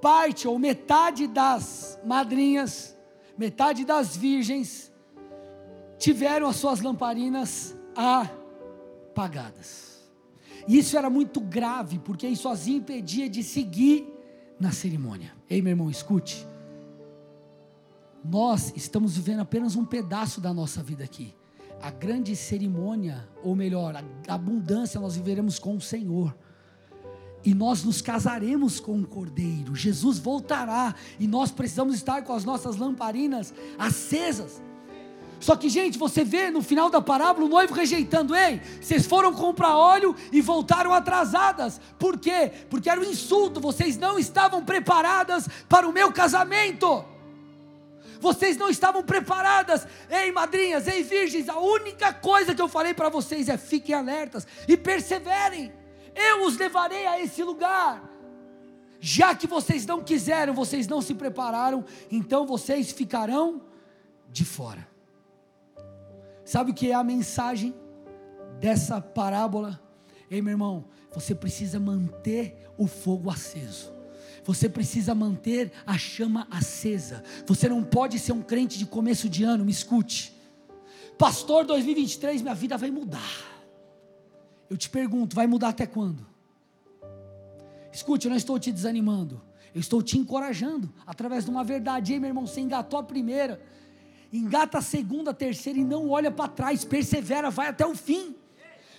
parte 0.00 0.48
ou 0.48 0.58
metade 0.58 1.28
das 1.28 2.00
madrinhas, 2.04 2.96
metade 3.38 3.84
das 3.84 4.16
virgens 4.16 4.91
tiveram 6.02 6.48
as 6.48 6.56
suas 6.56 6.80
lamparinas 6.80 7.76
apagadas. 9.14 10.02
E 10.66 10.76
isso 10.76 10.98
era 10.98 11.08
muito 11.08 11.40
grave, 11.40 12.00
porque 12.00 12.26
isso 12.26 12.48
as 12.48 12.66
impedia 12.66 13.28
de 13.28 13.44
seguir 13.44 14.12
na 14.58 14.72
cerimônia. 14.72 15.32
Ei, 15.48 15.62
meu 15.62 15.70
irmão, 15.70 15.88
escute. 15.88 16.44
Nós 18.24 18.72
estamos 18.74 19.16
vivendo 19.16 19.42
apenas 19.42 19.76
um 19.76 19.84
pedaço 19.84 20.40
da 20.40 20.52
nossa 20.52 20.82
vida 20.82 21.04
aqui. 21.04 21.32
A 21.80 21.92
grande 21.92 22.34
cerimônia, 22.34 23.28
ou 23.40 23.54
melhor, 23.54 23.94
a 23.94 24.34
abundância 24.34 25.00
nós 25.00 25.14
viveremos 25.14 25.60
com 25.60 25.76
o 25.76 25.80
Senhor. 25.80 26.36
E 27.44 27.54
nós 27.54 27.84
nos 27.84 28.02
casaremos 28.02 28.80
com 28.80 28.98
o 29.00 29.06
Cordeiro. 29.06 29.76
Jesus 29.76 30.18
voltará 30.18 30.96
e 31.20 31.28
nós 31.28 31.52
precisamos 31.52 31.94
estar 31.94 32.22
com 32.22 32.32
as 32.32 32.44
nossas 32.44 32.76
lamparinas 32.76 33.54
acesas. 33.78 34.60
Só 35.42 35.56
que, 35.56 35.68
gente, 35.68 35.98
você 35.98 36.22
vê 36.22 36.52
no 36.52 36.62
final 36.62 36.88
da 36.88 37.00
parábola 37.00 37.46
o 37.46 37.48
noivo 37.48 37.74
rejeitando: 37.74 38.32
ei, 38.32 38.62
vocês 38.80 39.04
foram 39.04 39.34
comprar 39.34 39.76
óleo 39.76 40.14
e 40.30 40.40
voltaram 40.40 40.94
atrasadas. 40.94 41.80
Por 41.98 42.16
quê? 42.16 42.52
Porque 42.70 42.88
era 42.88 43.00
um 43.00 43.04
insulto, 43.04 43.60
vocês 43.60 43.98
não 43.98 44.20
estavam 44.20 44.64
preparadas 44.64 45.48
para 45.68 45.88
o 45.88 45.92
meu 45.92 46.12
casamento. 46.12 47.04
Vocês 48.20 48.56
não 48.56 48.70
estavam 48.70 49.02
preparadas, 49.02 49.84
ei 50.08 50.30
madrinhas, 50.30 50.86
ei 50.86 51.02
virgens. 51.02 51.48
A 51.48 51.58
única 51.58 52.12
coisa 52.12 52.54
que 52.54 52.62
eu 52.62 52.68
falei 52.68 52.94
para 52.94 53.08
vocês 53.08 53.48
é 53.48 53.58
fiquem 53.58 53.96
alertas 53.96 54.46
e 54.68 54.76
perseverem. 54.76 55.72
Eu 56.14 56.46
os 56.46 56.56
levarei 56.56 57.04
a 57.04 57.20
esse 57.20 57.42
lugar. 57.42 58.00
Já 59.00 59.34
que 59.34 59.48
vocês 59.48 59.84
não 59.84 60.04
quiseram, 60.04 60.54
vocês 60.54 60.86
não 60.86 61.02
se 61.02 61.14
prepararam, 61.16 61.84
então 62.12 62.46
vocês 62.46 62.92
ficarão 62.92 63.60
de 64.30 64.44
fora. 64.44 64.91
Sabe 66.44 66.70
o 66.70 66.74
que 66.74 66.90
é 66.90 66.94
a 66.94 67.04
mensagem 67.04 67.74
dessa 68.58 69.00
parábola? 69.00 69.80
Ei, 70.30 70.40
meu 70.40 70.52
irmão, 70.52 70.86
você 71.14 71.34
precisa 71.34 71.78
manter 71.78 72.56
o 72.76 72.86
fogo 72.86 73.30
aceso. 73.30 73.92
Você 74.44 74.68
precisa 74.68 75.14
manter 75.14 75.70
a 75.86 75.96
chama 75.96 76.48
acesa. 76.50 77.22
Você 77.46 77.68
não 77.68 77.84
pode 77.84 78.18
ser 78.18 78.32
um 78.32 78.42
crente 78.42 78.78
de 78.78 78.86
começo 78.86 79.28
de 79.28 79.44
ano, 79.44 79.64
me 79.64 79.70
escute. 79.70 80.34
Pastor, 81.18 81.64
2023 81.64 82.42
minha 82.42 82.54
vida 82.54 82.76
vai 82.76 82.90
mudar. 82.90 83.52
Eu 84.68 84.76
te 84.76 84.88
pergunto, 84.88 85.36
vai 85.36 85.46
mudar 85.46 85.68
até 85.68 85.86
quando? 85.86 86.26
Escute, 87.92 88.26
eu 88.26 88.30
não 88.30 88.36
estou 88.36 88.58
te 88.58 88.72
desanimando. 88.72 89.40
Eu 89.74 89.80
estou 89.80 90.02
te 90.02 90.18
encorajando 90.18 90.92
através 91.06 91.44
de 91.44 91.50
uma 91.50 91.62
verdade. 91.62 92.12
Ei, 92.12 92.18
meu 92.18 92.28
irmão, 92.28 92.46
você 92.46 92.60
engatou 92.60 92.98
a 92.98 93.02
primeira 93.02 93.60
engata 94.32 94.78
a 94.78 94.82
segunda, 94.82 95.30
a 95.32 95.34
terceira 95.34 95.78
e 95.78 95.84
não 95.84 96.08
olha 96.08 96.30
para 96.30 96.48
trás, 96.48 96.84
persevera, 96.84 97.50
vai 97.50 97.68
até 97.68 97.86
o 97.86 97.94
fim. 97.94 98.34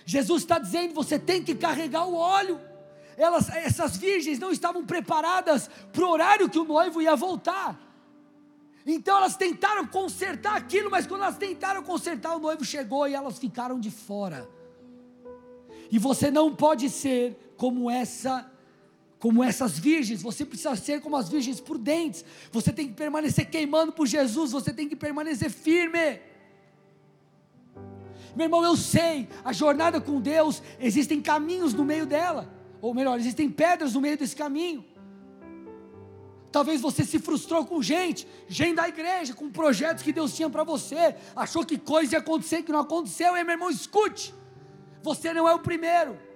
Jesus 0.06 0.42
está 0.42 0.58
dizendo: 0.58 0.94
você 0.94 1.18
tem 1.18 1.42
que 1.42 1.54
carregar 1.54 2.06
o 2.06 2.14
óleo. 2.14 2.60
Elas, 3.16 3.48
essas 3.48 3.96
virgens 3.96 4.38
não 4.38 4.50
estavam 4.50 4.84
preparadas 4.84 5.70
para 5.92 6.04
o 6.04 6.10
horário 6.10 6.48
que 6.48 6.58
o 6.58 6.64
noivo 6.64 7.00
ia 7.00 7.14
voltar. 7.14 7.80
Então 8.86 9.16
elas 9.16 9.36
tentaram 9.36 9.86
consertar 9.86 10.56
aquilo, 10.56 10.90
mas 10.90 11.06
quando 11.06 11.22
elas 11.22 11.38
tentaram 11.38 11.82
consertar, 11.82 12.36
o 12.36 12.38
noivo 12.40 12.64
chegou 12.64 13.08
e 13.08 13.14
elas 13.14 13.38
ficaram 13.38 13.80
de 13.80 13.90
fora. 13.90 14.48
E 15.90 15.98
você 15.98 16.30
não 16.30 16.54
pode 16.54 16.90
ser 16.90 17.54
como 17.56 17.90
essa 17.90 18.50
como 19.24 19.42
essas 19.42 19.78
virgens, 19.78 20.20
você 20.20 20.44
precisa 20.44 20.76
ser 20.76 21.00
como 21.00 21.16
as 21.16 21.30
virgens 21.30 21.58
prudentes. 21.58 22.22
Você 22.52 22.70
tem 22.70 22.88
que 22.88 22.92
permanecer 22.92 23.48
queimando 23.48 23.90
por 23.90 24.06
Jesus, 24.06 24.52
você 24.52 24.70
tem 24.70 24.86
que 24.86 24.94
permanecer 24.94 25.48
firme. 25.48 26.20
Meu 28.36 28.44
irmão, 28.44 28.62
eu 28.62 28.76
sei, 28.76 29.26
a 29.42 29.50
jornada 29.50 29.98
com 29.98 30.20
Deus, 30.20 30.62
existem 30.78 31.22
caminhos 31.22 31.72
no 31.72 31.86
meio 31.86 32.04
dela, 32.04 32.52
ou 32.82 32.92
melhor, 32.92 33.18
existem 33.18 33.48
pedras 33.48 33.94
no 33.94 34.00
meio 34.02 34.18
desse 34.18 34.36
caminho. 34.36 34.84
Talvez 36.52 36.82
você 36.82 37.02
se 37.02 37.18
frustrou 37.18 37.64
com 37.64 37.80
gente, 37.80 38.28
gente 38.46 38.76
da 38.76 38.86
igreja, 38.86 39.32
com 39.32 39.48
projetos 39.48 40.02
que 40.02 40.12
Deus 40.12 40.36
tinha 40.36 40.50
para 40.50 40.64
você, 40.64 41.16
achou 41.34 41.64
que 41.64 41.78
coisa 41.78 42.16
ia 42.16 42.18
acontecer 42.18 42.62
que 42.62 42.70
não 42.70 42.80
aconteceu, 42.80 43.34
e 43.34 43.42
meu 43.42 43.54
irmão, 43.54 43.70
escute, 43.70 44.34
você 45.02 45.32
não 45.32 45.48
é 45.48 45.54
o 45.54 45.60
primeiro 45.60 46.33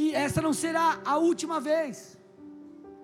e 0.00 0.14
essa 0.14 0.40
não 0.40 0.54
será 0.54 0.98
a 1.04 1.18
última 1.18 1.60
vez. 1.60 2.18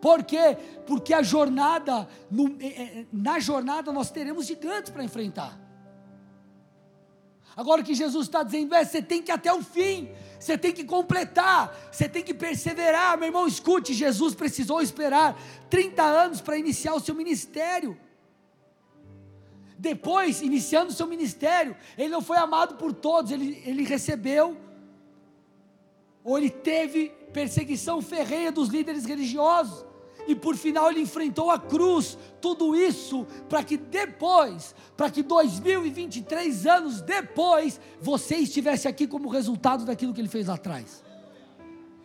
Por 0.01 0.25
quê? 0.25 0.57
Porque 0.87 1.13
a 1.13 1.23
jornada, 1.23 2.09
no, 2.31 2.57
é, 2.59 2.67
é, 2.67 3.07
na 3.13 3.39
jornada 3.39 3.93
nós 3.93 4.11
teremos 4.11 4.47
gigantes 4.47 4.91
para 4.91 5.05
enfrentar. 5.05 5.61
Agora 7.55 7.83
o 7.83 7.85
que 7.85 7.95
Jesus 7.95 8.27
está 8.27 8.43
dizendo 8.43 8.75
é: 8.75 8.83
você 8.83 9.03
tem 9.03 9.23
que 9.23 9.31
ir 9.31 9.35
até 9.35 9.53
o 9.53 9.63
fim, 9.63 10.09
você 10.41 10.57
tem 10.57 10.73
que 10.73 10.85
completar, 10.85 11.77
você 11.93 12.09
tem 12.09 12.23
que 12.23 12.33
perseverar. 12.33 13.19
Meu 13.19 13.29
irmão, 13.29 13.47
escute: 13.47 13.93
Jesus 13.93 14.35
precisou 14.35 14.81
esperar 14.81 15.39
30 15.69 16.03
anos 16.03 16.41
para 16.41 16.57
iniciar 16.57 16.95
o 16.95 17.01
seu 17.01 17.15
ministério. 17.15 17.99
Depois, 19.79 20.41
iniciando 20.41 20.93
o 20.93 20.95
seu 20.95 21.07
ministério, 21.07 21.77
ele 21.99 22.09
não 22.09 22.23
foi 22.23 22.39
amado 22.39 22.77
por 22.77 22.95
todos, 22.95 23.31
ele, 23.31 23.63
ele 23.67 23.85
recebeu 23.85 24.57
ou 26.27 26.37
ele 26.37 26.51
teve 26.51 27.11
perseguição 27.33 28.03
ferrenha 28.03 28.51
dos 28.51 28.69
líderes 28.69 29.05
religiosos, 29.05 29.87
e 30.27 30.35
por 30.35 30.57
final 30.57 30.91
ele 30.91 31.01
enfrentou 31.01 31.53
a 31.53 31.59
cruz, 31.59 32.19
tudo 32.41 32.75
isso 32.75 33.25
para 33.49 33.63
que 33.63 33.77
depois, 33.77 34.75
para 34.97 35.09
que 35.09 35.23
2023 35.23 36.67
anos 36.67 37.01
depois, 37.01 37.81
você 38.01 38.35
estivesse 38.39 38.89
aqui 38.89 39.07
como 39.07 39.29
resultado 39.29 39.85
daquilo 39.85 40.13
que 40.13 40.21
ele 40.21 40.29
fez 40.29 40.49
lá 40.49 40.55
atrás. 40.55 41.05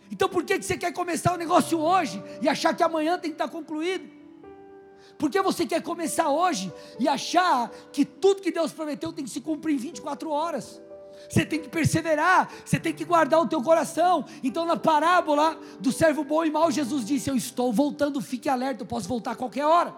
Então 0.08 0.28
por 0.28 0.44
que, 0.44 0.56
que 0.56 0.64
você 0.64 0.78
quer 0.78 0.92
começar 0.92 1.34
o 1.34 1.36
negócio 1.36 1.80
hoje 1.80 2.22
e 2.40 2.48
achar 2.48 2.76
que 2.76 2.82
amanhã 2.84 3.18
tem 3.18 3.32
que 3.32 3.34
estar 3.34 3.48
concluído? 3.48 4.08
Por 5.18 5.30
que 5.30 5.42
você 5.42 5.66
quer 5.66 5.82
começar 5.82 6.28
hoje 6.28 6.72
e 7.00 7.08
achar 7.08 7.70
que 7.90 8.04
tudo 8.04 8.40
que 8.40 8.52
Deus 8.52 8.70
prometeu 8.70 9.12
tem 9.12 9.24
que 9.24 9.30
se 9.32 9.40
cumprir 9.40 9.74
em 9.74 9.78
24 9.78 10.30
horas? 10.30 10.80
Você 11.28 11.44
tem 11.46 11.60
que 11.60 11.68
perseverar, 11.68 12.52
você 12.64 12.78
tem 12.78 12.92
que 12.92 13.04
guardar 13.04 13.40
o 13.40 13.48
teu 13.48 13.62
coração. 13.62 14.24
Então, 14.42 14.64
na 14.64 14.76
parábola 14.76 15.58
do 15.80 15.90
servo 15.90 16.24
bom 16.24 16.44
e 16.44 16.50
mau, 16.50 16.70
Jesus 16.70 17.04
disse: 17.04 17.30
Eu 17.30 17.36
estou 17.36 17.72
voltando, 17.72 18.20
fique 18.20 18.48
alerta, 18.48 18.82
eu 18.82 18.86
posso 18.86 19.08
voltar 19.08 19.32
a 19.32 19.36
qualquer 19.36 19.64
hora. 19.64 19.94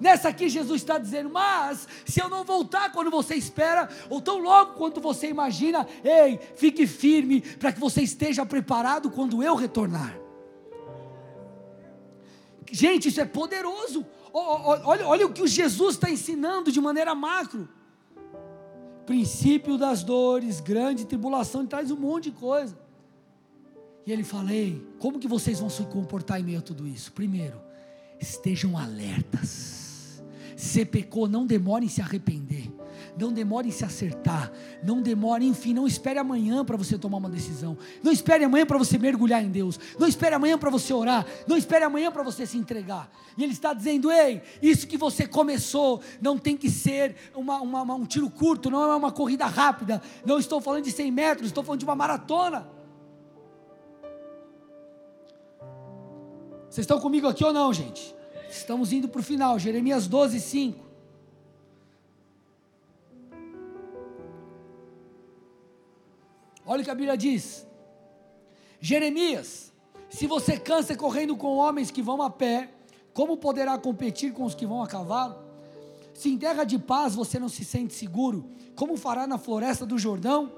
Nessa 0.00 0.30
aqui, 0.30 0.48
Jesus 0.48 0.80
está 0.80 0.96
dizendo: 0.98 1.28
Mas 1.28 1.86
se 2.06 2.20
eu 2.20 2.28
não 2.28 2.44
voltar 2.44 2.90
quando 2.92 3.10
você 3.10 3.34
espera, 3.34 3.88
ou 4.08 4.20
tão 4.20 4.38
logo 4.38 4.72
quanto 4.74 5.00
você 5.00 5.28
imagina, 5.28 5.86
ei, 6.02 6.40
fique 6.56 6.86
firme, 6.86 7.42
para 7.42 7.72
que 7.72 7.78
você 7.78 8.02
esteja 8.02 8.46
preparado 8.46 9.10
quando 9.10 9.42
eu 9.42 9.54
retornar. 9.54 10.18
Gente, 12.72 13.08
isso 13.08 13.20
é 13.20 13.24
poderoso. 13.26 14.06
Olha, 14.32 15.06
olha 15.06 15.26
o 15.26 15.32
que 15.32 15.42
o 15.42 15.46
Jesus 15.46 15.96
está 15.96 16.08
ensinando 16.08 16.70
de 16.70 16.80
maneira 16.80 17.14
macro 17.14 17.68
princípio 19.10 19.76
das 19.76 20.04
dores, 20.04 20.60
grande 20.60 21.04
tribulação, 21.04 21.62
ele 21.62 21.68
traz 21.68 21.90
um 21.90 21.96
monte 21.96 22.30
de 22.30 22.36
coisa. 22.36 22.78
E 24.06 24.12
ele 24.12 24.22
fala: 24.22 24.54
Ei, 24.54 24.80
como 25.00 25.18
que 25.18 25.26
vocês 25.26 25.58
vão 25.58 25.68
se 25.68 25.82
comportar 25.86 26.38
em 26.38 26.44
meio 26.44 26.60
a 26.60 26.62
tudo 26.62 26.86
isso? 26.86 27.10
Primeiro, 27.10 27.60
estejam 28.20 28.78
alertas. 28.78 30.22
Se 30.56 30.84
pecou, 30.84 31.28
não 31.28 31.44
demore 31.44 31.86
em 31.86 31.88
se 31.88 32.00
arrepender 32.00 32.70
não 33.18 33.32
demore 33.32 33.68
em 33.68 33.70
se 33.70 33.84
acertar, 33.84 34.52
não 34.82 35.00
demore, 35.00 35.46
enfim, 35.46 35.74
não 35.74 35.86
espere 35.86 36.18
amanhã 36.18 36.64
para 36.64 36.76
você 36.76 36.98
tomar 36.98 37.18
uma 37.18 37.30
decisão, 37.30 37.76
não 38.02 38.12
espere 38.12 38.44
amanhã 38.44 38.66
para 38.66 38.78
você 38.78 38.98
mergulhar 38.98 39.42
em 39.42 39.50
Deus, 39.50 39.78
não 39.98 40.06
espere 40.06 40.34
amanhã 40.34 40.58
para 40.58 40.70
você 40.70 40.92
orar, 40.92 41.26
não 41.46 41.56
espere 41.56 41.84
amanhã 41.84 42.10
para 42.10 42.22
você 42.22 42.46
se 42.46 42.56
entregar. 42.56 43.10
E 43.36 43.42
Ele 43.42 43.52
está 43.52 43.72
dizendo: 43.72 44.10
ei, 44.10 44.42
isso 44.62 44.86
que 44.86 44.96
você 44.96 45.26
começou 45.26 46.00
não 46.20 46.38
tem 46.38 46.56
que 46.56 46.70
ser 46.70 47.16
uma, 47.34 47.60
uma, 47.60 47.82
uma, 47.82 47.94
um 47.94 48.06
tiro 48.06 48.28
curto, 48.30 48.70
não 48.70 48.82
é 48.82 48.96
uma 48.96 49.12
corrida 49.12 49.46
rápida, 49.46 50.02
não 50.24 50.38
estou 50.38 50.60
falando 50.60 50.84
de 50.84 50.92
100 50.92 51.10
metros, 51.10 51.46
estou 51.48 51.64
falando 51.64 51.80
de 51.80 51.86
uma 51.86 51.94
maratona. 51.94 52.68
Vocês 56.68 56.84
estão 56.84 57.00
comigo 57.00 57.26
aqui 57.26 57.44
ou 57.44 57.52
não, 57.52 57.72
gente? 57.72 58.14
Estamos 58.48 58.92
indo 58.92 59.08
para 59.08 59.20
o 59.20 59.24
final, 59.24 59.58
Jeremias 59.58 60.06
12, 60.06 60.38
5. 60.38 60.89
Olha 66.64 66.82
o 66.82 66.84
que 66.84 66.90
a 66.90 66.94
Bíblia 66.94 67.16
diz. 67.16 67.66
Jeremias, 68.80 69.72
se 70.08 70.26
você 70.26 70.58
cansa 70.58 70.96
correndo 70.96 71.36
com 71.36 71.56
homens 71.56 71.90
que 71.90 72.02
vão 72.02 72.20
a 72.22 72.30
pé, 72.30 72.72
como 73.12 73.36
poderá 73.36 73.76
competir 73.78 74.32
com 74.32 74.44
os 74.44 74.54
que 74.54 74.66
vão 74.66 74.82
a 74.82 74.86
cavalo? 74.86 75.36
Se 76.14 76.28
em 76.28 76.38
terra 76.38 76.64
de 76.64 76.78
paz 76.78 77.14
você 77.14 77.38
não 77.38 77.48
se 77.48 77.64
sente 77.64 77.94
seguro, 77.94 78.50
como 78.74 78.96
fará 78.96 79.26
na 79.26 79.38
floresta 79.38 79.86
do 79.86 79.98
Jordão? 79.98 80.52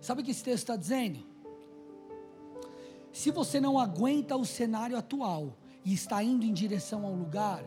Sabe 0.00 0.22
o 0.22 0.24
que 0.24 0.30
esse 0.30 0.44
texto 0.44 0.64
está 0.64 0.76
dizendo? 0.76 1.24
Se 3.12 3.30
você 3.30 3.60
não 3.60 3.78
aguenta 3.78 4.36
o 4.36 4.44
cenário 4.44 4.96
atual 4.96 5.56
e 5.84 5.94
está 5.94 6.22
indo 6.22 6.44
em 6.44 6.52
direção 6.52 7.04
ao 7.06 7.14
lugar, 7.14 7.64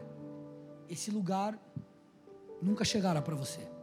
esse 0.87 1.11
lugar 1.11 1.59
nunca 2.61 2.85
chegará 2.85 3.21
para 3.21 3.35
você. 3.35 3.78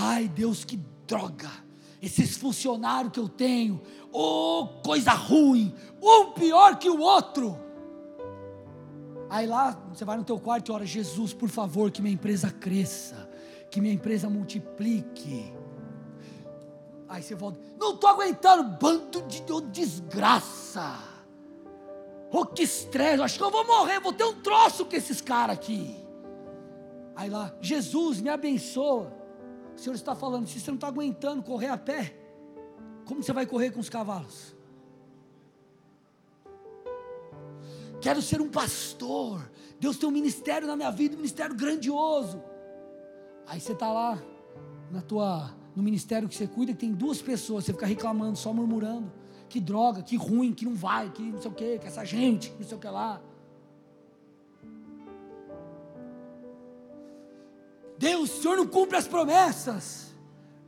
Ai, 0.00 0.28
Deus, 0.28 0.64
que 0.64 0.76
droga! 1.06 1.50
Esses 2.00 2.36
funcionários 2.36 3.12
que 3.12 3.18
eu 3.18 3.28
tenho, 3.28 3.82
oh, 4.12 4.68
coisa 4.84 5.10
ruim, 5.10 5.74
um 6.00 6.30
pior 6.30 6.78
que 6.78 6.88
o 6.88 7.00
outro. 7.00 7.58
Aí 9.28 9.44
lá, 9.46 9.72
você 9.92 10.04
vai 10.04 10.16
no 10.16 10.22
teu 10.22 10.38
quarto 10.38 10.68
e 10.68 10.72
ora, 10.72 10.86
Jesus, 10.86 11.34
por 11.34 11.48
favor, 11.48 11.90
que 11.90 12.00
minha 12.00 12.14
empresa 12.14 12.48
cresça, 12.48 13.28
que 13.70 13.80
minha 13.80 13.92
empresa 13.92 14.30
multiplique. 14.30 15.52
Aí 17.08 17.20
você 17.20 17.34
volta, 17.34 17.58
não 17.76 17.94
estou 17.94 18.08
aguentando, 18.08 18.62
bando 18.78 19.22
de 19.22 19.42
desgraça. 19.72 20.96
Oh, 22.30 22.46
que 22.46 22.62
estresse, 22.62 23.20
acho 23.20 23.36
que 23.36 23.42
eu 23.44 23.50
vou 23.50 23.66
morrer, 23.66 23.98
vou 23.98 24.12
ter 24.12 24.24
um 24.24 24.40
troço 24.40 24.84
com 24.84 24.94
esses 24.94 25.20
caras 25.20 25.56
aqui. 25.56 25.96
Aí 27.16 27.28
lá, 27.28 27.52
Jesus, 27.60 28.20
me 28.20 28.28
abençoa. 28.28 29.17
O 29.78 29.80
Senhor 29.80 29.94
está 29.94 30.12
falando, 30.12 30.48
se 30.48 30.58
você 30.58 30.72
não 30.72 30.74
está 30.74 30.88
aguentando 30.88 31.40
correr 31.40 31.68
a 31.68 31.78
pé, 31.78 32.12
como 33.04 33.22
você 33.22 33.32
vai 33.32 33.46
correr 33.46 33.70
com 33.70 33.78
os 33.78 33.88
cavalos? 33.88 34.52
Quero 38.00 38.20
ser 38.20 38.40
um 38.40 38.48
pastor. 38.48 39.48
Deus 39.78 39.96
tem 39.96 40.08
um 40.08 40.12
ministério 40.12 40.66
na 40.66 40.74
minha 40.74 40.90
vida, 40.90 41.14
um 41.14 41.18
ministério 41.18 41.54
grandioso. 41.54 42.42
Aí 43.46 43.60
você 43.60 43.70
está 43.70 43.92
lá 43.92 44.20
na 44.90 45.00
tua, 45.00 45.54
no 45.76 45.82
ministério 45.82 46.28
que 46.28 46.34
você 46.34 46.48
cuida, 46.48 46.72
que 46.72 46.80
tem 46.80 46.92
duas 46.92 47.22
pessoas, 47.22 47.64
você 47.64 47.72
fica 47.72 47.86
reclamando, 47.86 48.36
só 48.36 48.52
murmurando. 48.52 49.12
Que 49.48 49.60
droga, 49.60 50.02
que 50.02 50.16
ruim, 50.16 50.52
que 50.52 50.64
não 50.64 50.74
vai, 50.74 51.08
que 51.08 51.22
não 51.22 51.40
sei 51.40 51.50
o 51.52 51.54
que, 51.54 51.78
que 51.78 51.86
essa 51.86 52.04
gente, 52.04 52.52
não 52.58 52.66
sei 52.66 52.76
o 52.76 52.80
que 52.80 52.88
lá. 52.88 53.22
Deus, 57.98 58.30
o 58.30 58.42
Senhor 58.42 58.56
não 58.56 58.66
cumpre 58.66 58.96
as 58.96 59.08
promessas. 59.08 60.14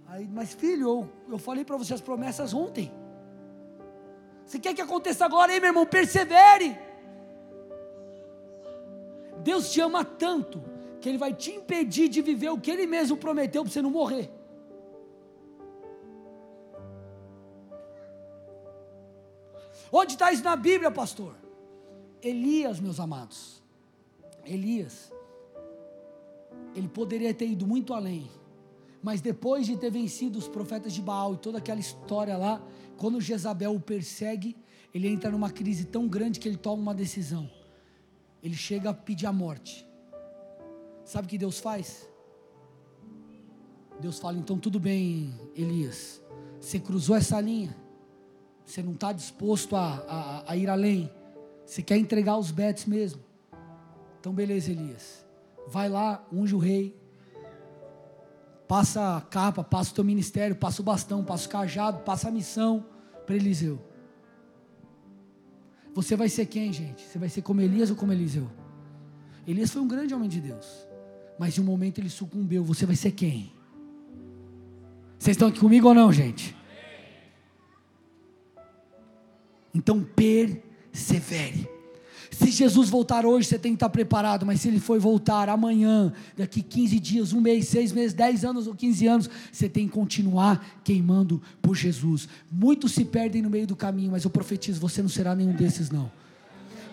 Aí, 0.09 0.27
mas 0.27 0.53
filho, 0.53 0.89
eu, 0.89 1.11
eu 1.31 1.39
falei 1.39 1.65
para 1.65 1.77
você 1.77 1.95
as 1.95 2.01
promessas 2.01 2.53
ontem. 2.53 2.93
Você 4.45 4.59
quer 4.59 4.75
que 4.75 4.83
aconteça 4.83 5.25
agora, 5.25 5.53
hein, 5.53 5.61
meu 5.61 5.69
irmão? 5.69 5.87
Persevere. 5.87 6.77
Deus 9.45 9.71
te 9.71 9.81
ama 9.81 10.05
tanto 10.05 10.61
que 11.01 11.09
Ele 11.09 11.17
vai 11.17 11.33
te 11.33 11.53
impedir 11.53 12.09
de 12.09 12.21
viver 12.21 12.51
o 12.51 12.61
que 12.61 12.71
Ele 12.71 12.85
mesmo 12.85 13.17
prometeu 13.17 13.63
para 13.63 13.73
você 13.73 13.81
não 13.81 13.91
morrer. 13.91 14.29
Onde 19.93 20.13
está 20.13 20.33
isso 20.33 20.43
na 20.43 20.57
Bíblia, 20.57 20.91
pastor? 20.91 21.35
Elias, 22.21 22.81
meus 22.81 22.99
amados. 22.99 23.63
Elias 24.45 25.10
ele 26.75 26.89
poderia 26.89 27.33
ter 27.35 27.47
ido 27.47 27.67
muito 27.67 27.93
além. 27.93 28.31
Mas 29.03 29.21
depois 29.21 29.67
de 29.67 29.77
ter 29.77 29.91
vencido 29.91 30.39
os 30.39 30.47
profetas 30.47 30.93
de 30.93 31.01
Baal 31.01 31.35
e 31.35 31.39
toda 31.39 31.59
aquela 31.59 31.81
história 31.81 32.37
lá, 32.37 32.63
quando 32.97 33.21
Jezabel 33.21 33.75
o 33.75 33.81
persegue, 33.81 34.57
ele 34.93 35.09
entra 35.09 35.31
numa 35.31 35.51
crise 35.51 35.85
tão 35.85 36.07
grande 36.07 36.39
que 36.39 36.49
ele 36.49 36.57
toma 36.57 36.83
uma 36.83 36.95
decisão. 36.95 37.51
Ele 38.43 38.55
chega 38.55 38.91
a 38.91 38.95
pedir 38.95 39.27
a 39.27 39.33
morte. 39.33 39.87
Sabe 41.05 41.27
o 41.27 41.31
que 41.31 41.39
Deus 41.39 41.59
faz? 41.59 42.09
Deus 44.01 44.19
fala: 44.19 44.39
então 44.39 44.59
tudo 44.59 44.79
bem, 44.79 45.35
Elias. 45.55 46.23
Você 46.61 46.79
cruzou 46.79 47.17
essa 47.17 47.41
linha. 47.41 47.75
Você 48.67 48.83
não 48.83 48.93
está 48.93 49.13
disposto 49.13 49.75
a, 49.75 50.05
a, 50.07 50.53
a 50.53 50.57
ir 50.57 50.69
além. 50.69 51.11
Você 51.65 51.83
quer 51.83 51.97
entregar 51.97 52.37
os 52.37 52.51
betes 52.51 52.85
mesmo. 52.85 53.21
Então, 54.19 54.33
beleza, 54.33 54.71
Elias 54.71 55.30
vai 55.69 55.89
lá, 55.89 56.25
unge 56.33 56.55
o 56.55 56.59
rei, 56.59 56.97
passa 58.67 59.17
a 59.17 59.21
capa, 59.21 59.65
passa 59.65 59.91
o 59.91 59.95
teu 59.95 60.05
ministério, 60.05 60.55
passa 60.55 60.81
o 60.81 60.85
bastão, 60.85 61.25
passa 61.25 61.47
o 61.47 61.51
cajado, 61.51 61.99
passa 62.01 62.29
a 62.29 62.31
missão 62.31 62.87
para 63.27 63.35
Eliseu. 63.35 63.81
Você 65.95 66.15
vai 66.15 66.29
ser 66.29 66.47
quem, 66.47 66.73
gente? 66.73 67.03
Você 67.03 67.19
vai 67.19 67.29
ser 67.29 67.43
como 67.43 67.61
Elias 67.61 67.91
ou 67.91 67.97
como 67.97 68.13
Eliseu? 68.13 68.49
Elias 69.47 69.71
foi 69.71 69.83
um 69.83 69.89
grande 69.89 70.15
homem 70.15 70.29
de 70.29 70.41
Deus, 70.41 70.87
mas 71.39 71.59
em 71.59 71.61
um 71.61 71.65
momento 71.65 71.99
ele 71.99 72.09
sucumbiu. 72.09 72.63
Você 72.63 72.87
vai 72.87 72.95
ser 72.95 73.11
quem? 73.11 73.53
Vocês 75.19 75.35
estão 75.35 75.49
aqui 75.49 75.59
comigo 75.59 75.89
ou 75.89 75.95
não, 75.95 76.13
gente? 76.13 76.57
Então 79.75 80.03
persevere. 80.03 81.69
Se 82.31 82.51
Jesus 82.51 82.89
voltar 82.89 83.27
hoje, 83.27 83.49
você 83.49 83.59
tem 83.59 83.73
que 83.73 83.77
estar 83.77 83.89
preparado, 83.89 84.47
mas 84.47 84.61
se 84.61 84.69
ele 84.69 84.79
for 84.79 84.99
voltar 85.01 85.49
amanhã, 85.49 86.13
daqui 86.37 86.63
15 86.63 87.01
dias, 87.01 87.33
um 87.33 87.41
mês, 87.41 87.67
seis 87.67 87.93
meses, 87.93 88.15
10 88.15 88.45
anos 88.45 88.67
ou 88.69 88.75
15 88.75 89.07
anos, 89.07 89.31
você 89.51 89.69
tem 89.69 89.87
que 89.89 89.93
continuar 89.93 90.65
queimando 90.85 91.43
por 91.61 91.75
Jesus. 91.75 92.29
Muitos 92.51 92.93
se 92.93 93.05
perdem 93.05 93.43
no 93.43 93.51
meio 93.51 93.67
do 93.67 93.75
caminho, 93.75 94.13
mas 94.13 94.25
eu 94.25 94.31
profetizo: 94.31 94.81
você 94.81 95.03
não 95.03 95.09
será 95.09 95.35
nenhum 95.35 95.53
desses, 95.53 95.91
não. 95.91 96.11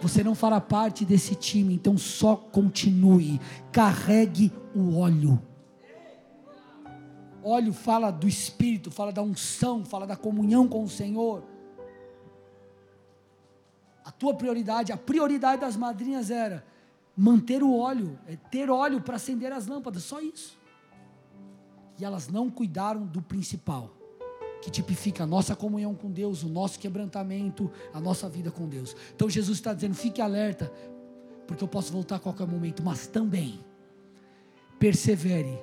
Você 0.02 0.24
não 0.24 0.36
fará 0.36 0.60
parte 0.60 1.06
desse 1.06 1.36
time, 1.36 1.74
então 1.74 1.98
só 1.98 2.36
continue, 2.36 3.40
carregue 3.72 4.52
o 4.76 4.98
óleo. 4.98 5.42
Óleo 7.44 7.74
fala 7.74 8.12
do 8.12 8.28
Espírito, 8.28 8.92
fala 8.92 9.12
da 9.12 9.22
unção, 9.22 9.86
fala 9.86 10.06
da 10.06 10.16
comunhão 10.16 10.68
com 10.68 10.84
o 10.84 10.90
Senhor 10.90 11.44
tua 14.18 14.34
prioridade, 14.34 14.92
a 14.92 14.98
prioridade 14.98 15.62
das 15.62 15.76
madrinhas 15.76 16.32
era 16.32 16.66
manter 17.16 17.64
o 17.64 17.76
óleo, 17.76 18.18
é 18.28 18.36
ter 18.36 18.70
óleo 18.70 19.02
para 19.02 19.16
acender 19.16 19.52
as 19.52 19.68
lâmpadas, 19.68 20.04
só 20.04 20.22
isso. 20.22 20.58
E 22.00 22.06
elas 22.06 22.28
não 22.28 22.50
cuidaram 22.50 23.06
do 23.06 23.22
principal, 23.22 23.90
que 24.62 24.70
tipifica 24.70 25.24
a 25.24 25.28
nossa 25.28 25.56
comunhão 25.56 25.96
com 25.96 26.12
Deus, 26.12 26.44
o 26.44 26.50
nosso 26.50 26.80
quebrantamento, 26.80 27.72
a 27.94 28.00
nossa 28.00 28.30
vida 28.30 28.52
com 28.52 28.68
Deus. 28.68 28.96
Então 29.16 29.30
Jesus 29.30 29.58
está 29.58 29.74
dizendo: 29.74 29.96
fique 29.96 30.22
alerta, 30.22 30.72
porque 31.48 31.64
eu 31.64 31.68
posso 31.68 31.92
voltar 31.92 32.18
a 32.18 32.20
qualquer 32.20 32.48
momento, 32.48 32.84
mas 32.84 33.08
também 33.08 33.60
persevere, 34.78 35.60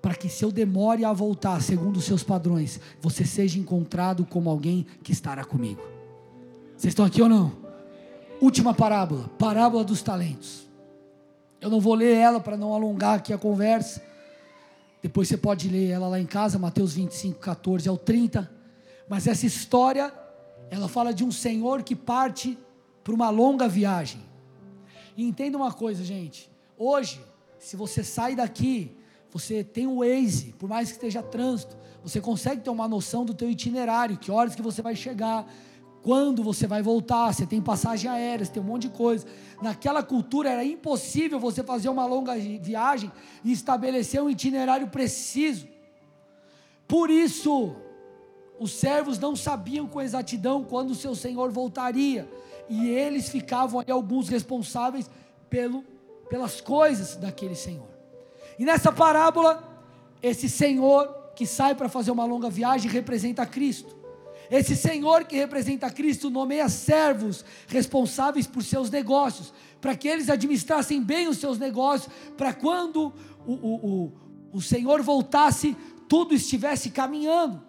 para 0.00 0.14
que 0.14 0.28
se 0.28 0.44
eu 0.44 0.52
demore 0.52 1.04
a 1.04 1.12
voltar 1.12 1.60
segundo 1.60 1.96
os 1.96 2.04
seus 2.04 2.22
padrões, 2.22 2.80
você 3.00 3.24
seja 3.24 3.58
encontrado 3.58 4.24
como 4.24 4.48
alguém 4.48 4.86
que 5.02 5.10
estará 5.10 5.44
comigo. 5.44 5.91
Vocês 6.82 6.90
estão 6.90 7.06
aqui 7.06 7.22
ou 7.22 7.28
não? 7.28 7.52
Última 8.40 8.74
parábola, 8.74 9.30
parábola 9.38 9.84
dos 9.84 10.02
talentos. 10.02 10.68
Eu 11.60 11.70
não 11.70 11.78
vou 11.78 11.94
ler 11.94 12.16
ela 12.16 12.40
para 12.40 12.56
não 12.56 12.74
alongar 12.74 13.18
aqui 13.18 13.32
a 13.32 13.38
conversa. 13.38 14.02
Depois 15.00 15.28
você 15.28 15.36
pode 15.36 15.68
ler 15.68 15.90
ela 15.90 16.08
lá 16.08 16.18
em 16.18 16.26
casa, 16.26 16.58
Mateus 16.58 16.94
25, 16.94 17.38
14 17.38 17.88
ao 17.88 17.96
30. 17.96 18.50
Mas 19.08 19.28
essa 19.28 19.46
história, 19.46 20.12
ela 20.72 20.88
fala 20.88 21.14
de 21.14 21.22
um 21.22 21.30
senhor 21.30 21.84
que 21.84 21.94
parte 21.94 22.58
para 23.04 23.14
uma 23.14 23.30
longa 23.30 23.68
viagem. 23.68 24.20
E 25.16 25.24
entenda 25.24 25.56
uma 25.56 25.72
coisa, 25.72 26.02
gente. 26.02 26.50
Hoje, 26.76 27.20
se 27.60 27.76
você 27.76 28.02
sai 28.02 28.34
daqui, 28.34 28.96
você 29.30 29.62
tem 29.62 29.86
o 29.86 29.98
Waze, 29.98 30.52
por 30.58 30.68
mais 30.68 30.88
que 30.88 30.94
esteja 30.94 31.22
trânsito, 31.22 31.76
você 32.02 32.20
consegue 32.20 32.60
ter 32.60 32.70
uma 32.70 32.88
noção 32.88 33.24
do 33.24 33.34
teu 33.34 33.48
itinerário, 33.48 34.16
que 34.16 34.32
horas 34.32 34.56
que 34.56 34.62
você 34.62 34.82
vai 34.82 34.96
chegar, 34.96 35.46
quando 36.02 36.42
você 36.42 36.66
vai 36.66 36.82
voltar, 36.82 37.32
você 37.32 37.46
tem 37.46 37.62
passagem 37.62 38.10
aérea, 38.10 38.44
você 38.44 38.52
tem 38.52 38.62
um 38.62 38.66
monte 38.66 38.82
de 38.82 38.90
coisa. 38.90 39.24
Naquela 39.62 40.02
cultura 40.02 40.50
era 40.50 40.64
impossível 40.64 41.38
você 41.38 41.62
fazer 41.62 41.88
uma 41.88 42.04
longa 42.04 42.34
viagem 42.34 43.10
e 43.44 43.52
estabelecer 43.52 44.20
um 44.20 44.28
itinerário 44.28 44.88
preciso. 44.88 45.68
Por 46.88 47.08
isso, 47.08 47.76
os 48.58 48.72
servos 48.72 49.16
não 49.18 49.36
sabiam 49.36 49.86
com 49.86 50.00
exatidão 50.00 50.64
quando 50.64 50.94
seu 50.94 51.14
senhor 51.14 51.52
voltaria, 51.52 52.28
e 52.68 52.88
eles 52.88 53.28
ficavam 53.28 53.80
aí 53.80 53.90
alguns 53.90 54.28
responsáveis 54.28 55.08
pelo, 55.48 55.84
pelas 56.28 56.60
coisas 56.60 57.16
daquele 57.16 57.54
senhor. 57.54 57.88
E 58.58 58.64
nessa 58.64 58.90
parábola, 58.90 59.62
esse 60.20 60.48
senhor 60.48 61.30
que 61.36 61.46
sai 61.46 61.74
para 61.76 61.88
fazer 61.88 62.10
uma 62.10 62.24
longa 62.24 62.50
viagem 62.50 62.90
representa 62.90 63.46
Cristo. 63.46 64.01
Esse 64.50 64.76
Senhor 64.76 65.24
que 65.24 65.36
representa 65.36 65.90
Cristo 65.90 66.28
nomeia 66.28 66.68
servos 66.68 67.44
responsáveis 67.66 68.46
por 68.46 68.62
seus 68.62 68.90
negócios, 68.90 69.52
para 69.80 69.96
que 69.96 70.08
eles 70.08 70.28
administrassem 70.28 71.02
bem 71.02 71.28
os 71.28 71.38
seus 71.38 71.58
negócios, 71.58 72.12
para 72.36 72.52
quando 72.52 73.12
o, 73.46 73.52
o, 73.52 73.74
o, 73.74 74.12
o 74.52 74.60
Senhor 74.60 75.02
voltasse, 75.02 75.76
tudo 76.08 76.34
estivesse 76.34 76.90
caminhando. 76.90 77.62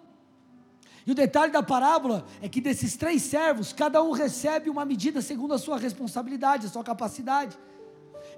E 1.06 1.12
o 1.12 1.14
detalhe 1.14 1.52
da 1.52 1.62
parábola 1.62 2.24
é 2.40 2.48
que 2.48 2.60
desses 2.60 2.96
três 2.96 3.22
servos, 3.22 3.72
cada 3.72 4.02
um 4.02 4.10
recebe 4.10 4.70
uma 4.70 4.84
medida 4.84 5.20
segundo 5.20 5.52
a 5.52 5.58
sua 5.58 5.78
responsabilidade, 5.78 6.66
a 6.66 6.70
sua 6.70 6.82
capacidade. 6.82 7.58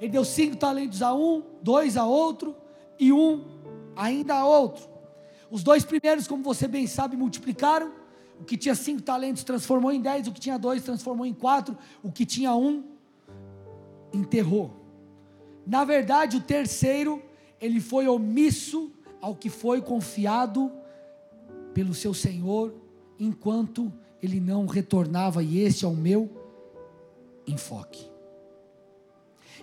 Ele 0.00 0.10
deu 0.10 0.24
cinco 0.24 0.56
talentos 0.56 1.00
a 1.00 1.14
um, 1.14 1.42
dois 1.62 1.96
a 1.96 2.04
outro 2.04 2.56
e 2.98 3.12
um 3.12 3.44
ainda 3.94 4.34
a 4.34 4.46
outro. 4.46 4.88
Os 5.50 5.62
dois 5.62 5.84
primeiros, 5.84 6.26
como 6.26 6.42
você 6.42 6.66
bem 6.66 6.86
sabe, 6.86 7.16
multiplicaram. 7.16 7.92
O 8.40 8.44
que 8.44 8.56
tinha 8.56 8.74
cinco 8.74 9.02
talentos 9.02 9.44
transformou 9.44 9.92
em 9.92 10.00
dez, 10.00 10.26
o 10.26 10.32
que 10.32 10.40
tinha 10.40 10.58
dois 10.58 10.82
transformou 10.82 11.24
em 11.26 11.34
quatro, 11.34 11.76
o 12.02 12.12
que 12.12 12.26
tinha 12.26 12.54
um 12.54 12.84
enterrou. 14.12 14.70
Na 15.66 15.84
verdade, 15.84 16.36
o 16.36 16.40
terceiro, 16.40 17.22
ele 17.60 17.80
foi 17.80 18.06
omisso 18.06 18.92
ao 19.20 19.34
que 19.34 19.50
foi 19.50 19.80
confiado 19.80 20.70
pelo 21.74 21.94
seu 21.94 22.14
Senhor, 22.14 22.74
enquanto 23.18 23.92
ele 24.22 24.40
não 24.40 24.66
retornava, 24.66 25.42
e 25.42 25.58
esse 25.58 25.84
é 25.84 25.88
o 25.88 25.94
meu 25.94 26.30
enfoque. 27.46 28.08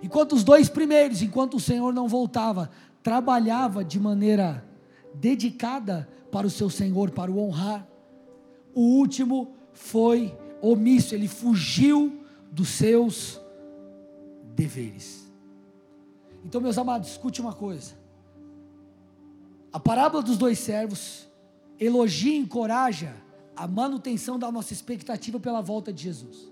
Enquanto 0.01 0.33
os 0.33 0.43
dois 0.43 0.67
primeiros, 0.67 1.21
enquanto 1.21 1.55
o 1.55 1.59
Senhor 1.59 1.93
não 1.93 2.07
voltava, 2.07 2.69
trabalhava 3.01 3.83
de 3.83 3.99
maneira 3.99 4.65
dedicada 5.13 6.09
para 6.31 6.47
o 6.47 6.49
seu 6.49 6.69
Senhor, 6.69 7.11
para 7.11 7.31
o 7.31 7.39
honrar. 7.39 7.87
O 8.73 8.81
último 8.81 9.53
foi 9.71 10.37
omisso, 10.61 11.13
ele 11.13 11.27
fugiu 11.27 12.19
dos 12.51 12.69
seus 12.69 13.39
deveres. 14.55 15.31
Então, 16.45 16.61
meus 16.61 16.77
amados, 16.77 17.09
escute 17.09 17.41
uma 17.41 17.53
coisa. 17.53 17.93
A 19.71 19.79
parábola 19.79 20.21
dos 20.21 20.37
dois 20.37 20.59
servos 20.59 21.27
elogia 21.79 22.33
e 22.33 22.37
encoraja 22.37 23.15
a 23.55 23.67
manutenção 23.67 24.37
da 24.37 24.51
nossa 24.51 24.73
expectativa 24.73 25.39
pela 25.39 25.61
volta 25.61 25.91
de 25.91 26.03
Jesus. 26.03 26.51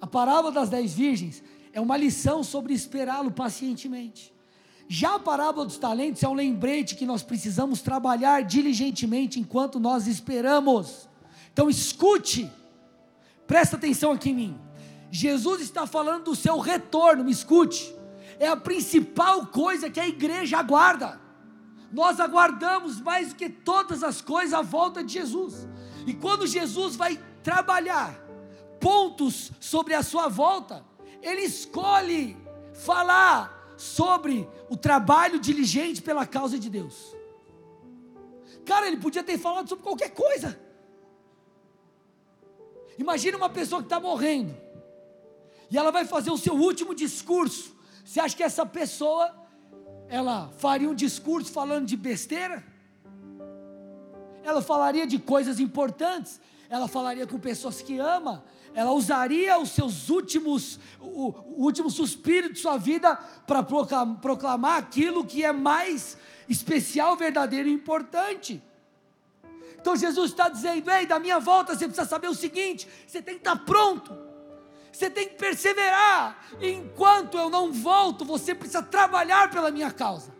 A 0.00 0.06
parábola 0.06 0.52
das 0.52 0.68
dez 0.68 0.92
virgens 0.92 1.42
é 1.72 1.80
uma 1.80 1.96
lição 1.96 2.42
sobre 2.42 2.72
esperá-lo 2.72 3.30
pacientemente. 3.30 4.32
Já 4.86 5.14
a 5.14 5.18
parábola 5.18 5.64
dos 5.64 5.78
talentos 5.78 6.22
é 6.22 6.28
um 6.28 6.34
lembrete 6.34 6.94
que 6.94 7.06
nós 7.06 7.22
precisamos 7.22 7.80
trabalhar 7.80 8.42
diligentemente 8.42 9.40
enquanto 9.40 9.80
nós 9.80 10.06
esperamos. 10.06 11.08
Então 11.54 11.70
escute, 11.70 12.50
presta 13.46 13.76
atenção 13.76 14.10
aqui 14.10 14.30
em 14.30 14.34
mim. 14.34 14.60
Jesus 15.08 15.60
está 15.60 15.86
falando 15.86 16.24
do 16.24 16.34
seu 16.34 16.58
retorno, 16.58 17.22
me 17.22 17.30
escute. 17.30 17.94
É 18.40 18.48
a 18.48 18.56
principal 18.56 19.46
coisa 19.46 19.88
que 19.88 20.00
a 20.00 20.08
igreja 20.08 20.58
aguarda. 20.58 21.20
Nós 21.92 22.18
aguardamos 22.18 23.00
mais 23.00 23.28
do 23.28 23.36
que 23.36 23.48
todas 23.48 24.02
as 24.02 24.20
coisas 24.20 24.52
a 24.52 24.62
volta 24.62 25.04
de 25.04 25.12
Jesus. 25.12 25.68
E 26.04 26.12
quando 26.12 26.44
Jesus 26.44 26.96
vai 26.96 27.16
trabalhar 27.44 28.20
pontos 28.80 29.52
sobre 29.60 29.94
a 29.94 30.02
sua 30.02 30.26
volta, 30.26 30.84
ele 31.22 31.42
escolhe 31.42 32.36
falar 32.72 33.72
sobre 33.76 34.48
o 34.68 34.76
trabalho 34.76 35.38
diligente 35.38 36.02
pela 36.02 36.26
causa 36.26 36.58
de 36.58 36.68
Deus. 36.68 37.14
Cara, 38.64 38.88
ele 38.88 38.96
podia 38.96 39.22
ter 39.22 39.38
falado 39.38 39.68
sobre 39.68 39.84
qualquer 39.84 40.10
coisa. 40.10 40.63
Imagina 42.98 43.36
uma 43.36 43.48
pessoa 43.48 43.80
que 43.80 43.86
está 43.86 43.98
morrendo, 43.98 44.54
e 45.70 45.76
ela 45.76 45.90
vai 45.90 46.04
fazer 46.04 46.30
o 46.30 46.38
seu 46.38 46.54
último 46.54 46.94
discurso. 46.94 47.74
Você 48.04 48.20
acha 48.20 48.36
que 48.36 48.42
essa 48.42 48.64
pessoa, 48.64 49.34
ela 50.08 50.50
faria 50.58 50.88
um 50.88 50.94
discurso 50.94 51.50
falando 51.50 51.86
de 51.86 51.96
besteira? 51.96 52.64
Ela 54.42 54.60
falaria 54.60 55.06
de 55.06 55.18
coisas 55.18 55.58
importantes, 55.58 56.40
ela 56.68 56.86
falaria 56.86 57.26
com 57.26 57.38
pessoas 57.38 57.80
que 57.80 57.98
ama, 57.98 58.44
ela 58.74 58.92
usaria 58.92 59.58
os 59.58 59.70
seus 59.70 60.10
últimos, 60.10 60.78
o, 61.00 61.30
o 61.30 61.64
último 61.64 61.90
suspiro 61.90 62.52
de 62.52 62.58
sua 62.58 62.76
vida 62.76 63.16
para 63.46 63.62
proclamar, 63.62 64.20
proclamar 64.20 64.78
aquilo 64.78 65.24
que 65.24 65.44
é 65.44 65.52
mais 65.52 66.18
especial, 66.48 67.16
verdadeiro 67.16 67.68
e 67.68 67.72
importante. 67.72 68.62
Então 69.84 69.94
Jesus 69.94 70.30
está 70.30 70.48
dizendo: 70.48 70.90
ei, 70.90 71.04
da 71.04 71.18
minha 71.18 71.38
volta 71.38 71.74
você 71.74 71.86
precisa 71.86 72.08
saber 72.08 72.26
o 72.28 72.34
seguinte: 72.34 72.88
você 73.06 73.20
tem 73.20 73.34
que 73.34 73.40
estar 73.40 73.54
pronto, 73.66 74.16
você 74.90 75.10
tem 75.10 75.28
que 75.28 75.34
perseverar. 75.34 76.42
Enquanto 76.58 77.36
eu 77.36 77.50
não 77.50 77.70
volto, 77.70 78.24
você 78.24 78.54
precisa 78.54 78.82
trabalhar 78.82 79.50
pela 79.50 79.70
minha 79.70 79.90
causa. 79.90 80.34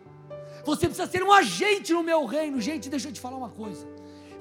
Você 0.65 0.87
precisa 0.87 1.07
ser 1.07 1.23
um 1.23 1.31
agente 1.31 1.93
no 1.93 2.03
meu 2.03 2.25
reino. 2.25 2.59
Gente, 2.59 2.89
deixa 2.89 3.11
eu 3.11 3.13
te 3.13 3.21
falar 3.21 3.37
uma 3.37 3.51
coisa: 3.51 3.87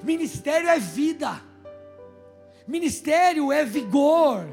ministério 0.02 0.70
é 0.70 0.78
vida. 0.78 1.38
Ministério 2.66 3.52
é 3.52 3.62
vigor. 3.62 4.48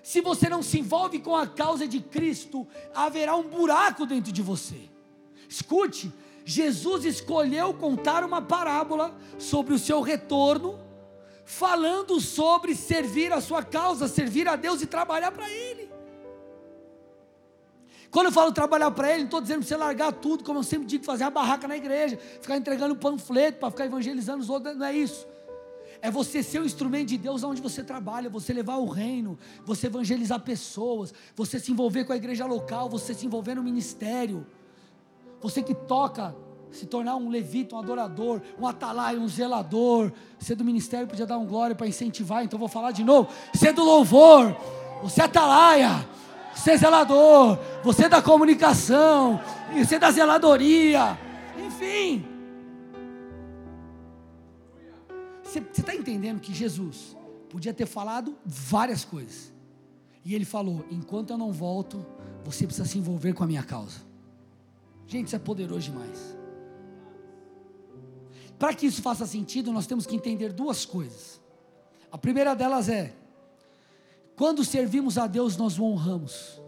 Se 0.00 0.20
você 0.20 0.48
não 0.48 0.62
se 0.62 0.78
envolve 0.78 1.18
com 1.18 1.34
a 1.34 1.44
causa 1.44 1.88
de 1.88 1.98
Cristo, 1.98 2.68
haverá 2.94 3.34
um 3.34 3.48
buraco 3.48 4.06
dentro 4.06 4.30
de 4.30 4.42
você. 4.42 4.96
Escute, 5.48 6.12
Jesus 6.44 7.04
escolheu 7.04 7.72
contar 7.74 8.22
uma 8.24 8.42
parábola 8.42 9.16
sobre 9.38 9.74
o 9.74 9.78
seu 9.78 10.00
retorno, 10.00 10.78
falando 11.44 12.20
sobre 12.20 12.74
servir 12.74 13.32
a 13.32 13.40
sua 13.40 13.62
causa, 13.62 14.06
servir 14.06 14.46
a 14.46 14.56
Deus 14.56 14.82
e 14.82 14.86
trabalhar 14.86 15.32
para 15.32 15.48
Ele. 15.50 15.88
Quando 18.10 18.26
eu 18.26 18.32
falo 18.32 18.52
trabalhar 18.52 18.90
para 18.90 19.10
Ele, 19.10 19.18
não 19.18 19.24
estou 19.26 19.40
dizendo 19.40 19.60
para 19.60 19.68
você 19.68 19.76
largar 19.76 20.12
tudo, 20.12 20.44
como 20.44 20.58
eu 20.58 20.62
sempre 20.62 20.86
digo, 20.86 21.04
fazer 21.04 21.24
a 21.24 21.30
barraca 21.30 21.68
na 21.68 21.76
igreja, 21.76 22.18
ficar 22.40 22.56
entregando 22.56 22.96
panfleto 22.96 23.58
para 23.58 23.70
ficar 23.70 23.86
evangelizando 23.86 24.42
os 24.42 24.48
outros, 24.48 24.76
não 24.76 24.86
é 24.86 24.94
isso. 24.94 25.26
É 26.00 26.10
você 26.10 26.42
ser 26.42 26.60
o 26.60 26.64
instrumento 26.64 27.08
de 27.08 27.18
Deus 27.18 27.42
onde 27.42 27.60
você 27.60 27.82
trabalha, 27.82 28.30
você 28.30 28.52
levar 28.52 28.76
o 28.76 28.86
reino, 28.86 29.38
você 29.64 29.88
evangelizar 29.88 30.40
pessoas, 30.40 31.12
você 31.34 31.58
se 31.58 31.72
envolver 31.72 32.04
com 32.04 32.12
a 32.12 32.16
igreja 32.16 32.46
local, 32.46 32.88
você 32.88 33.12
se 33.12 33.26
envolver 33.26 33.54
no 33.54 33.62
ministério. 33.62 34.46
Você 35.40 35.62
que 35.62 35.74
toca, 35.74 36.34
se 36.70 36.86
tornar 36.86 37.16
um 37.16 37.28
levita, 37.28 37.76
um 37.76 37.78
adorador, 37.78 38.42
um 38.58 38.66
atalaia, 38.66 39.18
um 39.18 39.28
zelador. 39.28 40.12
Ser 40.38 40.54
do 40.54 40.64
ministério 40.64 41.06
podia 41.06 41.26
dar 41.26 41.38
um 41.38 41.46
glória 41.46 41.74
para 41.74 41.86
incentivar, 41.86 42.44
então 42.44 42.58
vou 42.58 42.68
falar 42.68 42.92
de 42.92 43.04
novo. 43.04 43.28
Ser 43.54 43.72
do 43.72 43.84
louvor, 43.84 44.56
você 45.02 45.20
é 45.20 45.24
atalaia 45.24 46.06
você 46.58 46.72
é 46.72 46.76
zelador, 46.76 47.56
você 47.84 48.06
é 48.06 48.08
da 48.08 48.20
comunicação, 48.20 49.40
você 49.72 49.94
é 49.94 49.98
da 49.98 50.10
zeladoria, 50.10 51.16
enfim. 51.56 52.26
Você 55.44 55.60
está 55.60 55.94
entendendo 55.94 56.40
que 56.40 56.52
Jesus 56.52 57.16
podia 57.48 57.72
ter 57.72 57.86
falado 57.86 58.36
várias 58.44 59.04
coisas, 59.04 59.52
e 60.24 60.34
ele 60.34 60.44
falou: 60.44 60.84
enquanto 60.90 61.30
eu 61.30 61.38
não 61.38 61.52
volto, 61.52 62.04
você 62.44 62.66
precisa 62.66 62.88
se 62.88 62.98
envolver 62.98 63.34
com 63.34 63.44
a 63.44 63.46
minha 63.46 63.62
causa. 63.62 64.07
Gente, 65.08 65.28
isso 65.28 65.36
é 65.36 65.38
poderoso 65.38 65.90
demais. 65.90 66.36
Para 68.58 68.74
que 68.74 68.86
isso 68.86 69.00
faça 69.00 69.26
sentido, 69.26 69.72
nós 69.72 69.86
temos 69.86 70.06
que 70.06 70.14
entender 70.14 70.52
duas 70.52 70.84
coisas. 70.84 71.40
A 72.12 72.18
primeira 72.18 72.54
delas 72.54 72.90
é: 72.90 73.14
quando 74.36 74.62
servimos 74.64 75.16
a 75.16 75.26
Deus, 75.26 75.56
nós 75.56 75.78
o 75.78 75.84
honramos. 75.84 76.60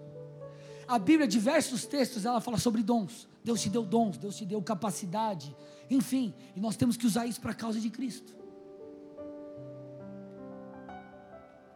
A 0.88 0.98
Bíblia, 0.98 1.28
diversos 1.28 1.84
textos, 1.84 2.24
ela 2.24 2.40
fala 2.40 2.56
sobre 2.56 2.82
dons. 2.82 3.28
Deus 3.44 3.60
te 3.60 3.68
deu 3.68 3.84
dons, 3.84 4.16
Deus 4.16 4.36
te 4.36 4.46
deu 4.46 4.60
capacidade, 4.62 5.54
enfim, 5.88 6.34
e 6.56 6.60
nós 6.60 6.76
temos 6.76 6.96
que 6.96 7.06
usar 7.06 7.26
isso 7.26 7.40
para 7.40 7.52
a 7.52 7.54
causa 7.54 7.78
de 7.78 7.90
Cristo. 7.90 8.34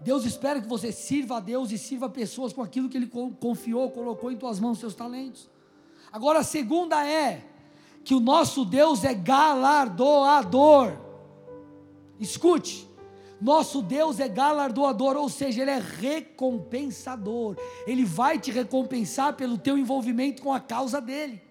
Deus 0.00 0.24
espera 0.24 0.60
que 0.60 0.68
você 0.68 0.92
sirva 0.92 1.36
a 1.36 1.40
Deus 1.40 1.70
e 1.70 1.78
sirva 1.78 2.08
pessoas 2.08 2.52
com 2.52 2.62
aquilo 2.62 2.88
que 2.88 2.96
Ele 2.96 3.10
confiou, 3.38 3.90
colocou 3.90 4.30
em 4.30 4.36
tuas 4.36 4.58
mãos, 4.60 4.78
seus 4.78 4.94
talentos. 4.94 5.48
Agora, 6.14 6.38
a 6.38 6.44
segunda 6.44 7.04
é 7.04 7.44
que 8.04 8.14
o 8.14 8.20
nosso 8.20 8.64
Deus 8.64 9.02
é 9.02 9.12
galardoador. 9.12 10.96
Escute, 12.20 12.88
nosso 13.40 13.82
Deus 13.82 14.20
é 14.20 14.28
galardoador, 14.28 15.16
ou 15.16 15.28
seja, 15.28 15.62
Ele 15.62 15.72
é 15.72 15.80
recompensador. 15.80 17.56
Ele 17.84 18.04
vai 18.04 18.38
te 18.38 18.52
recompensar 18.52 19.34
pelo 19.34 19.58
teu 19.58 19.76
envolvimento 19.76 20.40
com 20.40 20.52
a 20.52 20.60
causa 20.60 21.00
dele. 21.00 21.42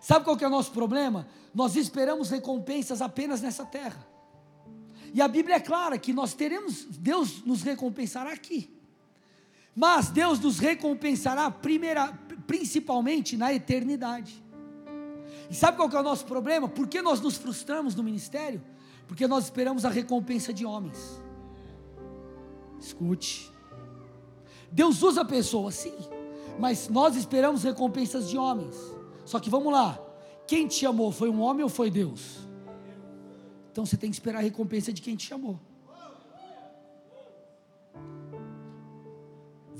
Sabe 0.00 0.24
qual 0.24 0.36
que 0.36 0.44
é 0.44 0.46
o 0.46 0.50
nosso 0.50 0.70
problema? 0.70 1.26
Nós 1.52 1.74
esperamos 1.74 2.30
recompensas 2.30 3.02
apenas 3.02 3.42
nessa 3.42 3.64
terra. 3.64 4.06
E 5.12 5.20
a 5.20 5.26
Bíblia 5.26 5.56
é 5.56 5.60
clara 5.60 5.98
que 5.98 6.12
nós 6.12 6.32
teremos, 6.32 6.84
Deus 6.84 7.44
nos 7.44 7.62
recompensará 7.62 8.30
aqui. 8.30 8.73
Mas 9.74 10.08
Deus 10.10 10.38
nos 10.38 10.58
recompensará 10.58 11.50
primeira, 11.50 12.12
principalmente 12.46 13.36
na 13.36 13.52
eternidade. 13.52 14.42
E 15.50 15.54
sabe 15.54 15.76
qual 15.76 15.90
é 15.90 16.00
o 16.00 16.02
nosso 16.02 16.24
problema? 16.24 16.68
Por 16.68 16.86
que 16.86 17.02
nós 17.02 17.20
nos 17.20 17.36
frustramos 17.36 17.94
no 17.94 18.02
ministério? 18.02 18.62
Porque 19.06 19.26
nós 19.26 19.44
esperamos 19.44 19.84
a 19.84 19.90
recompensa 19.90 20.52
de 20.52 20.64
homens. 20.64 21.20
Escute. 22.78 23.52
Deus 24.70 25.02
usa 25.02 25.24
pessoas, 25.24 25.74
sim, 25.74 25.94
mas 26.58 26.88
nós 26.88 27.16
esperamos 27.16 27.62
recompensas 27.62 28.28
de 28.28 28.36
homens. 28.36 28.76
Só 29.24 29.38
que 29.38 29.50
vamos 29.50 29.72
lá. 29.72 29.98
Quem 30.46 30.66
te 30.66 30.74
chamou? 30.74 31.10
Foi 31.10 31.30
um 31.30 31.40
homem 31.40 31.62
ou 31.62 31.68
foi 31.68 31.90
Deus? 31.90 32.38
Então 33.70 33.84
você 33.86 33.96
tem 33.96 34.10
que 34.10 34.16
esperar 34.16 34.38
a 34.38 34.42
recompensa 34.42 34.92
de 34.92 35.00
quem 35.00 35.16
te 35.16 35.26
chamou. 35.26 35.58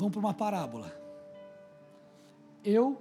Vamos 0.05 0.13
para 0.13 0.21
uma 0.21 0.35
parábola. 0.35 0.93
Eu 2.63 3.01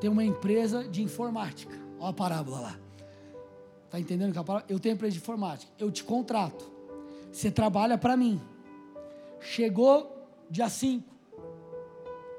tenho 0.00 0.12
uma 0.12 0.24
empresa 0.24 0.82
de 0.82 1.00
informática. 1.00 1.78
Olha 2.00 2.10
a 2.10 2.12
parábola 2.12 2.58
lá. 2.58 2.76
Está 3.84 4.00
entendendo 4.00 4.32
que 4.32 4.38
a 4.40 4.42
parábola? 4.42 4.66
Eu 4.68 4.80
tenho 4.80 4.94
empresa 4.94 5.12
de 5.12 5.18
informática. 5.18 5.70
Eu 5.78 5.92
te 5.92 6.02
contrato. 6.02 6.68
Você 7.30 7.52
trabalha 7.52 7.96
para 7.96 8.16
mim. 8.16 8.40
Chegou 9.38 10.26
dia 10.50 10.68
5. 10.68 11.08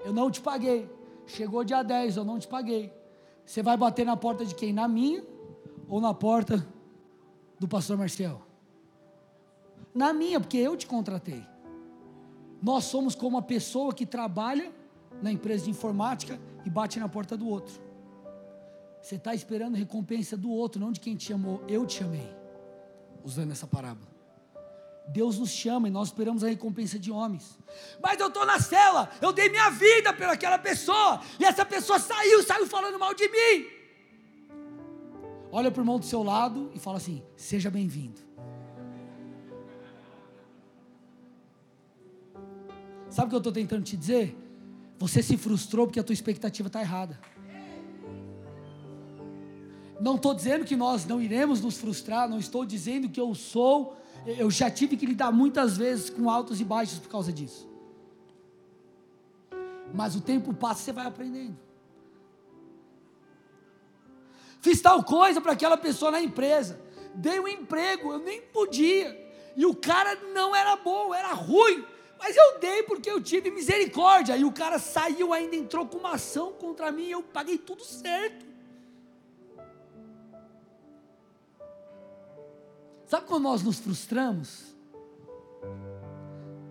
Eu 0.04 0.12
não 0.12 0.30
te 0.30 0.42
paguei. 0.42 0.90
Chegou 1.26 1.64
dia 1.64 1.84
10, 1.84 2.18
eu 2.18 2.26
não 2.26 2.38
te 2.38 2.50
paguei. 2.50 2.92
Você 3.46 3.64
vai 3.64 3.78
bater 3.78 4.06
na 4.06 4.18
porta 4.18 4.46
de 4.46 4.54
quem? 4.54 4.74
Na 4.74 4.90
minha 4.90 5.26
ou 5.88 6.02
na 6.02 6.14
porta 6.14 6.68
do 7.58 7.66
pastor 7.66 7.98
Marcel? 7.98 8.42
Na 9.96 10.12
minha, 10.12 10.38
porque 10.38 10.58
eu 10.58 10.76
te 10.76 10.86
contratei. 10.86 11.53
Nós 12.64 12.86
somos 12.86 13.14
como 13.14 13.38
a 13.38 13.41
pessoa 13.41 13.93
que 13.93 14.05
trabalha 14.05 14.72
na 15.22 15.30
empresa 15.30 15.66
de 15.66 15.70
informática 15.70 16.39
e 16.66 16.70
bate 16.70 16.97
na 16.97 17.09
porta 17.09 17.36
do 17.36 17.45
outro. 17.45 17.74
Você 19.01 19.16
está 19.16 19.36
esperando 19.36 19.76
recompensa 19.76 20.38
do 20.38 20.49
outro, 20.49 20.80
não 20.80 20.93
de 20.93 21.01
quem 21.01 21.14
te 21.18 21.26
chamou. 21.26 21.61
Eu 21.68 21.86
te 21.86 21.95
chamei. 21.99 22.34
Usando 23.22 23.51
essa 23.51 23.68
parábola. 23.68 24.07
Deus 25.09 25.38
nos 25.38 25.49
chama 25.49 25.89
e 25.89 25.91
nós 25.91 26.07
esperamos 26.07 26.41
a 26.41 26.47
recompensa 26.47 26.97
de 26.97 27.11
homens. 27.11 27.59
Mas 28.01 28.18
eu 28.18 28.30
estou 28.30 28.45
na 28.45 28.57
cela, 28.57 29.09
eu 29.22 29.34
dei 29.34 29.49
minha 29.49 29.70
vida 29.70 30.14
pelaquela 30.14 30.57
pessoa, 30.57 31.20
e 31.38 31.43
essa 31.43 31.66
pessoa 31.66 31.99
saiu, 31.99 32.41
saiu 32.43 32.66
falando 32.66 32.97
mal 32.97 33.14
de 33.14 33.28
mim. 33.28 33.68
Olha 35.51 35.70
para 35.70 35.82
o 35.82 35.84
irmão 35.84 35.99
do 35.99 36.05
seu 36.05 36.24
lado 36.24 36.72
e 36.74 36.80
fala 36.80 36.95
assim: 36.95 37.22
seja 37.36 37.70
bem-vindo. 37.70 38.22
Sabe 43.14 43.28
o 43.28 43.30
que 43.30 43.36
eu 43.36 43.38
estou 43.38 43.53
tentando 43.53 43.84
te 43.84 43.95
dizer? 43.95 44.36
Você 44.97 45.22
se 45.22 45.38
frustrou 45.38 45.86
porque 45.86 45.99
a 45.99 46.03
tua 46.03 46.16
expectativa 46.16 46.66
está 46.66 46.82
errada. 46.82 47.20
Não 50.01 50.16
estou 50.16 50.34
dizendo 50.34 50.66
que 50.66 50.76
nós 50.76 51.05
não 51.05 51.22
iremos 51.22 51.61
nos 51.61 51.78
frustrar, 51.78 52.28
não 52.28 52.39
estou 52.39 52.66
dizendo 52.66 53.07
que 53.07 53.22
eu 53.22 53.36
sou, 53.36 53.95
eu 54.26 54.49
já 54.49 54.68
tive 54.72 54.97
que 54.97 55.05
lidar 55.05 55.32
muitas 55.32 55.78
vezes 55.78 56.09
com 56.09 56.28
altos 56.28 56.59
e 56.59 56.64
baixos 56.64 56.97
por 56.97 57.07
causa 57.07 57.32
disso. 57.32 57.70
Mas 59.93 60.16
o 60.16 60.22
tempo 60.22 60.51
passa 60.51 60.82
e 60.82 60.86
você 60.86 60.91
vai 60.91 61.05
aprendendo. 61.05 61.55
Fiz 64.59 64.82
tal 64.82 65.03
coisa 65.03 65.39
para 65.39 65.51
aquela 65.51 65.78
pessoa 65.78 66.09
na 66.09 66.20
empresa, 66.20 66.82
dei 67.14 67.39
um 67.39 67.47
emprego, 67.47 68.14
eu 68.14 68.20
nem 68.20 68.41
podia, 68.41 69.16
e 69.55 69.68
o 69.68 69.76
cara 69.76 70.16
não 70.34 70.55
era 70.55 70.76
bom, 70.78 71.14
era 71.14 71.32
ruim. 71.32 71.93
Mas 72.24 72.38
eu 72.38 72.57
dei 72.57 72.84
porque 72.84 73.11
eu 73.11 73.21
tive 73.21 73.51
misericórdia. 73.51 74.38
E 74.38 74.45
o 74.45 74.51
cara 74.51 74.80
saiu 74.80 75.34
ainda, 75.34 75.57
entrou 75.57 75.86
com 75.86 75.97
uma 75.97 76.13
ação 76.13 76.53
contra 76.53 76.89
mim 76.89 77.07
e 77.07 77.11
eu 77.11 77.21
paguei 77.21 77.57
tudo 77.57 77.84
certo. 77.84 78.45
Sabe 83.05 83.28
quando 83.28 83.43
nós 83.43 83.61
nos 83.61 83.78
frustramos? 83.78 84.74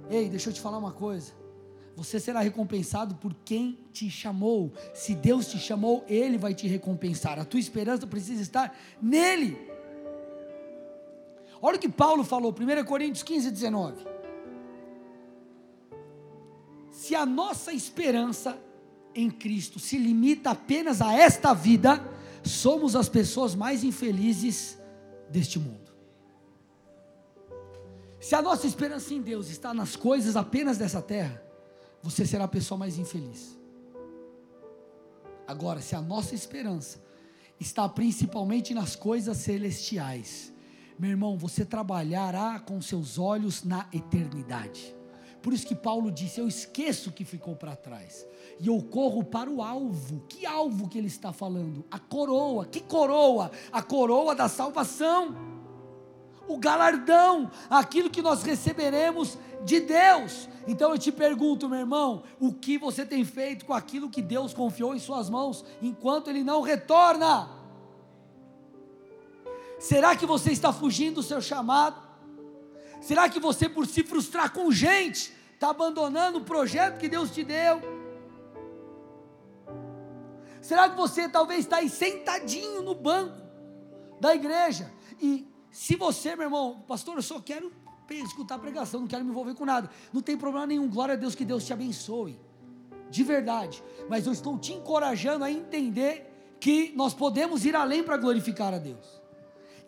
Ei, 0.09 0.31
deixa 0.31 0.49
eu 0.49 0.55
te 0.55 0.61
falar 0.61 0.79
uma 0.79 0.93
coisa. 0.93 1.35
Você 1.97 2.19
será 2.19 2.41
recompensado 2.41 3.17
por 3.17 3.35
quem 3.45 3.79
te 3.93 4.09
chamou. 4.09 4.73
Se 4.95 5.15
Deus 5.15 5.49
te 5.49 5.59
chamou, 5.59 6.03
Ele 6.09 6.39
vai 6.39 6.55
te 6.55 6.67
recompensar. 6.67 7.39
A 7.39 7.45
tua 7.45 7.61
esperança 7.61 8.07
precisa 8.07 8.41
estar 8.41 8.75
nele. 9.03 9.71
Olha 11.61 11.77
o 11.77 11.79
que 11.79 11.91
Paulo 11.91 12.25
falou, 12.25 12.55
1 12.59 12.85
Coríntios 12.87 13.23
15, 13.23 13.51
19 13.51 14.12
se 17.03 17.17
a 17.17 17.27
nossa 17.27 17.73
esperança 17.73 18.57
em 19.13 19.29
Cristo 19.29 19.81
se 19.81 19.99
limita 19.99 20.53
apenas 20.53 21.03
a 21.03 21.13
esta 21.13 21.53
vida, 21.53 22.01
somos 22.45 22.95
as 22.95 23.09
pessoas 23.09 23.57
mais 23.57 23.83
infelizes 23.83 24.79
deste 25.29 25.59
mundo. 25.59 25.91
Se 28.21 28.37
a 28.37 28.41
nossa 28.41 28.69
esperança 28.69 29.13
em 29.13 29.21
Deus 29.21 29.51
está 29.51 29.75
nas 29.75 29.97
coisas 29.97 30.37
apenas 30.37 30.79
dessa 30.79 31.03
terra, 31.03 31.43
você 32.01 32.25
será 32.25 32.45
a 32.45 32.49
pessoa 32.49 32.79
mais 32.79 32.97
infeliz. 32.97 33.59
Agora, 35.45 35.81
se 35.81 35.97
a 35.97 36.01
nossa 36.01 36.37
esperança 36.37 37.03
está 37.59 37.89
principalmente 37.89 38.73
nas 38.73 38.95
coisas 38.95 39.39
celestiais, 39.39 40.53
meu 40.97 41.11
irmão, 41.11 41.37
você 41.37 41.65
trabalhará 41.65 42.61
com 42.61 42.81
seus 42.81 43.19
olhos 43.19 43.65
na 43.65 43.89
eternidade. 43.93 45.02
Por 45.43 45.53
isso 45.53 45.67
que 45.67 45.75
Paulo 45.75 46.11
disse: 46.11 46.41
Eu 46.41 46.47
esqueço 46.47 47.11
o 47.11 47.13
que 47.13 47.25
ficou 47.25 47.57
para 47.57 47.75
trás. 47.75 48.25
E 48.61 48.69
eu 48.69 48.81
corro 48.81 49.25
para 49.25 49.51
o 49.51 49.61
alvo. 49.61 50.25
Que 50.29 50.47
alvo 50.47 50.89
que 50.89 50.97
ele 50.97 51.09
está 51.09 51.33
falando? 51.33 51.85
A 51.91 51.99
coroa. 51.99 52.65
Que 52.65 52.81
coroa? 52.81 53.51
A 53.73 53.83
coroa 53.83 54.35
da 54.35 54.49
salvação. 54.49 55.35
O 56.47 56.59
galardão, 56.59 57.51
aquilo 57.71 58.11
que 58.11 58.21
nós 58.21 58.43
receberemos 58.43 59.39
de 59.65 59.81
Deus. 59.81 60.49
Então 60.67 60.91
eu 60.91 60.99
te 60.99 61.11
pergunto, 61.11 61.69
meu 61.69 61.79
irmão, 61.79 62.25
o 62.39 62.53
que 62.53 62.79
você 62.79 63.07
tem 63.07 63.25
feito 63.25 63.65
com 63.65 63.73
aquilo 63.73 64.11
que 64.11 64.21
Deus 64.21 64.53
confiou 64.53 64.95
em 64.95 64.99
suas 64.99 65.31
mãos 65.31 65.65
enquanto 65.81 66.29
ele 66.29 66.45
não 66.45 66.61
retorna? 66.61 67.49
Será 69.79 70.15
que 70.15 70.27
você 70.27 70.53
está 70.53 70.73
fugindo 70.73 71.17
do 71.17 71.23
seu 71.23 71.41
chamado? 71.41 72.12
Será 73.03 73.29
que 73.29 73.41
você, 73.41 73.69
por 73.69 73.85
se 73.85 74.05
frustrar 74.05 74.53
com 74.53 74.71
gente, 74.71 75.35
está 75.55 75.71
abandonando 75.71 76.39
o 76.39 76.45
projeto 76.45 76.99
que 76.99 77.09
Deus 77.09 77.33
te 77.33 77.43
deu? 77.43 77.83
Será 80.61 80.89
que 80.89 80.97
você 80.97 81.29
talvez 81.29 81.65
está 81.65 81.79
aí 81.79 81.91
sentadinho 81.91 82.81
no 82.81 82.95
banco 82.95 83.37
da 84.21 84.33
igreja? 84.33 84.93
E 85.21 85.45
se 85.73 85.97
você, 85.97 86.37
meu 86.37 86.45
irmão, 86.45 86.85
pastor, 86.87 87.17
eu 87.17 87.23
só 87.23 87.41
quero 87.41 87.73
escutar 88.09 88.55
a 88.55 88.59
pregação, 88.59 89.01
não 89.01 89.09
quero 89.09 89.25
me 89.25 89.31
envolver 89.31 89.55
com 89.55 89.65
nada. 89.65 89.91
Não 90.13 90.23
tem 90.23 90.39
problema 90.39 90.67
nenhum, 90.67 90.89
glória 90.89 91.15
a 91.15 91.17
Deus 91.17 91.35
que 91.35 91.45
Deus 91.45 91.65
te 91.67 91.73
abençoe. 91.73 92.39
De 93.11 93.25
verdade. 93.25 93.83
Mas 94.09 94.27
eu 94.27 94.33
estou 94.33 94.57
te 94.57 94.73
encorajando 94.73 95.43
a 95.43 95.51
entender 95.51 96.57
que 96.61 96.93
nós 96.95 97.15
podemos 97.15 97.65
ir 97.65 97.75
além 97.75 98.05
para 98.05 98.17
glorificar 98.17 98.73
a 98.73 98.79
Deus. 98.79 99.21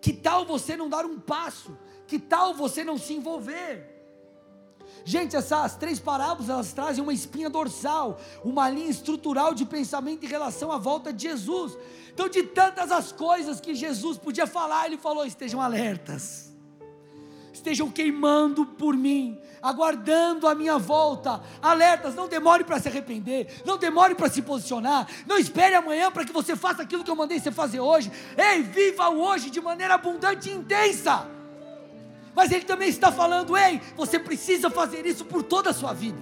Que 0.01 0.13
tal 0.13 0.45
você 0.45 0.77
não 0.77 0.89
dar 0.89 1.07
um 1.07 1.21
passo 1.21 1.79
que 2.07 2.19
tal 2.19 2.55
você 2.55 2.85
não 2.85 2.99
se 2.99 3.15
envolver? 3.15 3.93
Gente, 5.05 5.37
essas 5.37 5.77
três 5.77 5.99
parábolas 5.99 6.49
elas 6.49 6.73
trazem 6.73 7.03
uma 7.03 7.13
espinha 7.13 7.51
dorsal, 7.51 8.19
uma 8.43 8.69
linha 8.71 8.91
estrutural 8.91 9.55
de 9.55 9.65
pensamento 9.65 10.25
em 10.25 10.29
relação 10.29 10.73
à 10.73 10.79
volta 10.79 11.13
de 11.13 11.25
Jesus. 11.25 11.77
Então, 12.13 12.29
de 12.29 12.43
tantas 12.43 12.91
as 12.91 13.13
coisas 13.13 13.61
que 13.61 13.75
Jesus 13.75 14.17
podia 14.17 14.47
falar, 14.47 14.87
ele 14.87 14.97
falou: 14.97 15.27
estejam 15.27 15.61
alertas 15.61 16.55
estejam 17.65 17.91
queimando 17.91 18.67
por 18.67 18.95
mim, 18.95 19.41
aguardando 19.63 20.47
a 20.47 20.55
minha 20.55 20.77
volta. 20.77 21.41
Alertas, 21.63 22.15
não 22.15 22.29
demore 22.29 22.63
para 22.63 22.79
se 22.79 22.89
arrepender, 22.89 23.63
não 23.65 23.79
demore 23.79 24.15
para 24.15 24.29
se 24.29 24.43
posicionar, 24.43 25.09
não 25.27 25.39
espere 25.39 25.75
amanhã 25.75 26.11
para 26.11 26.27
que 26.27 26.33
você 26.33 26.55
faça 26.55 26.83
aquilo 26.83 27.03
que 27.03 27.11
eu 27.11 27.17
mandei 27.17 27.41
você 27.41 27.51
fazer 27.51 27.81
hoje. 27.81 28.13
Ei, 28.37 28.63
viva 28.63 29.09
o 29.09 29.19
hoje 29.19 29.49
de 29.49 29.61
maneira 29.63 29.95
abundante 29.95 30.51
e 30.51 30.53
intensa 30.53 31.27
mas 32.35 32.51
ele 32.51 32.65
também 32.65 32.89
está 32.89 33.13
falando: 33.13 33.57
ei, 33.57 33.81
você 33.97 34.19
precisa 34.19 34.71
fazer 34.71 35.07
isso 35.07 35.25
por 35.25 35.43
toda 35.43 35.71
a 35.71 35.75
sua 35.75 35.93
vida. 35.93 36.19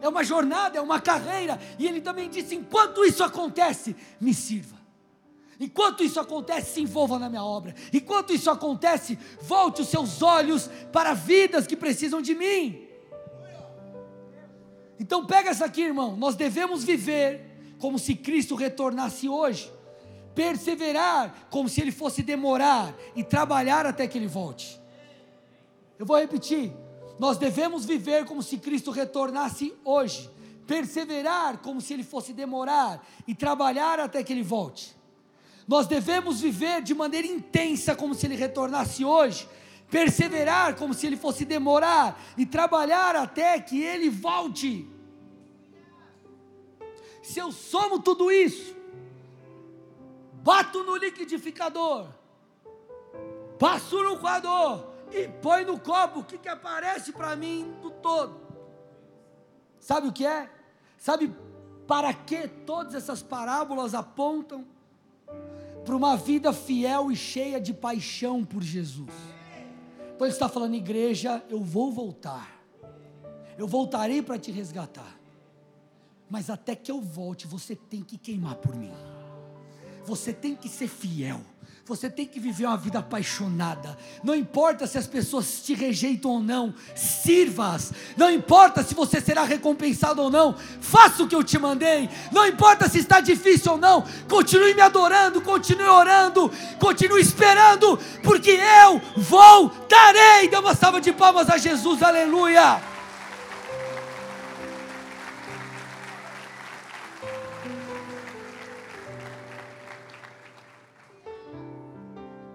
É 0.00 0.08
uma 0.08 0.24
jornada, 0.24 0.78
é 0.78 0.80
uma 0.80 1.00
carreira, 1.00 1.60
e 1.78 1.86
ele 1.86 2.00
também 2.00 2.28
disse: 2.28 2.54
enquanto 2.54 3.04
isso 3.04 3.22
acontece, 3.22 3.94
me 4.20 4.34
sirva. 4.34 4.82
Enquanto 5.60 6.02
isso 6.02 6.18
acontece, 6.18 6.72
se 6.72 6.80
envolva 6.80 7.20
na 7.20 7.28
minha 7.28 7.44
obra. 7.44 7.72
Enquanto 7.92 8.32
isso 8.32 8.50
acontece, 8.50 9.16
volte 9.40 9.82
os 9.82 9.88
seus 9.88 10.20
olhos 10.20 10.68
para 10.92 11.14
vidas 11.14 11.68
que 11.68 11.76
precisam 11.76 12.20
de 12.20 12.34
mim. 12.34 12.88
Então 14.98 15.24
pega 15.24 15.50
essa 15.50 15.66
aqui, 15.66 15.82
irmão. 15.82 16.16
Nós 16.16 16.34
devemos 16.34 16.82
viver 16.82 17.74
como 17.78 17.96
se 17.96 18.16
Cristo 18.16 18.56
retornasse 18.56 19.28
hoje. 19.28 19.72
Perseverar 20.34 21.46
como 21.48 21.68
se 21.68 21.80
ele 21.80 21.92
fosse 21.92 22.24
demorar 22.24 22.92
e 23.14 23.22
trabalhar 23.22 23.86
até 23.86 24.08
que 24.08 24.18
ele 24.18 24.26
volte. 24.26 24.81
Eu 26.02 26.06
vou 26.06 26.18
repetir. 26.18 26.72
Nós 27.16 27.38
devemos 27.38 27.84
viver 27.84 28.24
como 28.24 28.42
se 28.42 28.58
Cristo 28.58 28.90
retornasse 28.90 29.72
hoje, 29.84 30.28
perseverar 30.66 31.58
como 31.58 31.80
se 31.80 31.92
ele 31.92 32.02
fosse 32.02 32.32
demorar 32.32 33.06
e 33.24 33.36
trabalhar 33.36 34.00
até 34.00 34.20
que 34.24 34.32
ele 34.32 34.42
volte. 34.42 34.96
Nós 35.64 35.86
devemos 35.86 36.40
viver 36.40 36.82
de 36.82 36.92
maneira 36.92 37.28
intensa 37.28 37.94
como 37.94 38.16
se 38.16 38.26
ele 38.26 38.34
retornasse 38.34 39.04
hoje, 39.04 39.48
perseverar 39.88 40.74
como 40.74 40.92
se 40.92 41.06
ele 41.06 41.16
fosse 41.16 41.44
demorar 41.44 42.20
e 42.36 42.44
trabalhar 42.44 43.14
até 43.14 43.60
que 43.60 43.80
ele 43.80 44.10
volte. 44.10 44.90
Se 47.22 47.38
eu 47.38 47.52
somo 47.52 48.00
tudo 48.00 48.28
isso, 48.28 48.74
bato 50.42 50.82
no 50.82 50.96
liquidificador, 50.96 52.08
passo 53.56 54.02
no 54.02 54.18
coador 54.18 54.90
e 55.12 55.28
põe 55.28 55.64
no 55.64 55.78
copo, 55.78 56.20
o 56.20 56.24
que, 56.24 56.38
que 56.38 56.48
aparece 56.48 57.12
para 57.12 57.36
mim 57.36 57.74
do 57.82 57.90
todo? 57.90 58.40
Sabe 59.78 60.08
o 60.08 60.12
que 60.12 60.24
é? 60.24 60.50
Sabe 60.98 61.34
para 61.86 62.14
que 62.14 62.48
todas 62.48 62.94
essas 62.94 63.22
parábolas 63.22 63.94
apontam? 63.94 64.64
Para 65.84 65.96
uma 65.96 66.16
vida 66.16 66.52
fiel 66.52 67.10
e 67.10 67.16
cheia 67.16 67.60
de 67.60 67.74
paixão 67.74 68.44
por 68.44 68.62
Jesus. 68.62 69.10
Então 70.14 70.26
ele 70.26 70.32
está 70.32 70.48
falando, 70.48 70.74
igreja, 70.74 71.44
eu 71.48 71.60
vou 71.60 71.90
voltar. 71.90 72.62
Eu 73.58 73.66
voltarei 73.66 74.22
para 74.22 74.38
te 74.38 74.50
resgatar. 74.50 75.18
Mas 76.30 76.48
até 76.48 76.74
que 76.74 76.90
eu 76.90 77.00
volte, 77.00 77.46
você 77.46 77.76
tem 77.76 78.02
que 78.02 78.16
queimar 78.16 78.54
por 78.56 78.74
mim. 78.74 78.92
Você 80.04 80.32
tem 80.32 80.56
que 80.56 80.68
ser 80.68 80.88
fiel. 80.88 81.40
Você 81.84 82.08
tem 82.08 82.24
que 82.24 82.38
viver 82.38 82.66
uma 82.66 82.76
vida 82.76 83.00
apaixonada. 83.00 83.98
Não 84.22 84.36
importa 84.36 84.86
se 84.86 84.96
as 84.96 85.06
pessoas 85.08 85.62
te 85.62 85.74
rejeitam 85.74 86.30
ou 86.30 86.40
não, 86.40 86.72
sirva-as. 86.94 87.92
Não 88.16 88.30
importa 88.30 88.84
se 88.84 88.94
você 88.94 89.20
será 89.20 89.42
recompensado 89.42 90.22
ou 90.22 90.30
não, 90.30 90.54
faça 90.80 91.24
o 91.24 91.28
que 91.28 91.34
eu 91.34 91.42
te 91.42 91.58
mandei. 91.58 92.08
Não 92.30 92.46
importa 92.46 92.88
se 92.88 92.98
está 92.98 93.20
difícil 93.20 93.72
ou 93.72 93.78
não, 93.78 94.04
continue 94.28 94.74
me 94.74 94.80
adorando, 94.80 95.40
continue 95.40 95.88
orando, 95.88 96.52
continue 96.78 97.20
esperando, 97.20 97.98
porque 98.22 98.60
eu 98.84 99.00
voltarei. 99.16 100.48
Dê 100.48 100.56
uma 100.56 100.76
salva 100.76 101.00
de 101.00 101.12
palmas 101.12 101.50
a 101.50 101.58
Jesus, 101.58 102.00
aleluia. 102.00 102.91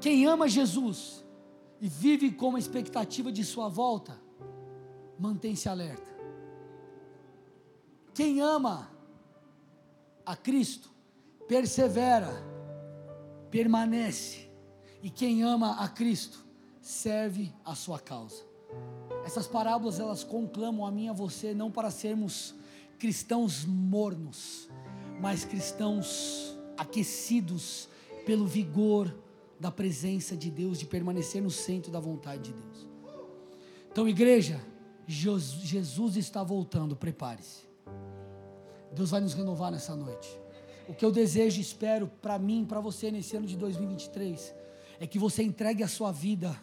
Quem 0.08 0.26
ama 0.26 0.48
Jesus 0.48 1.22
e 1.82 1.90
vive 1.90 2.32
com 2.32 2.56
a 2.56 2.60
expectativa 2.60 3.30
de 3.30 3.44
sua 3.44 3.68
volta, 3.68 4.18
mantém-se 5.20 5.68
alerta. 5.68 6.08
Quem 8.14 8.40
ama 8.40 8.90
a 10.26 10.34
Cristo, 10.34 10.90
persevera, 11.46 12.34
permanece. 13.52 14.50
E 15.04 15.10
quem 15.10 15.44
ama 15.44 15.76
a 15.84 15.90
Cristo, 15.90 16.42
serve 16.80 17.54
a 17.66 17.76
sua 17.76 18.00
causa. 18.00 18.46
Essas 19.26 19.46
parábolas 19.46 20.00
elas 20.00 20.24
conclamam 20.24 20.86
a 20.86 20.90
mim 20.90 21.08
e 21.08 21.10
a 21.10 21.14
você 21.14 21.54
não 21.54 21.70
para 21.70 21.92
sermos 21.92 22.56
cristãos 22.98 23.66
mornos, 23.66 24.70
mas 25.20 25.44
cristãos 25.44 26.58
aquecidos 26.78 27.90
pelo 28.26 28.48
vigor 28.48 29.14
da 29.60 29.72
presença 29.72 30.36
de 30.36 30.52
Deus, 30.52 30.78
de 30.78 30.86
permanecer 30.86 31.42
no 31.42 31.50
centro 31.50 31.92
da 31.92 32.00
vontade 32.00 32.52
de 32.52 32.54
Deus. 32.54 32.88
Então, 33.92 34.08
igreja, 34.08 34.62
Jesus 35.08 36.16
está 36.16 36.44
voltando, 36.44 36.96
prepare-se. 36.96 37.68
Deus 38.94 39.12
vai 39.12 39.22
nos 39.22 39.34
renovar 39.34 39.72
nessa 39.72 39.96
noite. 39.96 40.30
O 40.88 40.94
que 40.94 41.04
eu 41.04 41.12
desejo 41.12 41.58
e 41.58 41.62
espero 41.62 42.08
para 42.22 42.38
mim, 42.40 42.66
para 42.66 42.80
você 42.80 43.12
nesse 43.12 43.36
ano 43.36 43.46
de 43.46 43.58
2023, 43.58 44.54
é 45.00 45.08
que 45.08 45.20
você 45.20 45.44
entregue 45.44 45.84
a 45.84 45.88
sua 45.88 46.12
vida 46.12 46.58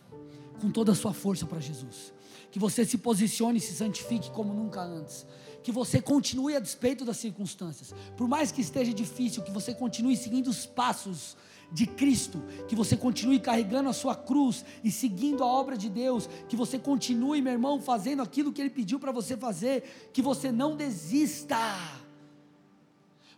com 0.60 0.70
toda 0.70 0.92
a 0.92 0.94
sua 0.94 1.12
força 1.12 1.46
para 1.46 1.60
Jesus. 1.60 2.12
Que 2.50 2.58
você 2.58 2.84
se 2.84 2.96
posicione 2.98 3.58
e 3.58 3.60
se 3.60 3.74
santifique 3.74 4.30
como 4.30 4.54
nunca 4.54 4.80
antes. 4.80 5.26
Que 5.62 5.72
você 5.72 6.00
continue 6.00 6.54
a 6.54 6.60
despeito 6.60 7.04
das 7.04 7.16
circunstâncias. 7.16 7.94
Por 8.16 8.28
mais 8.28 8.52
que 8.52 8.60
esteja 8.60 8.94
difícil, 8.94 9.42
que 9.42 9.50
você 9.50 9.74
continue 9.74 10.16
seguindo 10.16 10.48
os 10.48 10.64
passos 10.64 11.36
de 11.74 11.86
Cristo, 11.86 12.40
que 12.68 12.76
você 12.76 12.96
continue 12.96 13.40
carregando 13.40 13.88
a 13.88 13.92
sua 13.92 14.14
cruz 14.14 14.64
e 14.84 14.92
seguindo 14.92 15.42
a 15.42 15.46
obra 15.46 15.76
de 15.76 15.90
Deus, 15.90 16.28
que 16.48 16.54
você 16.54 16.78
continue, 16.78 17.42
meu 17.42 17.52
irmão, 17.52 17.80
fazendo 17.80 18.22
aquilo 18.22 18.52
que 18.52 18.60
Ele 18.60 18.70
pediu 18.70 19.00
para 19.00 19.10
você 19.10 19.36
fazer, 19.36 20.10
que 20.12 20.22
você 20.22 20.52
não 20.52 20.76
desista, 20.76 21.58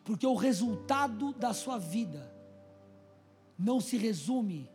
porque 0.05 0.27
o 0.27 0.35
resultado 0.35 1.33
da 1.33 1.55
sua 1.55 1.79
vida 1.79 2.31
não 3.59 3.81
se 3.81 3.97
resume 3.97 4.71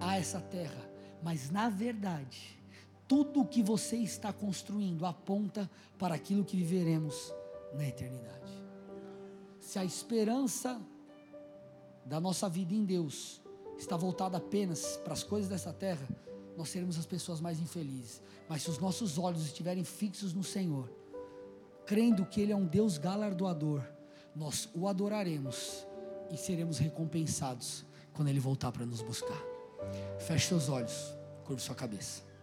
a 0.00 0.18
essa 0.18 0.40
terra, 0.40 0.90
mas 1.22 1.48
na 1.48 1.68
verdade, 1.68 2.58
tudo 3.06 3.42
o 3.42 3.46
que 3.46 3.62
você 3.62 3.98
está 3.98 4.32
construindo 4.32 5.06
aponta 5.06 5.70
para 5.96 6.16
aquilo 6.16 6.44
que 6.44 6.56
viveremos 6.56 7.32
na 7.72 7.86
eternidade. 7.86 8.52
Se 9.60 9.78
a 9.78 9.84
esperança 9.84 10.80
da 12.06 12.20
nossa 12.20 12.48
vida 12.48 12.72
em 12.72 12.84
Deus 12.84 13.40
está 13.76 13.96
voltada 13.96 14.38
apenas 14.38 14.96
para 14.98 15.12
as 15.12 15.22
coisas 15.22 15.50
dessa 15.50 15.72
terra, 15.72 16.08
nós 16.56 16.68
seremos 16.68 16.98
as 16.98 17.04
pessoas 17.04 17.40
mais 17.40 17.60
infelizes. 17.60 18.22
Mas 18.48 18.62
se 18.62 18.70
os 18.70 18.78
nossos 18.78 19.18
olhos 19.18 19.44
estiverem 19.44 19.84
fixos 19.84 20.32
no 20.32 20.42
Senhor, 20.42 20.90
crendo 21.84 22.24
que 22.24 22.40
Ele 22.40 22.52
é 22.52 22.56
um 22.56 22.66
Deus 22.66 22.96
galardoador, 22.96 23.82
nós 24.34 24.68
o 24.74 24.88
adoraremos 24.88 25.86
e 26.32 26.36
seremos 26.36 26.78
recompensados 26.78 27.84
quando 28.14 28.28
Ele 28.28 28.40
voltar 28.40 28.72
para 28.72 28.86
nos 28.86 29.02
buscar. 29.02 29.40
Feche 30.18 30.48
seus 30.48 30.68
olhos, 30.68 31.14
curva 31.44 31.60
sua 31.60 31.74
cabeça. 31.74 32.25